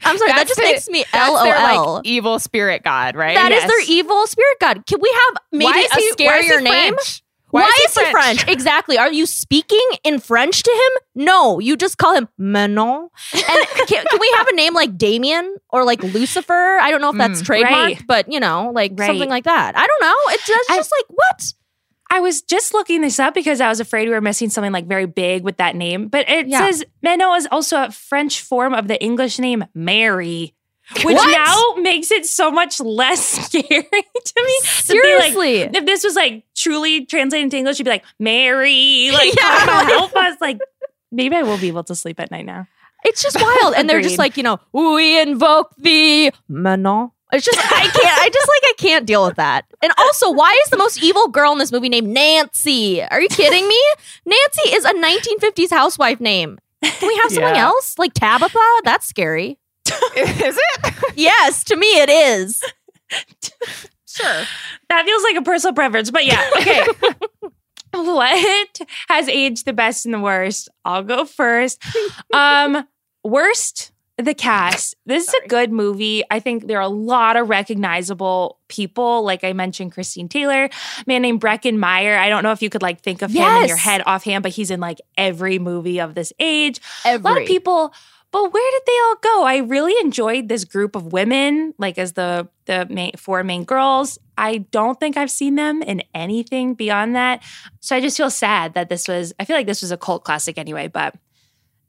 I'm 0.04 0.16
sorry. 0.16 0.30
that 0.32 0.46
just 0.46 0.58
it. 0.60 0.62
makes 0.62 0.88
me 0.88 1.04
That's 1.12 1.42
their 1.42 1.54
LOL. 1.74 1.94
like 1.96 2.06
evil 2.06 2.38
spirit 2.38 2.82
god, 2.84 3.16
right? 3.16 3.34
That 3.34 3.52
is 3.52 3.62
Yes. 3.62 3.68
their 3.70 3.82
evil 3.96 4.26
spirit 4.28 4.56
god. 4.60 4.86
Can 4.86 5.00
we 5.00 5.10
have 5.12 5.36
maybe 5.52 5.64
Why 5.64 5.78
is 5.80 5.90
a 5.92 5.96
he- 5.96 6.26
why 6.26 6.38
is 6.38 6.46
he 6.46 6.52
scarier 6.52 6.62
name? 6.62 6.94
French? 6.94 7.22
Why, 7.50 7.70
is 7.86 7.96
he 7.98 8.04
French? 8.10 8.46
Exactly. 8.48 8.96
Are 8.98 9.12
you 9.12 9.26
speaking 9.26 9.86
in 10.04 10.18
French 10.20 10.62
to 10.62 10.70
him? 10.70 11.24
No, 11.24 11.58
you 11.58 11.76
just 11.76 11.98
call 11.98 12.14
him 12.14 12.28
Manon. 12.38 13.08
And 13.34 13.42
can, 13.86 14.04
can 14.06 14.18
we 14.20 14.32
have 14.36 14.46
a 14.48 14.54
name 14.54 14.74
like 14.74 14.96
Damien 14.96 15.56
or 15.70 15.84
like 15.84 16.02
Lucifer? 16.02 16.78
I 16.80 16.90
don't 16.90 17.00
know 17.00 17.10
if 17.10 17.16
that's 17.16 17.42
Mm, 17.42 17.46
trademarked, 17.46 17.70
right. 17.72 18.06
but 18.06 18.32
you 18.32 18.40
know, 18.40 18.70
like 18.74 18.92
Right. 18.94 19.06
something 19.06 19.28
like 19.28 19.44
that. 19.44 19.76
I 19.76 19.86
don't 19.86 20.00
know. 20.00 20.14
It's 20.34 20.46
just, 20.46 20.70
I- 20.70 20.76
just 20.76 20.92
like 20.98 21.06
what? 21.08 21.52
I 22.12 22.18
was 22.18 22.42
just 22.42 22.74
looking 22.74 23.02
this 23.02 23.20
up 23.20 23.34
because 23.34 23.60
I 23.60 23.68
was 23.68 23.78
afraid 23.78 24.08
we 24.08 24.14
were 24.14 24.20
missing 24.20 24.50
something 24.50 24.72
like 24.72 24.86
very 24.88 25.06
big 25.06 25.44
with 25.44 25.58
that 25.58 25.76
name. 25.76 26.08
But 26.08 26.28
it 26.28 26.48
Yeah. 26.48 26.58
says 26.68 26.84
Manon 27.02 27.36
is 27.36 27.46
also 27.52 27.84
a 27.84 27.90
French 27.92 28.40
form 28.40 28.74
of 28.74 28.88
the 28.88 29.00
English 29.00 29.38
name 29.38 29.64
Mary, 29.74 30.54
which 31.04 31.16
What? 31.16 31.30
now 31.76 31.82
makes 31.82 32.10
it 32.10 32.26
so 32.26 32.50
much 32.50 32.80
less 32.80 33.24
scary 33.46 33.62
to 33.64 33.82
me. 33.84 33.84
be 33.84 34.42
like, 34.44 34.64
Seriously. 34.64 35.60
if 35.60 35.86
this 35.86 36.04
was 36.04 36.14
like 36.16 36.44
truly 36.56 37.06
translated 37.06 37.44
into 37.44 37.56
English, 37.56 37.78
you'd 37.78 37.84
be 37.84 37.90
like, 37.90 38.04
Mary, 38.18 39.10
like, 39.12 39.34
Yeah. 39.38 39.64
come 39.66 39.86
help 39.86 40.16
us. 40.16 40.36
Like, 40.40 40.58
maybe 41.12 41.36
I 41.36 41.42
will 41.42 41.58
be 41.58 41.68
able 41.68 41.84
to 41.84 41.94
sleep 41.94 42.18
at 42.20 42.30
night 42.30 42.44
now. 42.46 42.66
It's 43.04 43.22
just 43.22 43.40
wild. 43.40 43.74
And 43.76 43.88
they're 43.88 44.02
just 44.02 44.18
like, 44.18 44.36
you 44.36 44.42
know, 44.42 44.58
we 44.72 45.20
invoke 45.20 45.74
the 45.78 46.32
Manon. 46.48 47.10
It's 47.32 47.44
just 47.46 47.58
I 47.60 47.82
can't 47.86 47.94
I 48.20 48.28
just 48.28 48.48
like 48.48 48.62
I 48.64 48.74
can't 48.76 49.06
deal 49.06 49.24
with 49.24 49.36
that. 49.36 49.64
And 49.80 49.92
also, 49.98 50.32
why 50.32 50.50
is 50.64 50.70
the 50.70 50.76
most 50.76 51.00
evil 51.00 51.28
girl 51.28 51.52
in 51.52 51.58
this 51.58 51.70
movie 51.70 51.88
named 51.88 52.08
Nancy? 52.08 53.00
Are 53.04 53.20
you 53.20 53.28
kidding 53.28 53.68
me? 53.68 53.80
Nancy 54.26 54.70
is 54.74 54.84
a 54.84 54.92
1950s 54.94 55.70
housewife 55.70 56.20
name. 56.20 56.58
Can 56.82 57.06
we 57.08 57.14
have 57.18 57.30
something 57.30 57.54
else? 57.56 57.96
Like 57.98 58.14
Tabitha? 58.14 58.58
That's 58.82 59.06
scary. 59.06 59.59
is 60.16 60.58
it? 60.58 60.94
Yes, 61.16 61.64
to 61.64 61.76
me 61.76 61.86
it 62.00 62.10
is. 62.10 62.62
Sure. 64.12 64.44
That 64.88 65.04
feels 65.06 65.22
like 65.22 65.36
a 65.36 65.42
personal 65.42 65.72
preference, 65.72 66.10
but 66.10 66.26
yeah, 66.26 66.50
okay. 66.56 66.84
what 67.92 68.80
has 69.08 69.28
aged 69.28 69.64
the 69.66 69.72
best 69.72 70.04
and 70.04 70.12
the 70.12 70.18
worst? 70.18 70.68
I'll 70.84 71.04
go 71.04 71.24
first. 71.24 71.80
Um, 72.34 72.88
worst, 73.22 73.92
the 74.16 74.34
cast. 74.34 74.96
This 75.06 75.28
is 75.28 75.34
a 75.44 75.48
good 75.48 75.70
movie. 75.70 76.24
I 76.30 76.40
think 76.40 76.66
there 76.66 76.78
are 76.78 76.82
a 76.82 76.88
lot 76.88 77.36
of 77.36 77.48
recognizable 77.48 78.58
people. 78.68 79.22
Like 79.22 79.44
I 79.44 79.52
mentioned, 79.52 79.92
Christine 79.92 80.28
Taylor, 80.28 80.64
a 80.64 80.70
man 81.06 81.22
named 81.22 81.40
Breckin 81.40 81.78
Meyer. 81.78 82.16
I 82.16 82.28
don't 82.28 82.42
know 82.42 82.52
if 82.52 82.62
you 82.62 82.70
could 82.70 82.82
like 82.82 83.02
think 83.02 83.22
of 83.22 83.30
him 83.30 83.44
in 83.62 83.68
your 83.68 83.76
head 83.76 84.02
offhand, 84.06 84.42
but 84.42 84.52
he's 84.52 84.70
in 84.70 84.80
like 84.80 85.00
every 85.16 85.58
movie 85.60 86.00
of 86.00 86.14
this 86.14 86.32
age. 86.38 86.80
Every. 87.04 87.30
A 87.30 87.32
lot 87.32 87.40
of 87.42 87.46
people. 87.46 87.92
But 88.32 88.52
where 88.52 88.70
did 88.72 88.82
they 88.86 88.98
all 89.06 89.16
go? 89.16 89.44
I 89.44 89.56
really 89.58 89.92
enjoyed 90.00 90.48
this 90.48 90.64
group 90.64 90.94
of 90.94 91.12
women, 91.12 91.74
like 91.78 91.98
as 91.98 92.12
the 92.12 92.48
the 92.66 92.86
main, 92.88 93.12
four 93.16 93.42
main 93.42 93.64
girls. 93.64 94.18
I 94.38 94.58
don't 94.58 94.98
think 95.00 95.16
I've 95.16 95.30
seen 95.30 95.56
them 95.56 95.82
in 95.82 96.02
anything 96.14 96.74
beyond 96.74 97.16
that. 97.16 97.42
So 97.80 97.96
I 97.96 98.00
just 98.00 98.16
feel 98.16 98.30
sad 98.30 98.74
that 98.74 98.88
this 98.88 99.08
was. 99.08 99.32
I 99.40 99.44
feel 99.44 99.56
like 99.56 99.66
this 99.66 99.82
was 99.82 99.90
a 99.90 99.96
cult 99.96 100.22
classic 100.24 100.58
anyway, 100.58 100.86
but 100.86 101.14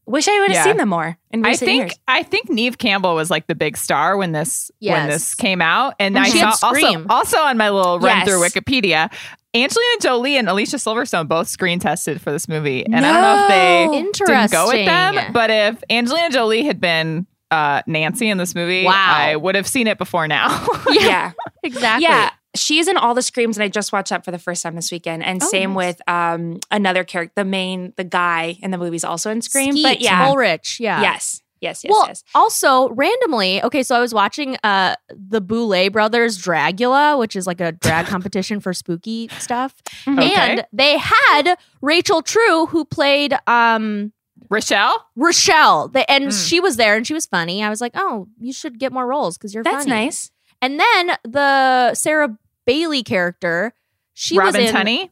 wish 0.08 0.28
I 0.28 0.40
would 0.40 0.50
have 0.50 0.56
Yeah. 0.56 0.64
seen 0.64 0.78
them 0.78 0.90
more 0.90 1.18
in 1.30 1.46
I 1.46 1.56
think 1.56 1.82
years. 1.84 1.94
I 2.08 2.24
think 2.24 2.50
Neve 2.50 2.78
Campbell 2.80 3.14
was 3.14 3.30
like 3.30 3.46
the 3.48 3.56
big 3.56 3.78
star 3.78 4.18
when 4.18 4.32
this 4.32 4.72
when 4.82 5.08
this 5.08 5.36
came 5.36 5.62
out, 5.62 5.94
and 6.00 6.16
When 6.16 6.24
I 6.26 6.30
she 6.30 6.40
saw 6.40 6.56
also 6.64 7.06
also 7.08 7.38
on 7.38 7.58
my 7.58 7.70
little 7.70 8.00
run 8.00 8.18
Yes. 8.18 8.28
through 8.28 8.42
Wikipedia, 8.42 9.14
Angelina 9.54 9.96
Jolie 10.02 10.38
and 10.38 10.48
Alicia 10.48 10.78
Silverstone 10.78 11.28
both 11.28 11.48
screen 11.50 11.80
tested 11.80 12.22
for 12.22 12.32
this 12.32 12.48
movie, 12.48 12.86
and 12.86 13.06
I 13.06 13.12
don't 13.12 13.22
know 13.22 13.42
if 13.44 13.48
they 13.50 13.86
No. 13.88 13.94
didn't 14.38 14.52
go 14.52 14.68
with 14.68 14.86
them, 14.86 15.34
but 15.34 15.50
if 15.50 15.84
Angelina 15.90 16.30
Jolie 16.30 16.64
had 16.64 16.80
been 16.80 17.28
uh, 17.52 17.82
Nancy 17.86 18.30
in 18.30 18.38
this 18.38 18.56
movie, 18.56 18.86
Wow. 18.86 18.94
I 18.94 19.36
would 19.36 19.56
have 19.56 19.68
seen 19.68 19.88
it 19.88 19.98
before 19.98 20.26
now. 20.28 20.66
yeah. 20.90 21.34
Exactly. 21.64 22.04
Yeah. 22.04 22.30
She's 22.56 22.88
in 22.88 22.96
all 22.98 23.14
the 23.14 23.22
screams, 23.22 23.58
and 23.58 23.64
I 23.64 23.68
just 23.68 23.92
watched 23.92 24.10
that 24.10 24.24
for 24.26 24.32
the 24.32 24.40
first 24.40 24.64
time 24.64 24.76
this 24.76 24.90
weekend. 24.92 25.24
And 25.24 25.42
Oh, 25.44 25.48
same 25.48 25.74
nice. 25.74 25.96
with 25.98 26.10
um 26.10 26.60
another 26.70 27.04
character, 27.04 27.34
the 27.36 27.46
main, 27.46 27.92
the 27.98 28.04
guy 28.06 28.58
in 28.62 28.72
the 28.72 28.78
movie's 28.78 29.04
also 29.04 29.32
in 29.32 29.42
Scream. 29.42 29.74
Skeet 29.74 29.84
but 29.84 30.02
yeah, 30.02 30.28
Ulrich. 30.30 30.78
Yeah. 30.80 31.02
yes, 31.02 31.41
yes, 31.62 31.84
yes, 31.84 31.90
well, 31.92 32.06
yes. 32.08 32.24
also 32.36 32.90
randomly, 32.90 33.64
okay, 33.64 33.84
so 33.84 33.96
I 33.96 34.00
was 34.00 34.14
watching 34.14 34.58
uh 34.64 34.96
the 35.10 35.40
Boulet 35.42 35.92
Brothers 35.94 36.38
Dragula, 36.38 37.18
which 37.18 37.36
is 37.36 37.48
like 37.48 37.62
a 37.62 37.72
drag 37.72 38.06
competition 38.14 38.60
for 38.60 38.74
spooky 38.74 39.30
stuff. 39.40 39.76
Okay. 40.08 40.34
And 40.34 40.66
they 40.74 40.98
had 40.98 41.56
Rachel 41.82 42.22
True 42.22 42.66
who 42.66 42.84
played 42.86 43.38
um 43.48 44.12
Rochelle, 44.50 45.06
Rochelle. 45.16 45.88
The, 45.88 46.10
and 46.12 46.26
Mm. 46.26 46.48
she 46.50 46.60
was 46.60 46.76
there 46.76 46.96
and 46.98 47.08
she 47.08 47.14
was 47.14 47.26
funny. 47.26 47.64
I 47.64 47.70
was 47.70 47.80
like, 47.80 47.94
"Oh, 47.96 48.28
you 48.40 48.52
should 48.52 48.80
get 48.80 48.92
more 48.92 49.08
roles 49.08 49.38
cuz 49.38 49.54
you're 49.54 49.64
That's 49.64 49.86
funny." 49.86 50.06
nice. 50.06 50.32
And 50.62 50.80
then 50.80 51.12
the 51.24 51.94
Sarah 51.94 52.38
Bailey 52.66 53.02
character, 53.04 53.74
she 54.14 54.38
Robin 54.38 54.62
was 54.62 54.70
in 54.72 54.76
Tunney. 54.76 55.10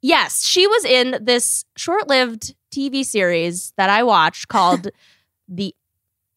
Yes, 0.00 0.46
she 0.46 0.66
was 0.66 0.84
in 0.84 1.18
this 1.20 1.64
short-lived 1.76 2.54
TV 2.74 3.04
series 3.04 3.72
that 3.76 3.90
I 3.90 4.02
watched 4.04 4.48
called 4.48 4.88
The 5.48 5.74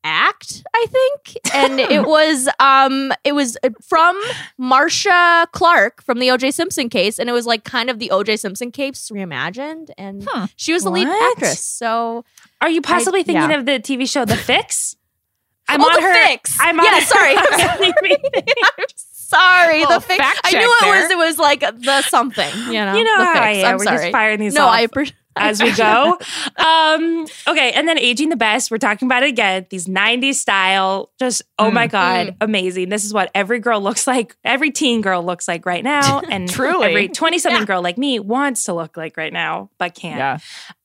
Act, 0.04 0.64
I 0.76 0.86
think. 0.88 1.38
And 1.54 1.80
it 1.80 2.06
was 2.08 2.50
um 2.60 3.12
it 3.24 3.34
was 3.34 3.58
from 3.88 4.20
Marcia 4.58 5.48
Clark 5.52 6.02
from 6.04 6.20
the 6.20 6.30
OJ 6.30 6.54
Simpson 6.54 6.90
case 6.90 7.20
and 7.20 7.30
it 7.30 7.34
was 7.34 7.46
like 7.46 7.64
kind 7.64 7.90
of 7.90 8.00
the 8.00 8.10
OJ 8.12 8.40
Simpson 8.40 8.72
case 8.72 9.10
reimagined 9.14 9.90
and 9.98 10.28
Hmm. 10.30 10.46
she 10.56 10.74
was 10.74 10.84
the 10.84 10.90
lead 10.92 11.08
actress. 11.08 11.60
So 11.60 12.26
Are 12.62 12.70
you 12.70 12.82
possibly 12.82 13.24
thinking 13.24 13.50
yeah. 13.52 13.58
of 13.58 13.66
the 13.66 13.80
TV 13.80 14.10
show 14.10 14.26
The 14.26 14.38
Fix? 14.38 14.96
I'm 15.68 15.82
Oh, 15.82 15.86
on 15.86 15.94
The 15.96 16.02
her. 16.02 16.14
Fix. 16.28 16.58
I'm 16.60 16.80
on 16.80 16.86
Yeah, 16.86 17.00
her- 17.00 17.02
sorry. 17.02 17.36
I'm 18.80 18.84
sorry, 18.88 19.86
the 19.86 20.02
fix. 20.02 20.24
I 20.44 20.52
knew 20.52 20.60
it 20.60 20.78
there. 20.82 21.02
was 21.04 21.12
it 21.12 21.18
was 21.18 21.40
like 21.40 21.60
the 21.62 22.02
something, 22.04 22.54
you 22.68 22.74
know. 22.74 22.96
You 22.96 23.04
know 23.04 23.18
the 23.20 23.26
fix. 23.28 23.40
I 23.40 23.50
am. 23.52 23.66
I'm 23.66 23.78
We're 23.78 23.84
sorry. 23.86 23.98
just 24.00 24.12
firing 24.12 24.40
these 24.40 24.54
no, 24.54 24.66
off 24.66 24.74
I 24.74 24.82
appreciate 24.82 25.16
as 25.36 25.62
we 25.62 25.72
go. 25.74 26.18
um, 26.58 27.26
okay, 27.48 27.72
and 27.74 27.88
then 27.88 27.98
aging 27.98 28.30
the 28.30 28.36
best. 28.36 28.72
We're 28.72 28.78
talking 28.78 29.08
about 29.08 29.24
it 29.24 29.30
again. 29.30 29.66
These 29.70 29.88
'90s 29.88 30.36
style, 30.36 31.12
just 31.20 31.42
oh 31.60 31.72
my 31.72 31.88
Mm. 31.88 31.92
god, 31.92 32.36
amazing. 32.42 32.90
This 32.90 33.06
is 33.06 33.14
what 33.14 33.32
every 33.36 33.60
girl 33.60 33.82
looks 33.82 34.08
like. 34.08 34.36
Every 34.44 34.72
teen 34.72 35.02
girl 35.02 35.24
looks 35.24 35.48
like 35.48 35.66
right 35.66 35.84
now, 35.84 36.20
and 36.30 36.50
Truly. 36.50 36.88
every 36.88 37.08
twenty-something 37.10 37.62
Yeah. 37.62 37.66
girl 37.66 37.82
like 37.82 37.98
me 37.98 38.20
wants 38.20 38.66
to 38.66 38.74
look 38.74 38.98
like 38.98 39.18
right 39.18 39.34
now, 39.34 39.70
but 39.78 39.96
can't. 39.96 40.18
Yeah. 40.18 40.38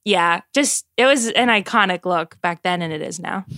Yeah, 0.06 0.42
just 0.54 0.86
it 0.96 1.04
was 1.04 1.30
an 1.32 1.48
iconic 1.48 2.04
look 2.06 2.40
back 2.40 2.62
then, 2.62 2.80
and 2.80 2.92
it 2.92 3.02
is 3.02 3.18
now. 3.20 3.44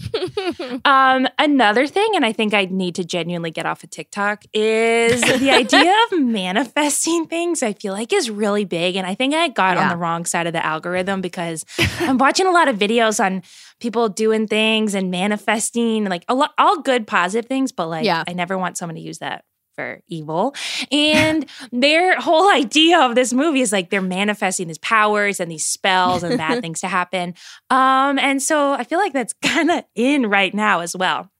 Um, 0.84 1.28
another 1.38 1.86
thing, 1.86 2.08
and 2.14 2.24
I 2.24 2.32
think 2.32 2.54
I 2.54 2.64
need 2.64 2.94
to 2.94 3.04
genuinely 3.04 3.50
get 3.50 3.66
off 3.66 3.84
of 3.84 3.90
TikTok, 3.90 4.44
is 4.54 5.20
the 5.20 5.50
idea 5.54 5.94
of 6.10 6.20
manifesting 6.20 7.26
things. 7.26 7.62
I 7.62 7.74
feel 7.74 7.92
like 7.92 8.12
is 8.12 8.30
really 8.30 8.64
big, 8.64 8.96
and 8.96 9.06
I 9.06 9.14
think 9.14 9.34
I 9.34 9.48
got 9.48 9.76
on 9.76 9.88
the 9.90 9.96
wrong 9.96 10.24
side 10.24 10.46
of 10.46 10.52
the 10.54 10.64
algorithm 10.64 11.20
because 11.20 11.64
I'm 12.00 12.16
watching 12.16 12.46
a 12.46 12.50
lot 12.50 12.68
of 12.68 12.76
videos 12.76 13.22
on 13.22 13.42
people 13.78 14.08
doing 14.08 14.46
things 14.46 14.94
and 14.94 15.10
manifesting, 15.10 16.04
like 16.06 16.24
a 16.28 16.34
lot, 16.34 16.52
all 16.56 16.80
good, 16.80 17.06
positive 17.06 17.46
things. 17.46 17.70
But 17.70 17.88
like, 17.88 18.04
Yeah. 18.06 18.24
I 18.26 18.32
never 18.32 18.56
want 18.56 18.78
someone 18.78 18.94
to 18.96 19.02
use 19.02 19.18
that 19.18 19.44
for 19.78 20.02
evil. 20.08 20.56
And 20.90 21.46
their 21.70 22.18
whole 22.18 22.50
idea 22.52 22.98
of 23.00 23.14
this 23.14 23.32
movie 23.32 23.60
is 23.60 23.70
like 23.70 23.90
they're 23.90 24.02
manifesting 24.02 24.66
these 24.66 24.78
powers 24.78 25.38
and 25.38 25.48
these 25.48 25.64
spells 25.64 26.24
and 26.24 26.36
bad 26.36 26.60
things 26.62 26.80
to 26.80 26.88
happen. 26.88 27.34
Um, 27.70 28.18
and 28.18 28.42
so 28.42 28.72
I 28.72 28.82
feel 28.82 28.98
like 28.98 29.12
that's 29.12 29.32
kind 29.42 29.70
of 29.70 29.84
in 29.94 30.26
right 30.26 30.52
now 30.52 30.80
as 30.80 30.96
well. 30.96 31.30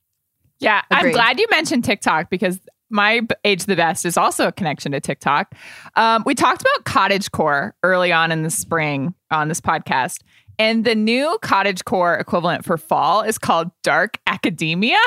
Yeah, 0.61 0.83
I'm 0.91 1.11
glad 1.13 1.39
you 1.39 1.47
mentioned 1.51 1.85
TikTok 1.85 2.31
because 2.31 2.59
my 2.91 3.21
age 3.45 3.67
the 3.67 3.77
best 3.77 4.05
is 4.05 4.17
also 4.17 4.49
a 4.49 4.53
connection 4.53 4.93
to 4.93 5.01
TikTok. 5.01 5.55
Um, 5.95 6.23
we 6.25 6.35
talked 6.35 6.63
about 6.63 6.85
cottage 6.85 7.31
core 7.31 7.75
early 7.83 8.13
on 8.13 8.33
in 8.33 8.43
the 8.43 8.51
spring 8.51 9.15
on 9.31 9.49
this 9.49 9.61
podcast. 9.61 10.23
And 10.59 10.85
the 10.85 10.97
new 10.97 11.39
cottage 11.43 11.85
core 11.85 12.15
equivalent 12.15 12.65
for 12.65 12.77
fall 12.77 13.23
is 13.23 13.39
called 13.39 13.71
dark 13.83 14.19
academia. 14.27 14.99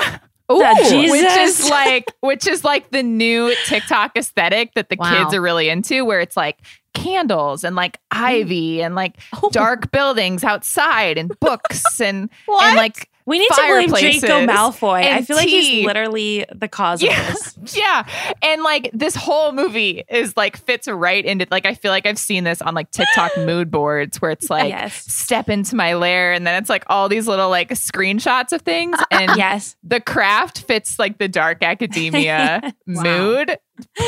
That 0.59 0.89
Jesus. 0.89 1.11
which 1.11 1.37
is 1.37 1.69
like 1.69 2.13
which 2.21 2.47
is 2.47 2.63
like 2.63 2.89
the 2.91 3.03
new 3.03 3.53
TikTok 3.65 4.17
aesthetic 4.17 4.73
that 4.75 4.89
the 4.89 4.95
Wow. 4.97 5.23
kids 5.23 5.33
are 5.33 5.41
really 5.41 5.69
into, 5.69 6.03
where 6.05 6.19
it's 6.19 6.37
like 6.37 6.57
candles 6.93 7.63
and 7.63 7.75
like 7.75 7.97
mm. 8.13 8.21
ivy 8.21 8.81
and 8.81 8.95
like 8.95 9.15
Oh. 9.41 9.49
dark 9.51 9.91
buildings 9.91 10.43
outside 10.43 11.17
and 11.17 11.37
books 11.39 12.01
and 12.01 12.29
and 12.47 12.75
like 12.75 13.09
We 13.31 13.39
need 13.39 13.47
to 13.49 13.55
blame 13.87 13.89
Draco 13.89 14.45
Malfoy. 14.45 15.03
I 15.03 15.21
feel 15.23 15.35
like 15.37 15.47
he's 15.47 15.85
literally 15.85 16.45
the 16.53 16.67
cause 16.67 17.01
Yeah. 17.01 17.19
of 17.29 17.33
this. 17.55 17.75
yeah. 17.77 18.05
And 18.41 18.61
like 18.63 18.89
this 18.93 19.15
whole 19.15 19.51
movie 19.53 20.03
is 20.09 20.35
like 20.35 20.57
fits 20.57 20.87
right 20.87 21.23
into 21.25 21.47
like 21.49 21.65
I 21.65 21.73
feel 21.73 21.91
like 21.91 22.05
I've 22.05 22.19
seen 22.19 22.43
this 22.43 22.61
on 22.61 22.75
like 22.75 22.91
TikTok 22.91 23.31
mood 23.37 23.71
boards 23.71 24.21
where 24.21 24.31
it's 24.31 24.49
like 24.49 24.69
Yes. 24.69 24.93
step 25.11 25.49
into 25.49 25.75
my 25.75 25.93
lair 25.93 26.33
and 26.33 26.45
then 26.45 26.61
it's 26.61 26.69
like 26.69 26.83
all 26.87 27.07
these 27.09 27.27
little 27.27 27.49
like 27.49 27.69
screenshots 27.69 28.51
of 28.51 28.61
things 28.63 28.97
uh, 28.99 29.03
uh, 29.11 29.17
and 29.19 29.31
Yes. 29.37 29.75
the 29.83 29.99
craft 30.01 30.61
fits 30.63 30.99
like 30.99 31.17
the 31.17 31.27
dark 31.27 31.63
academia 31.63 32.59
Wow. 32.87 33.01
mood 33.03 33.57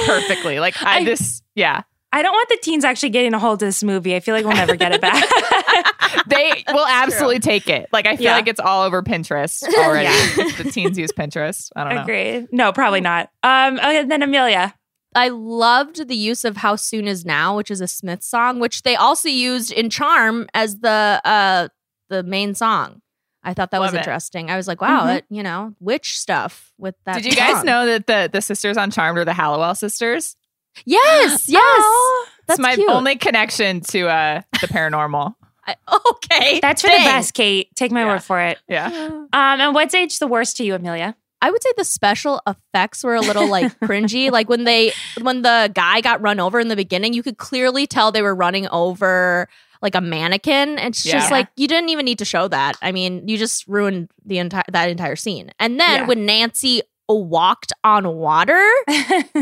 perfectly. 0.06 0.60
Like 0.60 0.82
I, 0.84 0.98
I- 0.98 1.04
this 1.04 1.42
yeah. 1.56 1.84
I 2.14 2.22
don't 2.22 2.32
want 2.32 2.48
the 2.48 2.58
teens 2.62 2.86
actually 2.86 3.10
getting 3.10 3.34
a 3.34 3.40
hold 3.40 3.56
of 3.62 3.68
this 3.68 3.84
movie. 3.84 4.16
I 4.16 4.20
feel 4.22 4.36
like 4.36 4.46
we'll 4.46 4.56
never 4.56 4.76
get 4.78 4.92
it 4.94 5.02
back. 5.02 5.24
They 6.28 6.64
will 6.72 6.86
absolutely 6.88 7.40
take 7.40 7.68
it. 7.68 7.90
Like 7.92 8.06
I 8.06 8.16
feel 8.16 8.26
Yeah. 8.26 8.34
like 8.36 8.48
it's 8.48 8.60
all 8.60 8.84
over 8.84 9.02
Pinterest 9.02 9.64
already. 9.78 10.08
if 10.10 10.58
the 10.58 10.72
teens 10.72 10.98
use 10.98 11.12
Pinterest. 11.12 11.70
I 11.76 11.84
don't 11.84 11.96
know. 11.96 12.02
Agreed. 12.04 12.48
No, 12.52 12.72
probably 12.72 13.02
not. 13.02 13.30
Um, 13.42 13.78
okay, 13.78 14.04
then 14.06 14.22
Amelia. 14.24 14.74
I 15.16 15.30
loved 15.30 16.08
the 16.08 16.16
use 16.16 16.46
of 16.46 16.58
"How 16.58 16.76
Soon 16.76 17.08
Is 17.08 17.26
Now," 17.26 17.58
which 17.58 17.70
is 17.70 17.82
a 17.82 17.88
Smith 17.88 18.24
song, 18.24 18.60
which 18.60 18.84
they 18.84 18.96
also 18.96 19.28
used 19.28 19.72
in 19.72 19.90
"Charm" 19.90 20.48
as 20.54 20.78
the 20.80 21.20
uh 21.26 21.68
the 22.10 22.24
main 22.24 22.56
song. 22.56 23.02
I 23.44 23.54
thought 23.54 23.72
that 23.72 23.82
was 23.82 23.90
Love 23.90 23.96
it. 23.96 23.98
interesting. 24.00 24.50
I 24.50 24.56
was 24.56 24.68
like, 24.68 24.80
wow, 24.82 25.02
Mhm. 25.02 25.06
that, 25.08 25.26
you 25.30 25.44
know, 25.44 25.74
witch 25.82 26.18
stuff 26.18 26.72
with 26.78 26.96
that. 27.06 27.16
Did 27.16 27.26
you 27.26 27.36
guys 27.36 27.64
know 27.64 27.86
that 27.86 28.08
the 28.08 28.30
the 28.32 28.42
sisters 28.42 28.78
on 28.78 28.90
Charmed 28.92 29.18
are 29.20 29.26
the 29.26 29.34
Halliwell 29.34 29.76
sisters? 29.76 30.36
Yes, 30.86 31.48
yes. 31.50 31.62
Oh, 31.66 32.26
That's 32.48 32.60
it's 32.60 32.64
my 32.68 32.76
cute. 32.76 32.90
only 32.90 33.16
connection 33.16 33.82
to 33.92 34.08
uh 34.08 34.42
the 34.60 34.68
paranormal. 34.68 35.36
I, 35.68 35.76
okay, 36.16 36.60
that's 36.60 36.82
for 36.82 36.90
the 36.90 36.98
best, 36.98 37.34
Kate. 37.34 37.74
Take 37.76 37.92
my 37.92 38.02
Yeah. 38.02 38.08
word 38.14 38.24
for 38.24 38.40
it. 38.42 38.60
Yeah. 38.68 38.88
Um, 38.88 39.28
and 39.32 39.74
what's 39.74 39.94
age 39.96 40.20
the 40.20 40.28
worst 40.28 40.58
to 40.58 40.66
you, 40.66 40.76
Amelia? 40.76 41.16
I 41.42 41.52
would 41.52 41.64
say 41.64 41.70
the 41.78 41.86
special 41.86 42.42
effects 42.48 43.04
were 43.04 43.16
a 43.16 43.22
little 43.22 43.48
like 43.48 43.78
cringy. 43.84 44.30
Like 44.32 44.50
when 44.50 44.66
they 44.66 44.94
when 45.22 45.42
the 45.42 45.72
guy 45.74 46.02
got 46.02 46.22
run 46.22 46.40
over 46.42 46.60
in 46.60 46.68
the 46.68 46.76
beginning, 46.76 47.14
you 47.14 47.24
could 47.24 47.38
clearly 47.38 47.88
tell 47.88 48.12
they 48.12 48.22
were 48.22 48.36
running 48.36 48.68
over 48.70 49.48
like 49.82 49.96
a 49.96 50.02
mannequin. 50.02 50.78
And 50.80 50.94
it's 50.94 51.06
Yeah. 51.06 51.14
just 51.14 51.32
like 51.32 51.48
you 51.56 51.68
didn't 51.70 51.90
even 51.90 52.04
need 52.06 52.20
to 52.20 52.26
show 52.26 52.48
that. 52.50 52.78
I 52.82 52.92
mean, 52.92 53.28
you 53.28 53.38
just 53.38 53.66
ruined 53.68 54.10
the 54.26 54.40
entire 54.40 54.64
that 54.72 54.90
entire 54.90 55.16
scene. 55.16 55.52
And 55.60 55.80
then 55.80 56.02
Yeah. 56.02 56.08
when 56.08 56.26
Nancy 56.26 56.82
walked 57.10 57.74
on 57.84 58.08
water, 58.16 58.62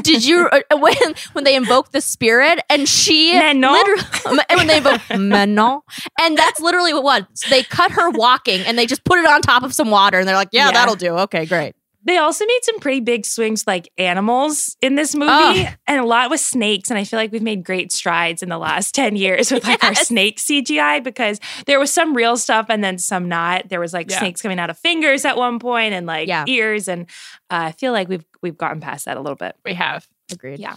did 0.01 0.26
you 0.26 0.47
uh, 0.51 0.78
when 0.78 0.95
when 1.34 1.43
they 1.43 1.55
invoked 1.55 1.91
the 1.93 2.01
spirit 2.01 2.59
and 2.70 2.88
she 2.88 3.34
Manon? 3.34 3.74
literally 3.74 4.39
when 4.55 4.68
they 4.68 4.78
invoke 4.78 5.01
Manon 5.18 5.82
and 6.20 6.38
that's 6.38 6.59
literally 6.59 6.93
what 6.93 7.03
was. 7.03 7.24
They 7.49 7.64
cut 7.64 7.91
her 7.91 8.09
walking 8.09 8.62
and 8.62 8.78
they 8.78 8.86
just 8.86 9.03
put 9.03 9.20
it 9.20 9.26
on 9.26 9.41
top 9.41 9.64
of 9.64 9.74
some 9.74 9.89
water 9.91 10.20
and 10.20 10.28
they're 10.28 10.36
like, 10.36 10.49
yeah, 10.51 10.68
Yeah. 10.68 10.72
that'll 10.74 10.95
do. 10.95 11.18
Okay, 11.20 11.45
great. 11.45 11.76
They 12.04 12.18
also 12.18 12.45
made 12.45 12.60
some 12.64 12.80
pretty 12.80 12.99
big 12.99 13.26
swings 13.26 13.66
like 13.68 13.91
animals 13.97 14.76
in 14.82 14.95
this 14.95 15.14
movie 15.16 15.32
Oh. 15.32 15.66
and 15.88 15.99
a 15.99 16.04
lot 16.06 16.30
with 16.30 16.39
snakes. 16.39 16.89
And 16.89 16.97
I 16.97 17.04
feel 17.04 17.20
like 17.20 17.32
we've 17.32 17.41
made 17.41 17.64
great 17.64 17.91
strides 17.91 18.41
in 18.41 18.49
the 18.49 18.58
last 18.58 18.95
10 18.95 19.16
years 19.16 19.52
with 19.52 19.64
like 19.66 19.84
our 19.84 19.93
snake 19.95 20.38
CGI 20.39 21.04
because 21.04 21.39
there 21.68 21.80
was 21.80 21.93
some 21.93 22.16
real 22.16 22.38
stuff 22.38 22.66
and 22.70 22.84
then 22.84 22.97
some 22.97 23.28
not. 23.30 23.70
There 23.70 23.80
was 23.80 23.93
like 23.93 24.10
Yeah. 24.10 24.20
snakes 24.20 24.41
coming 24.41 24.60
out 24.60 24.70
of 24.70 24.78
fingers 24.78 25.26
at 25.26 25.38
one 25.38 25.60
point 25.60 25.93
and 25.93 26.08
like 26.08 26.28
Yeah. 26.28 26.45
ears. 26.47 26.88
And 26.88 27.04
uh, 27.49 27.70
I 27.70 27.72
feel 27.74 27.91
like 27.91 28.08
we've 28.10 28.26
we've 28.41 28.58
gotten 28.58 28.80
past 28.82 29.06
that 29.06 29.18
a 29.18 29.22
little 29.22 29.36
bit. 29.36 29.56
We 29.64 29.76
have. 29.76 30.08
Agreed. 30.32 30.60
Yeah. 30.60 30.76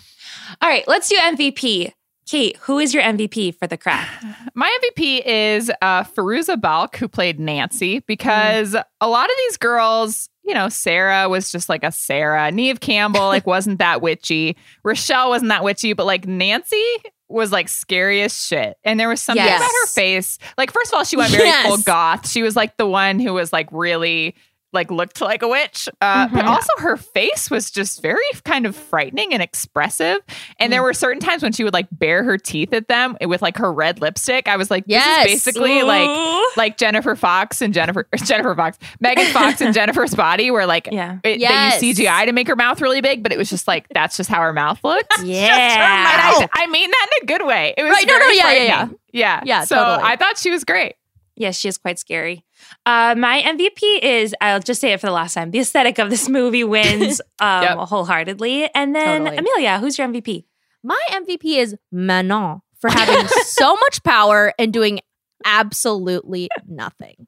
All 0.60 0.68
right, 0.68 0.86
let's 0.88 1.08
do 1.08 1.16
MVP. 1.16 1.92
Kate, 2.26 2.56
who 2.62 2.78
is 2.78 2.94
your 2.94 3.02
MVP 3.02 3.58
for 3.58 3.66
the 3.66 3.76
craft? 3.76 4.24
My 4.54 4.76
MVP 4.82 5.22
is 5.26 5.70
uh, 5.82 6.04
Fairuza 6.04 6.60
Balk, 6.60 6.96
who 6.96 7.08
played 7.08 7.38
Nancy, 7.38 8.00
because 8.00 8.74
a 8.74 9.08
lot 9.08 9.26
of 9.30 9.36
these 9.46 9.56
girls, 9.56 10.28
you 10.44 10.54
know, 10.54 10.68
Sarah 10.68 11.28
was 11.28 11.52
just 11.52 11.68
like 11.68 11.84
a 11.84 11.92
Sarah. 11.92 12.50
Neve 12.50 12.80
Campbell 12.80 13.26
like 13.26 13.46
wasn't 13.48 13.78
that 13.78 14.00
witchy. 14.02 14.56
Rochelle 14.84 15.28
wasn't 15.30 15.50
that 15.50 15.64
witchy, 15.64 15.92
but 15.92 16.06
like 16.06 16.26
Nancy 16.26 16.82
was 17.28 17.50
like 17.52 17.68
scary 17.68 18.22
as 18.22 18.38
shit. 18.40 18.76
And 18.84 18.98
there 19.00 19.08
was 19.08 19.20
something 19.20 19.44
Yes. 19.44 19.60
about 19.60 19.70
her 19.70 19.86
face. 19.88 20.38
Like, 20.56 20.70
first 20.72 20.92
of 20.92 20.96
all, 20.96 21.04
she 21.04 21.16
went 21.16 21.30
very 21.30 21.44
Yes. 21.48 21.66
full 21.66 21.78
goth. 21.78 22.28
She 22.30 22.42
was 22.42 22.54
like 22.56 22.76
the 22.76 22.86
one 22.86 23.18
who 23.18 23.32
was 23.32 23.52
like 23.52 23.68
really 23.72 24.34
like 24.74 24.90
looked 24.90 25.20
like 25.20 25.42
a 25.42 25.48
witch. 25.48 25.88
Uh, 26.00 26.28
But 26.28 26.44
Mhm. 26.44 26.48
also 26.48 26.68
her 26.78 26.96
face 26.96 27.50
was 27.50 27.70
just 27.70 28.02
very 28.02 28.22
kind 28.44 28.66
of 28.66 28.74
frightening 28.76 29.32
and 29.32 29.42
expressive. 29.42 30.18
And 30.58 30.72
there 30.72 30.82
were 30.82 30.92
certain 30.92 31.20
times 31.20 31.42
when 31.42 31.52
she 31.52 31.64
would 31.64 31.72
like 31.72 31.86
bare 31.92 32.22
her 32.24 32.36
teeth 32.38 32.72
at 32.72 32.88
them 32.88 33.16
with 33.22 33.40
like 33.42 33.56
her 33.58 33.72
red 33.72 34.00
lipstick. 34.00 34.48
I 34.48 34.56
was 34.56 34.70
like, 34.70 34.84
this 34.86 34.94
Yes. 34.96 35.26
is 35.26 35.32
basically 35.32 35.82
like 35.82 36.08
Ooh. 36.08 36.46
like 36.56 36.76
Jennifer 36.76 37.14
Fox 37.16 37.62
and 37.62 37.72
Jennifer 37.72 38.06
Jennifer 38.24 38.54
Fox, 38.54 38.78
Megan 39.00 39.26
Fox 39.26 39.60
and 39.60 39.72
Jennifer's 39.74 40.14
body, 40.14 40.50
where 40.50 40.66
like 40.66 40.88
Yeah. 40.90 41.16
it, 41.24 41.38
Yes. 41.40 41.80
they 41.80 41.86
use 41.86 41.98
CGI 41.98 42.26
to 42.26 42.32
make 42.32 42.48
her 42.48 42.56
mouth 42.56 42.80
really 42.80 43.00
big, 43.00 43.22
but 43.22 43.32
it 43.32 43.38
was 43.38 43.48
just 43.50 43.68
like 43.68 43.86
that's 43.90 44.16
just 44.16 44.28
how 44.30 44.40
her 44.40 44.52
mouth 44.52 44.78
looked. 44.84 45.12
Yeah. 45.24 45.48
I, 45.52 46.48
I 46.52 46.66
mean 46.66 46.90
that 46.90 47.06
in 47.20 47.24
a 47.24 47.26
good 47.26 47.46
way. 47.46 47.74
It 47.76 47.82
was 47.82 47.92
Right, 47.92 48.06
no, 48.06 48.18
no, 48.18 48.28
yeah, 48.30 48.52
yeah, 48.52 48.62
yeah. 48.62 48.88
yeah, 49.12 49.40
Yeah, 49.44 49.64
So 49.64 49.76
totally. 49.76 50.02
I 50.12 50.16
thought 50.16 50.38
she 50.38 50.50
was 50.50 50.64
great. 50.64 50.94
Yes, 51.36 51.58
she 51.58 51.68
is 51.68 51.78
quite 51.78 51.98
scary. 51.98 52.44
Uh, 52.86 53.14
my 53.16 53.40
MVP 53.42 54.00
is, 54.02 54.34
I'll 54.40 54.60
just 54.60 54.80
say 54.80 54.92
it 54.92 55.00
for 55.00 55.06
the 55.06 55.12
last 55.12 55.34
time, 55.34 55.50
the 55.50 55.60
aesthetic 55.60 55.98
of 55.98 56.10
this 56.10 56.28
movie 56.28 56.64
wins 56.74 57.20
um, 57.40 57.62
Yep. 57.62 57.78
wholeheartedly. 57.78 58.68
And 58.74 58.94
then, 58.94 59.24
Totally. 59.24 59.38
Amelia, 59.38 59.78
who's 59.78 59.96
your 59.98 60.06
MVP? 60.08 60.44
My 60.82 61.00
MVP 61.10 61.56
is 61.56 61.74
Manon 61.90 62.60
for 62.78 62.90
having 62.90 63.26
so 63.44 63.74
much 63.76 64.02
power 64.02 64.52
and 64.58 64.72
doing 64.72 65.00
absolutely 65.46 66.48
nothing. 66.68 67.26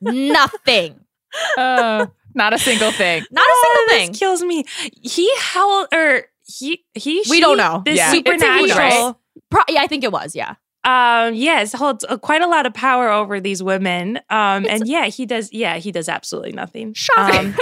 nothing. 0.00 1.00
Uh, 1.56 2.06
not 2.34 2.52
a 2.52 2.58
single 2.58 2.90
thing. 2.92 3.24
Not 3.30 3.46
a 3.46 3.48
Oh, 3.50 3.64
single 3.88 3.98
this 3.98 4.06
thing. 4.06 4.14
kills 4.14 4.42
me. 4.42 4.64
He 5.02 5.32
howled, 5.38 5.88
or 5.94 6.24
he, 6.46 6.84
he, 6.94 7.18
We 7.30 7.36
she, 7.36 7.40
don't 7.40 7.56
know. 7.58 7.82
This 7.84 7.96
Yeah. 7.96 8.12
It's 8.12 8.16
supernatural. 8.16 8.76
right? 8.78 9.14
Pro- 9.50 9.62
yeah, 9.68 9.82
I 9.82 9.86
think 9.86 10.02
it 10.04 10.10
was. 10.12 10.34
Yeah. 10.34 10.54
Um, 10.86 11.34
yes, 11.34 11.72
holds 11.72 12.04
uh, 12.08 12.16
quite 12.16 12.42
a 12.42 12.46
lot 12.46 12.64
of 12.64 12.72
power 12.72 13.10
over 13.10 13.40
these 13.40 13.62
women. 13.62 14.18
Um, 14.30 14.66
and 14.66 14.86
yeah, 14.86 15.06
he 15.06 15.26
does. 15.26 15.52
Yeah, 15.52 15.78
he 15.78 15.90
does 15.90 16.08
absolutely 16.08 16.52
nothing. 16.52 16.94
Shocking. 16.94 17.48
Um, 17.48 17.56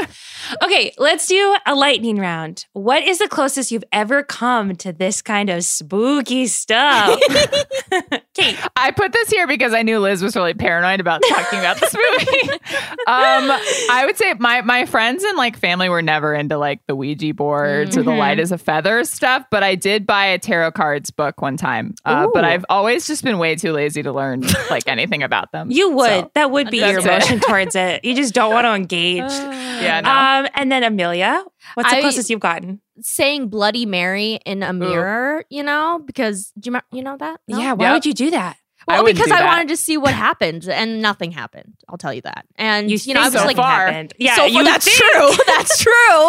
okay, 0.62 0.92
let's 0.98 1.26
do 1.26 1.56
a 1.66 1.74
lightning 1.74 2.18
round. 2.18 2.66
What 2.74 3.02
is 3.02 3.18
the 3.18 3.28
closest 3.28 3.72
you've 3.72 3.84
ever 3.92 4.22
come 4.22 4.76
to 4.76 4.92
this 4.92 5.22
kind 5.22 5.48
of 5.48 5.64
spooky 5.64 6.46
stuff? 6.46 7.18
Kate, 8.34 8.58
I 8.76 8.90
put 8.90 9.12
this 9.12 9.30
here 9.30 9.46
because 9.46 9.72
I 9.72 9.82
knew 9.82 10.00
Liz 10.00 10.22
was 10.22 10.34
really 10.36 10.54
paranoid 10.54 11.00
about 11.00 11.22
talking 11.28 11.60
about 11.60 11.78
this 11.80 11.94
movie. 11.94 12.50
um, 13.06 13.50
I 13.90 14.02
would 14.06 14.16
say 14.16 14.34
my 14.38 14.60
my 14.62 14.84
friends 14.86 15.22
and 15.24 15.36
like 15.36 15.56
family 15.56 15.88
were 15.88 16.02
never 16.02 16.34
into 16.34 16.58
like 16.58 16.80
the 16.88 16.96
Ouija 16.96 17.32
boards 17.32 17.96
or 17.96 18.02
the 18.02 18.10
Mhm. 18.10 18.18
light 18.18 18.38
as 18.40 18.52
a 18.52 18.58
feather 18.58 19.02
stuff, 19.04 19.44
but 19.50 19.62
I 19.62 19.76
did 19.76 20.06
buy 20.06 20.26
a 20.26 20.38
tarot 20.38 20.72
cards 20.72 21.10
book 21.10 21.40
one 21.40 21.56
time. 21.56 21.94
Uh, 22.04 22.26
but 22.34 22.44
I've 22.44 22.64
always 22.68 23.06
just 23.06 23.13
been 23.22 23.38
way 23.38 23.54
too 23.56 23.72
lazy 23.72 24.02
to 24.02 24.12
learn 24.12 24.42
like 24.70 24.84
anything 24.88 25.22
about 25.22 25.52
them. 25.52 25.70
you 25.70 25.90
would. 25.90 26.08
So, 26.08 26.30
that 26.34 26.50
would 26.50 26.70
be 26.70 26.78
your 26.78 27.00
That's 27.00 27.06
it. 27.06 27.08
emotion 27.30 27.40
towards 27.40 27.74
it. 27.76 28.04
You 28.04 28.14
just 28.16 28.34
don't 28.34 28.52
want 28.52 28.64
to 28.64 28.72
engage. 28.74 29.18
yeah, 29.30 30.00
no. 30.00 30.10
Um, 30.10 30.50
and 30.54 30.70
then 30.72 30.82
Amelia, 30.82 31.44
what's 31.74 31.90
the 31.90 31.96
I- 31.96 32.00
closest 32.00 32.30
you've 32.30 32.40
gotten? 32.40 32.80
Saying 33.00 33.48
Bloody 33.48 33.86
Mary 33.86 34.38
in 34.46 34.62
a 34.62 34.72
mirror, 34.72 35.44
you 35.50 35.64
know, 35.64 36.00
because 36.04 36.52
do 36.58 36.68
you, 36.68 36.72
me- 36.74 36.80
you 36.92 37.02
know 37.02 37.16
that? 37.16 37.40
No? 37.48 37.58
Yeah, 37.58 37.72
why 37.72 37.86
Yep. 37.86 37.94
would 37.94 38.06
you 38.06 38.14
do 38.14 38.30
that? 38.30 38.56
I 38.86 38.94
Well, 38.94 39.02
wouldn't 39.04 39.16
because 39.18 39.28
do 39.30 39.34
I 39.34 39.38
that. 39.40 39.46
wanted 39.46 39.68
to 39.68 39.76
see 39.76 39.96
what 39.96 40.12
happened, 40.14 40.68
and 40.68 41.00
nothing 41.00 41.32
happened. 41.32 41.74
I'll 41.88 41.96
tell 41.98 42.12
you 42.12 42.20
that. 42.22 42.44
And 42.56 42.90
you, 42.90 43.14
know, 43.14 43.20
I 43.20 43.24
was 43.24 43.32
think 43.32 43.40
so 43.42 43.46
like, 43.46 43.56
far. 43.56 43.86
happened. 43.86 44.12
Yeah, 44.18 44.36
so 44.36 44.44
you 44.44 44.54
far, 44.56 44.64
that's 44.64 44.84
think. 44.84 45.10
true. 45.12 45.30
That's 45.46 45.78
true. 45.82 46.24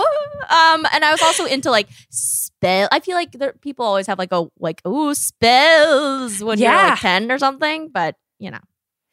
Um, 0.49 0.85
and 0.93 1.03
I 1.03 1.11
was 1.11 1.21
also 1.21 1.45
into 1.45 1.69
like 1.71 1.87
spell. 2.09 2.87
I 2.91 2.99
feel 2.99 3.15
like 3.15 3.31
there, 3.33 3.53
people 3.61 3.85
always 3.85 4.07
have 4.07 4.17
like 4.19 4.31
a 4.31 4.45
like 4.59 4.81
ooh 4.87 5.13
spells 5.15 6.43
when 6.43 6.59
you're 6.59 6.71
Yeah. 6.71 6.89
like 6.91 6.99
ten 6.99 7.31
or 7.31 7.37
something, 7.39 7.89
but 7.89 8.15
you 8.39 8.51
know, 8.51 8.59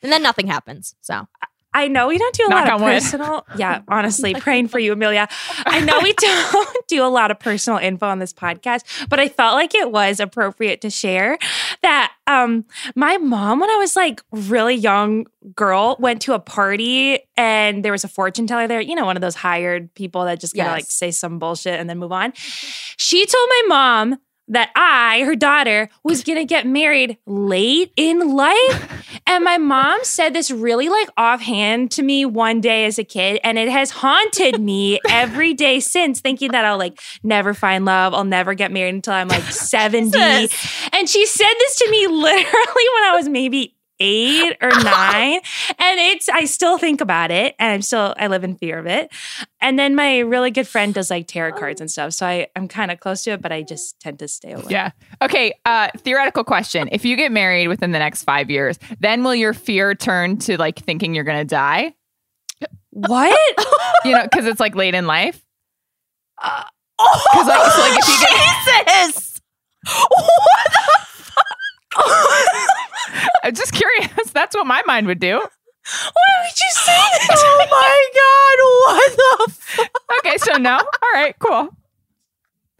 and 0.02 0.12
then 0.12 0.22
nothing 0.22 0.46
happens. 0.46 0.94
So 1.00 1.26
I 1.74 1.88
know 1.88 2.08
we 2.08 2.18
don't 2.18 2.34
do 2.34 2.46
a 2.46 2.48
Knock 2.50 2.68
lot 2.68 2.74
of 2.74 2.80
personal. 2.80 3.46
Yeah, 3.56 3.82
honestly, 3.88 4.34
praying 4.34 4.68
for 4.68 4.78
you, 4.78 4.92
Amelia. 4.92 5.28
I 5.66 5.80
know 5.80 5.98
we 6.02 6.12
don't 6.18 6.86
do 6.88 7.04
a 7.04 7.08
lot 7.08 7.30
of 7.30 7.38
personal 7.40 7.78
info 7.78 8.06
on 8.06 8.18
this 8.18 8.32
podcast, 8.32 9.08
but 9.08 9.18
I 9.18 9.28
felt 9.28 9.54
like 9.54 9.74
it 9.74 9.90
was 9.90 10.20
appropriate 10.20 10.80
to 10.82 10.90
share 10.90 11.38
that 11.82 12.12
um 12.26 12.64
my 12.94 13.16
mom, 13.18 13.60
when 13.60 13.70
I 13.70 13.76
was 13.76 13.96
like 13.96 14.22
really 14.30 14.74
young 14.74 15.26
girl, 15.54 15.96
went 15.98 16.22
to 16.22 16.34
a 16.34 16.38
party 16.38 17.20
and 17.36 17.84
there 17.84 17.92
was 17.92 18.04
a 18.04 18.08
fortune 18.08 18.46
teller 18.46 18.68
there. 18.68 18.80
You 18.80 18.94
know, 18.94 19.04
one 19.06 19.16
of 19.16 19.20
those 19.22 19.34
hired 19.34 19.92
people 19.94 20.24
that 20.26 20.40
just 20.40 20.54
kind 20.54 20.68
of 20.68 20.72
Yes. 20.72 20.76
like 20.84 20.90
say 20.90 21.10
some 21.10 21.38
bullshit 21.38 21.80
and 21.80 21.88
then 21.90 21.98
move 21.98 22.12
on. 22.12 22.32
She 22.36 23.24
told 23.26 23.48
my 23.48 23.62
mom 23.68 24.18
that 24.48 24.70
I, 24.74 25.22
her 25.24 25.34
daughter, 25.34 25.88
was 26.04 26.24
gonna 26.24 26.44
get 26.44 26.66
married 26.66 27.18
late 27.26 27.92
in 27.96 28.34
life. 28.34 29.20
And 29.26 29.44
my 29.44 29.58
mom 29.58 30.00
said 30.02 30.34
this 30.34 30.50
really 30.50 30.88
like 30.88 31.08
offhand 31.16 31.90
to 31.92 32.02
me 32.02 32.24
one 32.24 32.60
day 32.60 32.84
as 32.84 32.98
a 32.98 33.04
kid, 33.04 33.40
and 33.44 33.58
it 33.58 33.68
has 33.68 33.90
haunted 33.90 34.60
me 34.60 35.00
every 35.08 35.54
day 35.54 35.80
since, 35.80 36.20
thinking 36.20 36.52
that 36.52 36.64
I'll 36.64 36.78
like 36.78 37.00
never 37.22 37.54
find 37.54 37.84
love, 37.84 38.14
I'll 38.14 38.24
never 38.24 38.54
get 38.54 38.72
married 38.72 38.94
until 38.94 39.14
I'm 39.14 39.28
like 39.28 39.44
70. 39.44 40.10
Jesus. 40.18 40.88
And 40.92 41.08
she 41.08 41.26
said 41.26 41.52
this 41.58 41.76
to 41.76 41.90
me 41.90 42.06
literally 42.06 42.88
when 42.94 43.04
I 43.04 43.12
was 43.14 43.28
maybe 43.28 43.76
eight 44.02 44.56
or 44.60 44.70
nine. 44.82 45.40
And 45.78 46.00
it's, 46.00 46.28
I 46.28 46.44
still 46.44 46.78
think 46.78 47.00
about 47.00 47.30
it 47.30 47.54
and 47.58 47.72
I'm 47.72 47.82
still, 47.82 48.14
I 48.18 48.26
live 48.26 48.44
in 48.44 48.56
fear 48.56 48.78
of 48.78 48.86
it. 48.86 49.12
And 49.60 49.78
then 49.78 49.94
my 49.94 50.18
really 50.18 50.50
good 50.50 50.66
friend 50.66 50.92
does 50.92 51.10
like 51.10 51.28
tarot 51.28 51.52
cards 51.52 51.80
and 51.80 51.90
stuff. 51.90 52.12
So 52.14 52.26
I, 52.26 52.48
I'm 52.56 52.68
kind 52.68 52.90
of 52.90 52.98
close 53.00 53.22
to 53.24 53.30
it, 53.32 53.40
but 53.40 53.52
I 53.52 53.62
just 53.62 54.00
tend 54.00 54.18
to 54.18 54.28
stay 54.28 54.52
away. 54.52 54.64
Yeah. 54.68 54.90
Okay. 55.22 55.54
Uh, 55.64 55.88
theoretical 55.98 56.42
question: 56.44 56.88
If 56.90 57.04
you 57.04 57.16
get 57.16 57.30
married 57.30 57.68
within 57.68 57.92
the 57.92 57.98
next 57.98 58.24
five 58.24 58.50
years, 58.50 58.78
then 58.98 59.22
will 59.22 59.34
your 59.34 59.54
fear 59.54 59.94
turn 59.94 60.38
to 60.38 60.56
like 60.56 60.78
thinking 60.80 61.14
you're 61.14 61.24
gonna 61.24 61.44
die? 61.44 61.94
What? 62.90 63.38
You 64.04 64.16
know, 64.16 64.24
because 64.24 64.46
it's 64.46 64.58
like 64.58 64.74
late 64.74 64.96
in 64.96 65.06
life. 65.06 65.40
Uh, 66.42 66.64
Because 67.32 67.46
like, 67.46 67.72
so, 67.72 67.80
like 67.80 67.98
if 68.00 68.08
you 68.08 68.18
get, 68.20 69.06
Jesus. 69.06 69.40
What 69.84 70.31
I'm 73.42 73.54
just 73.54 73.72
curious. 73.72 74.30
That's 74.32 74.54
what 74.56 74.66
my 74.66 74.82
mind 74.86 75.06
would 75.06 75.18
do. 75.20 75.38
Why 75.38 76.32
would 76.42 76.60
you 76.60 76.70
say 76.70 76.92
that? 76.92 77.28
Oh 77.44 77.66
my 77.70 78.00
god! 78.14 78.58
What 78.94 79.16
the? 79.16 79.52
F- 79.82 79.90
Okay, 80.18 80.36
so 80.38 80.56
no. 80.58 80.76
All 80.76 81.12
right, 81.14 81.34
cool. 81.40 81.68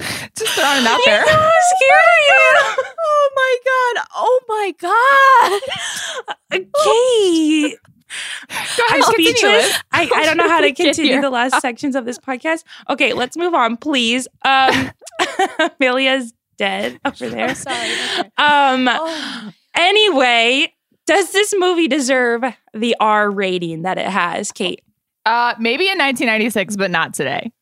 Just 0.01 0.55
throwing 0.55 0.83
it 0.83 0.87
out 0.87 1.01
there. 1.05 1.23
I'm 1.23 1.27
scared 1.27 2.01
of 2.09 2.23
you. 2.29 2.85
oh 3.01 3.31
my 3.37 3.57
god! 3.65 4.07
Oh 4.15 4.41
my 4.49 4.75
god! 4.81 5.61
Okay. 6.53 7.77
Go 8.77 8.85
I'm 8.91 9.03
speechless. 9.05 9.73
I, 9.93 10.09
I 10.15 10.25
don't 10.27 10.37
know 10.37 10.49
how 10.49 10.61
to 10.61 10.73
continue 10.73 11.21
the 11.23 11.31
last 11.31 11.61
sections 11.63 11.97
of 11.97 12.05
this 12.05 12.19
podcast. 12.19 12.63
Okay, 12.91 13.15
let's 13.15 13.37
move 13.39 13.55
on, 13.55 13.77
please. 13.79 14.29
Um, 14.45 14.91
Amelia's 15.81 16.35
dead 16.59 17.01
over 17.07 17.29
there. 17.31 17.55
sorry. 17.55 17.91
Um, 18.37 18.87
Oh. 18.91 19.53
Anyway, 19.77 20.73
does 21.07 21.33
this 21.33 21.55
movie 21.57 21.89
deserve 21.89 22.43
the 22.75 22.97
R 23.01 23.31
rating 23.31 23.83
that 23.83 23.99
it 23.99 24.07
has, 24.07 24.53
Kate? 24.53 24.83
Uh, 25.25 25.55
maybe 25.59 25.85
in 25.85 25.99
1996, 25.99 26.77
but 26.77 26.91
not 26.91 27.14
today. 27.14 27.53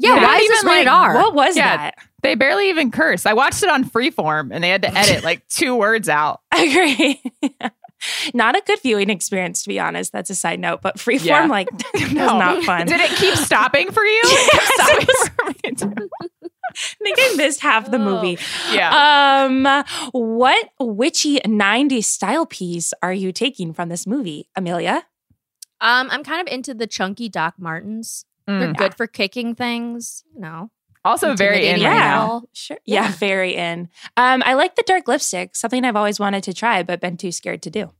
Yeah, 0.00 0.14
Yeah, 0.16 0.22
why 0.24 0.36
is 0.36 0.42
even, 0.44 0.50
this 0.52 0.64
rated 0.64 0.86
like, 0.86 0.94
R? 0.94 1.14
What 1.14 1.34
was 1.34 1.56
Yeah. 1.56 1.76
that? 1.76 1.94
They 2.22 2.34
barely 2.34 2.68
even 2.70 2.90
curse. 2.90 3.26
I 3.26 3.32
watched 3.32 3.62
it 3.62 3.68
on 3.68 3.84
Freeform, 3.84 4.50
and 4.52 4.62
they 4.62 4.68
had 4.68 4.82
to 4.82 4.96
edit 4.96 5.22
like 5.24 5.46
two 5.48 5.74
words 5.76 6.08
out. 6.08 6.40
I 6.52 6.64
agree. 7.42 7.50
not 8.34 8.56
a 8.56 8.62
good 8.64 8.80
viewing 8.80 9.10
experience, 9.10 9.62
to 9.64 9.68
be 9.68 9.78
honest. 9.80 10.12
That's 10.12 10.30
a 10.30 10.34
side 10.34 10.60
note, 10.60 10.82
but 10.82 10.96
freeform, 10.98 11.24
Yeah. 11.26 11.46
like, 11.46 11.68
was 11.94 12.12
not 12.12 12.62
fun. 12.64 12.86
Did 12.86 13.00
it 13.00 13.10
keep 13.10 13.34
stopping 13.34 13.90
for 13.90 14.04
you? 14.04 14.20
It 14.24 14.50
kept 14.52 15.10
stopping 15.12 15.76
for 15.76 15.92
me 15.92 15.94
too. 15.96 16.08
I 16.68 16.74
think 17.02 17.16
I 17.20 17.34
missed 17.36 17.60
half 17.60 17.90
the 17.90 17.98
movie. 17.98 18.38
Yeah. 18.72 19.44
Um, 19.46 19.84
what 20.12 20.68
witchy 20.78 21.38
90s 21.40 22.04
style 22.04 22.46
piece 22.46 22.92
are 23.02 23.12
you 23.12 23.32
taking 23.32 23.72
from 23.72 23.88
this 23.88 24.06
movie, 24.06 24.48
Amelia? 24.56 25.04
Um, 25.80 26.08
I'm 26.10 26.24
kind 26.24 26.40
of 26.46 26.52
into 26.52 26.74
the 26.74 26.86
chunky 26.86 27.28
Doc 27.28 27.54
Martens. 27.58 28.24
They're 28.46 28.68
Mm. 28.72 28.76
good 28.78 28.94
for 28.94 29.06
kicking 29.06 29.54
things. 29.54 30.24
You 30.34 30.40
know, 30.40 30.70
Also 31.04 31.34
very 31.34 31.66
in 31.68 31.74
intimidating 31.76 31.86
right 31.86 32.04
Yeah. 32.04 32.10
now. 32.14 32.42
Sure. 32.52 32.78
Yeah, 32.84 33.02
Yeah. 33.04 33.12
very 33.12 33.54
in. 33.54 33.88
Um, 34.16 34.42
I 34.46 34.54
like 34.54 34.74
the 34.76 34.82
dark 34.86 35.06
lipstick, 35.06 35.54
something 35.54 35.84
I've 35.84 35.96
always 35.96 36.18
wanted 36.18 36.42
to 36.44 36.54
try, 36.54 36.82
but 36.82 37.00
been 37.00 37.16
too 37.16 37.30
scared 37.30 37.62
to 37.62 37.70
do. 37.70 37.92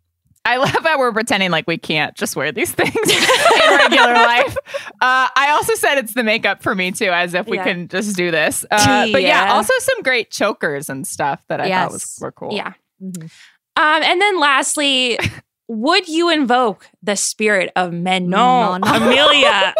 I 0.44 0.56
love 0.56 0.70
how 0.82 0.98
we're 0.98 1.12
pretending 1.12 1.50
like 1.50 1.66
we 1.66 1.76
can't 1.76 2.14
just 2.16 2.34
wear 2.34 2.50
these 2.50 2.72
things 2.72 2.94
in 2.96 3.87
regular 4.12 4.26
life. 4.26 4.56
Uh, 5.00 5.28
I 5.36 5.50
also 5.52 5.74
said 5.74 5.98
it's 5.98 6.14
the 6.14 6.22
makeup 6.24 6.62
for 6.62 6.74
me 6.74 6.90
too, 6.92 7.10
as 7.10 7.34
if 7.34 7.46
we 7.46 7.56
Yeah. 7.58 7.64
can 7.64 7.88
just 7.88 8.16
do 8.16 8.30
this. 8.30 8.64
Uh, 8.70 9.06
but 9.12 9.22
yeah, 9.22 9.46
Yeah. 9.46 9.52
also 9.54 9.72
some 9.78 10.02
great 10.02 10.30
chokers 10.30 10.88
and 10.88 11.06
stuff 11.06 11.42
that 11.48 11.60
I 11.60 11.68
thought 11.70 11.92
was 11.92 12.18
were 12.20 12.32
cool. 12.32 12.52
Yeah. 12.52 12.72
Mhm. 13.02 13.30
Um, 13.76 14.02
and 14.02 14.20
then 14.20 14.40
lastly, 14.40 15.18
would 15.68 16.08
you 16.08 16.30
invoke 16.30 16.88
the 17.02 17.14
spirit 17.16 17.70
of 17.76 17.92
Menon, 17.92 18.80
Manon. 18.80 18.82
Amelia? 19.02 19.74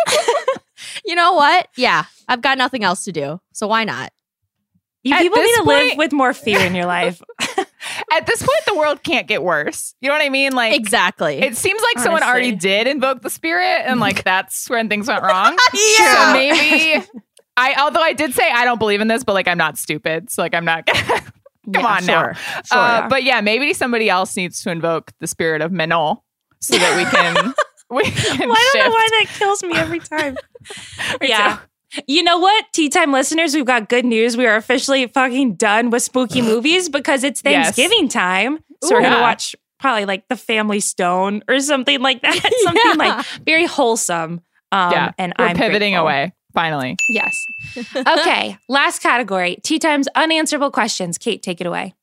You 1.05 1.15
know 1.17 1.33
what? 1.33 1.69
Yeah, 1.77 2.05
I've 2.29 2.41
got 2.43 2.59
nothing 2.59 2.85
else 2.85 3.05
to 3.05 3.13
do, 3.13 3.41
so 3.53 3.67
why 3.67 3.85
not? 3.85 4.13
You 5.03 5.15
At 5.15 5.21
people 5.23 5.39
need 5.39 5.47
this 5.49 5.57
to 5.59 5.63
live 5.65 5.97
with 5.97 6.13
more 6.13 6.33
fear 6.35 6.61
in 6.61 6.75
your 6.75 6.87
life. 6.87 7.21
At 8.13 8.27
this 8.27 8.41
point, 8.41 8.61
the 8.67 8.75
world 8.75 9.03
can't 9.03 9.27
get 9.27 9.43
worse. 9.43 9.95
You 10.01 10.09
know 10.09 10.15
what 10.15 10.23
I 10.25 10.29
mean? 10.31 10.53
Like 10.53 10.75
Exactly. 10.75 11.39
It 11.41 11.57
seems 11.57 11.81
like 11.83 12.03
someone 12.03 12.23
already 12.23 12.53
did 12.53 12.87
invoke 12.87 13.23
the 13.23 13.31
spirit, 13.31 13.83
and 13.87 14.01
like 14.01 14.25
that's 14.25 14.69
when 14.71 14.89
things 14.89 15.09
went 15.09 15.23
wrong. 15.23 15.57
Yeah. 15.99 16.27
So 16.27 16.33
maybe 16.33 17.07
I, 17.57 17.75
although 17.81 18.01
I 18.03 18.13
did 18.13 18.35
say 18.35 18.49
I 18.51 18.65
don't 18.65 18.79
believe 18.79 19.01
in 19.01 19.09
this, 19.09 19.25
but 19.25 19.33
like 19.35 19.49
I'm 19.49 19.59
not 19.59 19.77
stupid, 19.79 20.31
so 20.31 20.43
like 20.43 20.55
I'm 20.55 20.65
not. 20.65 20.87
Gonna, 20.87 21.03
Come 21.75 21.83
Yeah, 21.85 21.87
on 21.87 22.07
now. 22.07 22.23
sure. 22.23 22.35
Sure. 22.65 22.79
Uh, 22.79 23.09
But 23.11 23.25
yeah, 23.25 23.43
maybe 23.43 23.75
somebody 23.75 24.09
else 24.09 24.35
needs 24.37 24.63
to 24.63 24.71
invoke 24.71 25.13
the 25.21 25.27
spirit 25.27 25.61
of 25.61 25.71
Menon 25.71 26.17
so 26.61 26.79
that 26.79 26.97
we 26.97 27.05
can. 27.05 27.53
we 27.91 28.05
can 28.11 28.49
Well, 28.49 28.57
I 28.57 28.71
don't 28.75 28.85
know 28.87 28.91
why 28.91 29.07
that 29.11 29.27
kills 29.39 29.63
me 29.63 29.75
every 29.75 29.99
time. 29.99 30.37
Yeah. 31.21 31.57
too. 31.57 31.63
You 32.07 32.23
know 32.23 32.39
what? 32.39 32.67
Tea 32.73 32.89
time 32.89 33.13
listeners, 33.13 33.55
we've 33.55 33.65
got 33.65 33.89
good 33.89 34.05
news. 34.05 34.37
We 34.37 34.47
are 34.47 34.57
officially 34.57 35.07
fucking 35.07 35.55
done 35.55 35.91
with 35.91 36.03
spooky 36.03 36.43
movies 36.43 36.89
because 36.89 37.25
it's 37.25 37.41
Yes. 37.45 37.75
Thanksgiving 37.77 38.09
time. 38.09 38.59
So 38.85 38.95
we're 38.95 39.03
gonna 39.03 39.17
Yeah. 39.17 39.23
watch 39.23 39.57
probably 39.81 40.05
like 40.05 40.29
The 40.29 40.37
Family 40.37 40.81
Stone 40.81 41.43
or 41.49 41.61
something 41.61 42.01
like 42.01 42.21
that. 42.23 42.35
something 42.63 42.97
like 42.99 43.25
very 43.47 43.65
wholesome. 43.67 44.41
Um, 44.71 44.93
yeah, 44.93 45.13
and 45.19 45.33
we're 45.39 45.47
I'm 45.47 45.57
pivoting 45.57 45.93
grateful. 45.95 46.07
away 46.07 46.33
finally. 46.55 46.97
Yes. 47.11 47.35
Okay. 47.97 48.59
last 48.69 49.01
category: 49.03 49.57
Tea 49.63 49.79
time's 49.79 50.09
unanswerable 50.15 50.71
questions. 50.71 51.17
Kate, 51.17 51.43
take 51.43 51.61
it 51.61 51.67
away. 51.67 51.95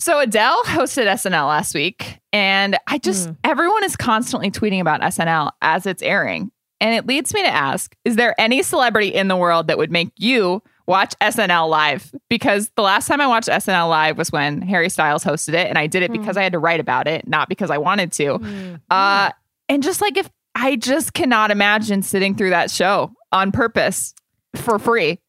So 0.00 0.20
Adele 0.20 0.62
hosted 0.64 1.06
SNL 1.06 1.48
last 1.48 1.74
week, 1.74 2.20
and 2.32 2.76
I 2.86 2.98
just 2.98 3.28
Mm. 3.28 3.36
everyone 3.44 3.82
is 3.84 3.96
constantly 3.96 4.50
tweeting 4.50 4.80
about 4.80 5.00
SNL 5.02 5.50
as 5.62 5.86
it's 5.86 6.02
airing. 6.02 6.50
And 6.80 6.94
it 6.94 7.06
leads 7.06 7.32
me 7.32 7.42
to 7.42 7.48
ask, 7.48 7.96
is 8.04 8.16
there 8.16 8.34
any 8.38 8.62
celebrity 8.62 9.08
in 9.08 9.28
the 9.28 9.36
world 9.36 9.68
that 9.68 9.78
would 9.78 9.90
make 9.90 10.10
you 10.16 10.62
watch 10.86 11.14
SNL 11.20 11.68
live? 11.68 12.12
Because 12.28 12.70
the 12.76 12.82
last 12.82 13.06
time 13.06 13.20
I 13.20 13.26
watched 13.26 13.48
SNL 13.48 13.88
live 13.88 14.18
was 14.18 14.30
when 14.32 14.60
Harry 14.62 14.88
Styles 14.88 15.24
hosted 15.24 15.54
it, 15.54 15.68
and 15.68 15.78
I 15.78 15.86
did 15.86 16.02
it 16.02 16.12
because 16.12 16.36
I 16.36 16.42
had 16.42 16.52
to 16.52 16.58
write 16.58 16.80
about 16.80 17.06
it, 17.06 17.26
not 17.26 17.48
because 17.48 17.70
I 17.70 17.78
wanted 17.78 18.12
to. 18.12 18.38
Mm. 18.38 18.80
Uh, 18.90 19.30
and 19.68 19.82
just 19.82 20.00
like 20.00 20.16
if 20.16 20.28
I 20.54 20.76
just 20.76 21.14
cannot 21.14 21.50
imagine 21.50 22.02
sitting 22.02 22.34
through 22.34 22.50
that 22.50 22.70
show 22.70 23.12
on 23.32 23.50
purpose 23.50 24.14
for 24.54 24.78
free. 24.78 25.20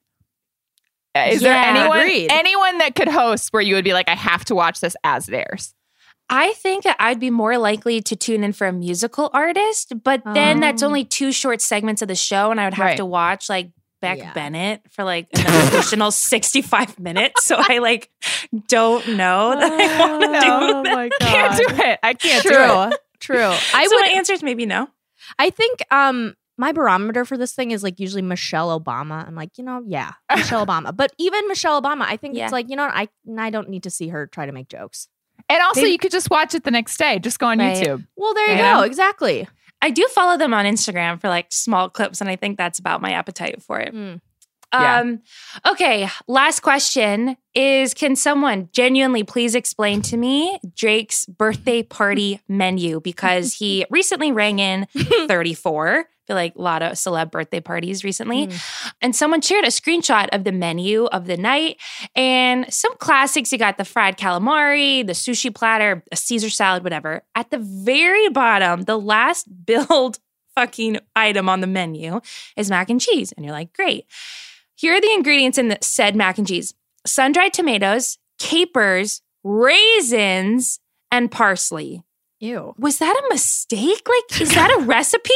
Is 1.15 1.41
there 1.41 1.55
anyone 1.55 1.99
agreed. 1.99 2.29
anyone 2.29 2.79
that 2.79 2.95
could 2.95 3.07
host 3.07 3.53
where 3.53 3.61
you 3.61 3.75
would 3.75 3.85
be 3.85 3.93
like, 3.93 4.09
I 4.09 4.15
have 4.15 4.43
to 4.45 4.55
watch 4.55 4.81
this 4.81 4.95
as 5.03 5.29
it 5.29 5.33
airs? 5.33 5.73
I 6.29 6.53
think 6.53 6.85
I'd 6.99 7.19
be 7.19 7.29
more 7.29 7.57
likely 7.57 8.01
to 8.01 8.15
tune 8.15 8.43
in 8.43 8.51
for 8.53 8.65
a 8.67 8.73
musical 8.73 9.29
artist, 9.33 9.93
but 10.03 10.21
then 10.33 10.59
that's 10.59 10.81
Oh. 10.81 10.87
only 10.87 11.05
two 11.05 11.31
short 11.31 11.61
segments 11.61 12.01
of 12.01 12.07
the 12.07 12.15
show, 12.15 12.49
and 12.51 12.59
I 12.59 12.65
would 12.65 12.73
have 12.73 12.85
Right. 12.85 12.97
to 12.97 13.05
watch 13.05 13.47
like 13.49 13.71
Beck 14.01 14.17
Yeah. 14.19 14.33
Bennett 14.33 14.81
for 14.91 15.03
like 15.03 15.27
an 15.33 15.45
additional 15.67 16.11
65 16.11 16.99
minutes. 16.99 17.45
So 17.45 17.55
I 17.57 17.77
like 17.79 18.09
don't 18.67 19.07
know 19.09 19.51
that 19.57 19.71
I 19.71 20.09
want 20.09 20.21
to 20.23 20.27
Oh, 20.27 20.83
do 20.83 20.89
that. 20.89 20.95
my 20.95 21.09
Can't 21.21 21.57
do 21.57 21.65
it. 21.83 21.99
I 22.03 22.13
can't 22.13 22.43
do 22.43 22.49
it. 22.49 22.99
True. 23.19 23.35
True. 23.37 23.55
I 23.73 23.85
so 23.87 23.95
would. 23.95 24.01
my 24.01 24.07
answer 24.15 24.33
is 24.33 24.43
maybe 24.43 24.65
no. 24.65 24.89
I 25.39 25.49
think 25.49 25.79
um 25.91 26.35
my 26.57 26.71
barometer 26.71 27.25
for 27.25 27.37
this 27.37 27.53
thing 27.53 27.71
is 27.71 27.83
like 27.83 27.99
usually 27.99 28.21
Michelle 28.21 28.79
Obama. 28.79 29.27
I'm 29.27 29.35
like, 29.35 29.57
you 29.57 29.63
know, 29.63 29.83
yeah, 29.85 30.11
Michelle 30.35 30.65
Obama. 30.67 30.95
But 30.95 31.11
even 31.17 31.47
Michelle 31.47 31.81
Obama, 31.81 32.01
I 32.03 32.17
think 32.17 32.35
Yeah. 32.35 32.43
it's 32.45 32.53
like, 32.53 32.69
you 32.69 32.75
know, 32.75 32.83
I 32.83 33.07
I 33.37 33.49
don't 33.49 33.69
need 33.69 33.83
to 33.83 33.89
see 33.89 34.09
her 34.09 34.27
try 34.27 34.45
to 34.45 34.51
make 34.51 34.69
jokes. 34.69 35.07
And 35.49 35.61
also, 35.61 35.81
They- 35.81 35.89
you 35.89 35.97
could 35.97 36.11
just 36.11 36.29
watch 36.29 36.55
it 36.55 36.63
the 36.63 36.71
next 36.71 36.97
day. 36.97 37.19
Just 37.19 37.39
go 37.39 37.47
on 37.47 37.59
Right. 37.59 37.77
YouTube. 37.77 38.05
Well, 38.15 38.33
there 38.33 38.49
you 38.51 38.57
Yeah. 38.57 38.77
go. 38.77 38.81
Exactly. 38.83 39.47
I 39.81 39.91
do 39.91 40.07
follow 40.07 40.37
them 40.37 40.53
on 40.53 40.65
Instagram 40.65 41.21
for 41.21 41.27
like 41.29 41.47
small 41.51 41.89
clips, 41.89 42.19
and 42.21 42.29
I 42.29 42.35
think 42.35 42.57
that's 42.57 42.79
about 42.79 43.01
my 43.01 43.11
appetite 43.11 43.61
for 43.61 43.79
it. 43.79 43.93
Mm. 43.93 44.21
Yeah. 44.73 44.99
Um, 44.99 45.21
okay, 45.65 46.09
last 46.27 46.61
question 46.61 47.37
is 47.53 47.93
can 47.93 48.15
someone 48.15 48.67
genuinely 48.73 49.23
please 49.23 49.55
explain 49.55 50.01
to 50.01 50.17
me 50.17 50.59
Drake's 50.75 51.25
birthday 51.27 51.81
party 51.83 52.41
menu 52.49 52.99
because 52.99 53.53
he 53.53 53.85
recently 53.91 54.31
rang 54.33 54.59
in 54.59 54.87
34. 55.27 56.05
Feel 56.27 56.35
like 56.35 56.55
a 56.55 56.61
lot 56.61 56.81
of 56.81 56.93
celeb 56.93 57.31
birthday 57.31 57.59
parties 57.59 58.03
recently. 58.03 58.47
Mm. 58.47 58.93
And 59.01 59.15
someone 59.15 59.41
shared 59.41 59.65
a 59.65 59.69
screenshot 59.69 60.27
of 60.31 60.43
the 60.43 60.51
menu 60.51 61.05
of 61.05 61.27
the 61.27 61.37
night 61.37 61.77
and 62.15 62.71
some 62.73 62.95
classics. 62.97 63.51
You 63.51 63.57
got 63.57 63.77
the 63.77 63.85
fried 63.85 64.17
calamari, 64.17 65.05
the 65.05 65.13
sushi 65.13 65.53
platter, 65.53 66.03
a 66.11 66.15
Caesar 66.15 66.49
salad, 66.49 66.83
whatever. 66.83 67.23
At 67.35 67.51
the 67.51 67.59
very 67.59 68.29
bottom, 68.29 68.83
the 68.83 68.97
last 68.97 69.47
billed 69.65 70.19
fucking 70.55 70.99
item 71.15 71.49
on 71.49 71.61
the 71.61 71.67
menu 71.67 72.21
is 72.55 72.69
mac 72.69 72.89
and 72.89 73.01
cheese. 73.01 73.33
And 73.33 73.45
you're 73.45 73.53
like, 73.53 73.73
great. 73.73 74.05
Here 74.75 74.95
are 74.95 75.01
the 75.01 75.13
ingredients 75.13 75.57
in 75.57 75.67
the 75.67 75.77
said 75.81 76.15
mac 76.15 76.37
and 76.37 76.47
cheese 76.47 76.73
sun 77.05 77.31
dried 77.31 77.53
tomatoes, 77.53 78.17
capers, 78.39 79.21
raisins, 79.43 80.79
and 81.11 81.31
parsley. 81.31 82.03
Ew. 82.39 82.75
Was 82.77 82.97
that 82.97 83.15
a 83.15 83.29
mistake? 83.29 84.07
Like, 84.07 84.41
is 84.41 84.53
that 84.55 84.71
a 84.71 84.83
recipe? 84.83 85.31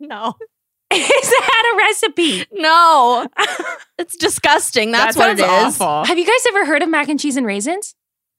No. 0.00 0.34
Is 0.92 1.06
that 1.30 1.72
a 1.72 1.76
recipe? 1.78 2.44
No. 2.52 3.28
it's 3.98 4.16
disgusting. 4.16 4.90
That's 4.90 5.16
that 5.16 5.20
what 5.28 5.38
it 5.38 5.40
sounds 5.40 5.76
is. 5.76 5.80
awful. 5.80 6.04
Have 6.06 6.18
you 6.18 6.26
guys 6.26 6.44
ever 6.48 6.66
heard 6.66 6.82
of 6.82 6.88
mac 6.88 7.08
and 7.08 7.20
cheese 7.20 7.36
and 7.36 7.46
raisins? 7.46 7.94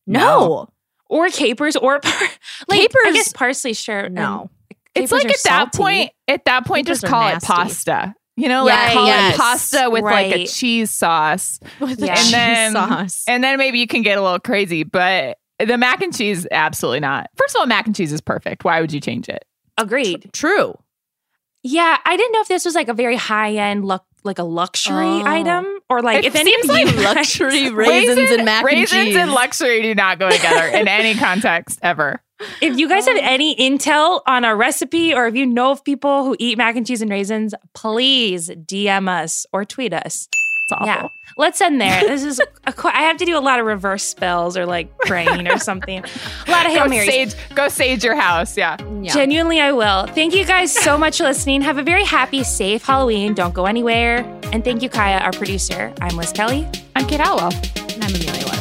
No. 0.07 0.67
or 1.09 1.29
capers 1.29 1.75
or 1.77 1.99
par- 1.99 2.11
like 2.67 2.79
I 2.79 2.87
Capers- 2.87 3.13
guess 3.13 3.33
parsley 3.33 3.73
sure. 3.73 3.99
and 4.05 4.15
No. 4.15 4.49
It's 4.95 5.11
like 5.11 5.23
are 5.25 5.29
at 5.29 5.33
that 5.43 5.73
salty. 5.73 5.77
point, 5.77 6.11
at 6.27 6.43
that 6.45 6.65
point, 6.65 6.85
Capers 6.87 6.99
just 7.01 7.05
are 7.05 7.07
call 7.09 7.29
nasty. 7.29 7.45
it 7.45 7.47
pasta. 7.55 8.15
You 8.35 8.49
know, 8.49 8.67
Yeah, 8.67 8.73
like 8.75 8.93
call 8.93 9.05
yes. 9.05 9.35
it 9.35 9.37
pasta 9.39 9.89
with 9.89 10.03
like 10.03 10.33
a 10.35 10.37
Right. 10.39 10.49
cheese 10.49 10.91
sauce. 10.91 11.59
With 11.79 11.99
the 11.99 12.07
Yeah. 12.07 12.15
cheese 12.15 12.33
And 12.33 12.75
then- 12.75 12.89
sauce. 12.89 13.23
And 13.27 13.43
then 13.43 13.57
maybe 13.57 13.79
you 13.79 13.87
can 13.87 14.01
get 14.01 14.17
a 14.17 14.21
little 14.21 14.39
crazy, 14.39 14.83
but 14.83 15.37
the 15.59 15.77
mac 15.77 16.01
and 16.01 16.13
cheese, 16.15 16.45
absolutely 16.51 16.99
not. 17.01 17.27
First 17.37 17.55
of 17.55 17.59
all, 17.61 17.67
mac 17.67 17.85
and 17.85 17.95
cheese 17.95 18.11
is 18.11 18.19
perfect. 18.19 18.65
Why 18.65 18.81
would 18.81 18.91
you 18.91 18.99
change 18.99 19.29
it? 19.29 19.45
Agreed. 19.77 20.31
True. 20.33 20.75
Yeah, 21.63 21.97
I 22.05 22.17
didn't 22.17 22.33
know 22.33 22.41
if 22.41 22.47
this 22.47 22.65
was 22.65 22.75
like 22.75 22.87
a 22.87 22.93
very 22.93 23.15
high 23.15 23.53
end, 23.55 23.85
luck, 23.85 24.05
like 24.23 24.39
a 24.39 24.43
luxury 24.43 24.95
Oh. 25.05 25.23
item, 25.25 25.65
or 25.89 26.01
like 26.01 26.19
It 26.19 26.25
if 26.25 26.35
any 26.35 26.53
of 26.55 26.61
seems 26.61 26.95
you 26.95 27.01
like 27.03 27.15
luxury 27.15 27.69
raisins 27.73 28.31
and 28.31 28.45
mac 28.45 28.63
and 28.63 28.71
cheese. 28.79 28.91
raisins 28.93 29.15
and 29.15 29.31
luxury 29.31 29.81
do 29.83 29.93
not 29.95 30.17
go 30.19 30.29
together 30.29 30.67
in 30.67 30.87
any 30.99 31.13
context 31.15 31.79
ever. 31.83 32.21
If 32.59 32.79
you 32.79 32.89
guys 32.89 33.05
have 33.05 33.17
um, 33.17 33.23
any 33.23 33.55
intel 33.55 34.21
on 34.25 34.43
a 34.43 34.55
recipe, 34.55 35.13
or 35.13 35.27
if 35.27 35.35
you 35.35 35.45
know 35.45 35.71
of 35.71 35.83
people 35.83 36.25
who 36.25 36.35
eat 36.39 36.57
mac 36.57 36.75
and 36.75 36.87
cheese 36.87 37.01
and 37.03 37.11
raisins, 37.11 37.53
please 37.73 38.49
DM 38.49 39.07
us 39.07 39.45
or 39.53 39.63
tweet 39.63 39.93
us. 39.93 40.27
It's 40.71 40.81
awful. 40.81 40.87
Yeah, 40.87 41.07
let's 41.37 41.59
end 41.61 41.79
there. 41.81 42.01
This 42.07 42.23
is 42.23 42.41
a, 42.65 42.73
qu- 42.73 42.89
I 42.89 43.01
have 43.03 43.17
to 43.17 43.25
do 43.25 43.37
a 43.37 43.39
lot 43.39 43.59
of 43.59 43.65
reverse 43.65 44.03
spells 44.03 44.57
or 44.57 44.65
like 44.65 44.95
praying 44.99 45.47
or 45.47 45.57
something. 45.59 46.03
A 46.47 46.51
lot 46.51 46.65
of 46.65 46.71
hail 46.71 46.83
Go 46.85 46.89
marys. 46.89 47.07
sage, 47.09 47.33
go 47.55 47.67
sage 47.69 48.03
your 48.03 48.15
house. 48.15 48.57
Yeah. 48.57 48.77
Yeah. 49.01 49.13
Genuinely, 49.13 49.59
I 49.61 49.71
will. 49.71 50.07
Thank 50.07 50.33
you 50.35 50.45
guys 50.45 50.73
so 50.73 50.97
much 50.97 51.17
for 51.17 51.23
listening. 51.25 51.61
Have 51.61 51.77
a 51.77 51.83
very 51.83 52.03
happy, 52.05 52.43
safe 52.43 52.83
Halloween. 52.85 53.33
Don't 53.33 53.53
go 53.53 53.65
anywhere. 53.65 54.17
And 54.51 54.63
thank 54.63 54.81
you, 54.81 54.89
Kaya, 54.89 55.19
our 55.19 55.31
producer. 55.31 55.93
I'm 56.01 56.17
Liz 56.17 56.31
Kelly. 56.31 56.67
I'm 56.95 57.07
Kate 57.07 57.19
Halliwell. 57.21 57.51
And 57.53 58.03
I'm 58.03 58.09
Amelia 58.09 58.31
Wedemeyer. 58.31 58.60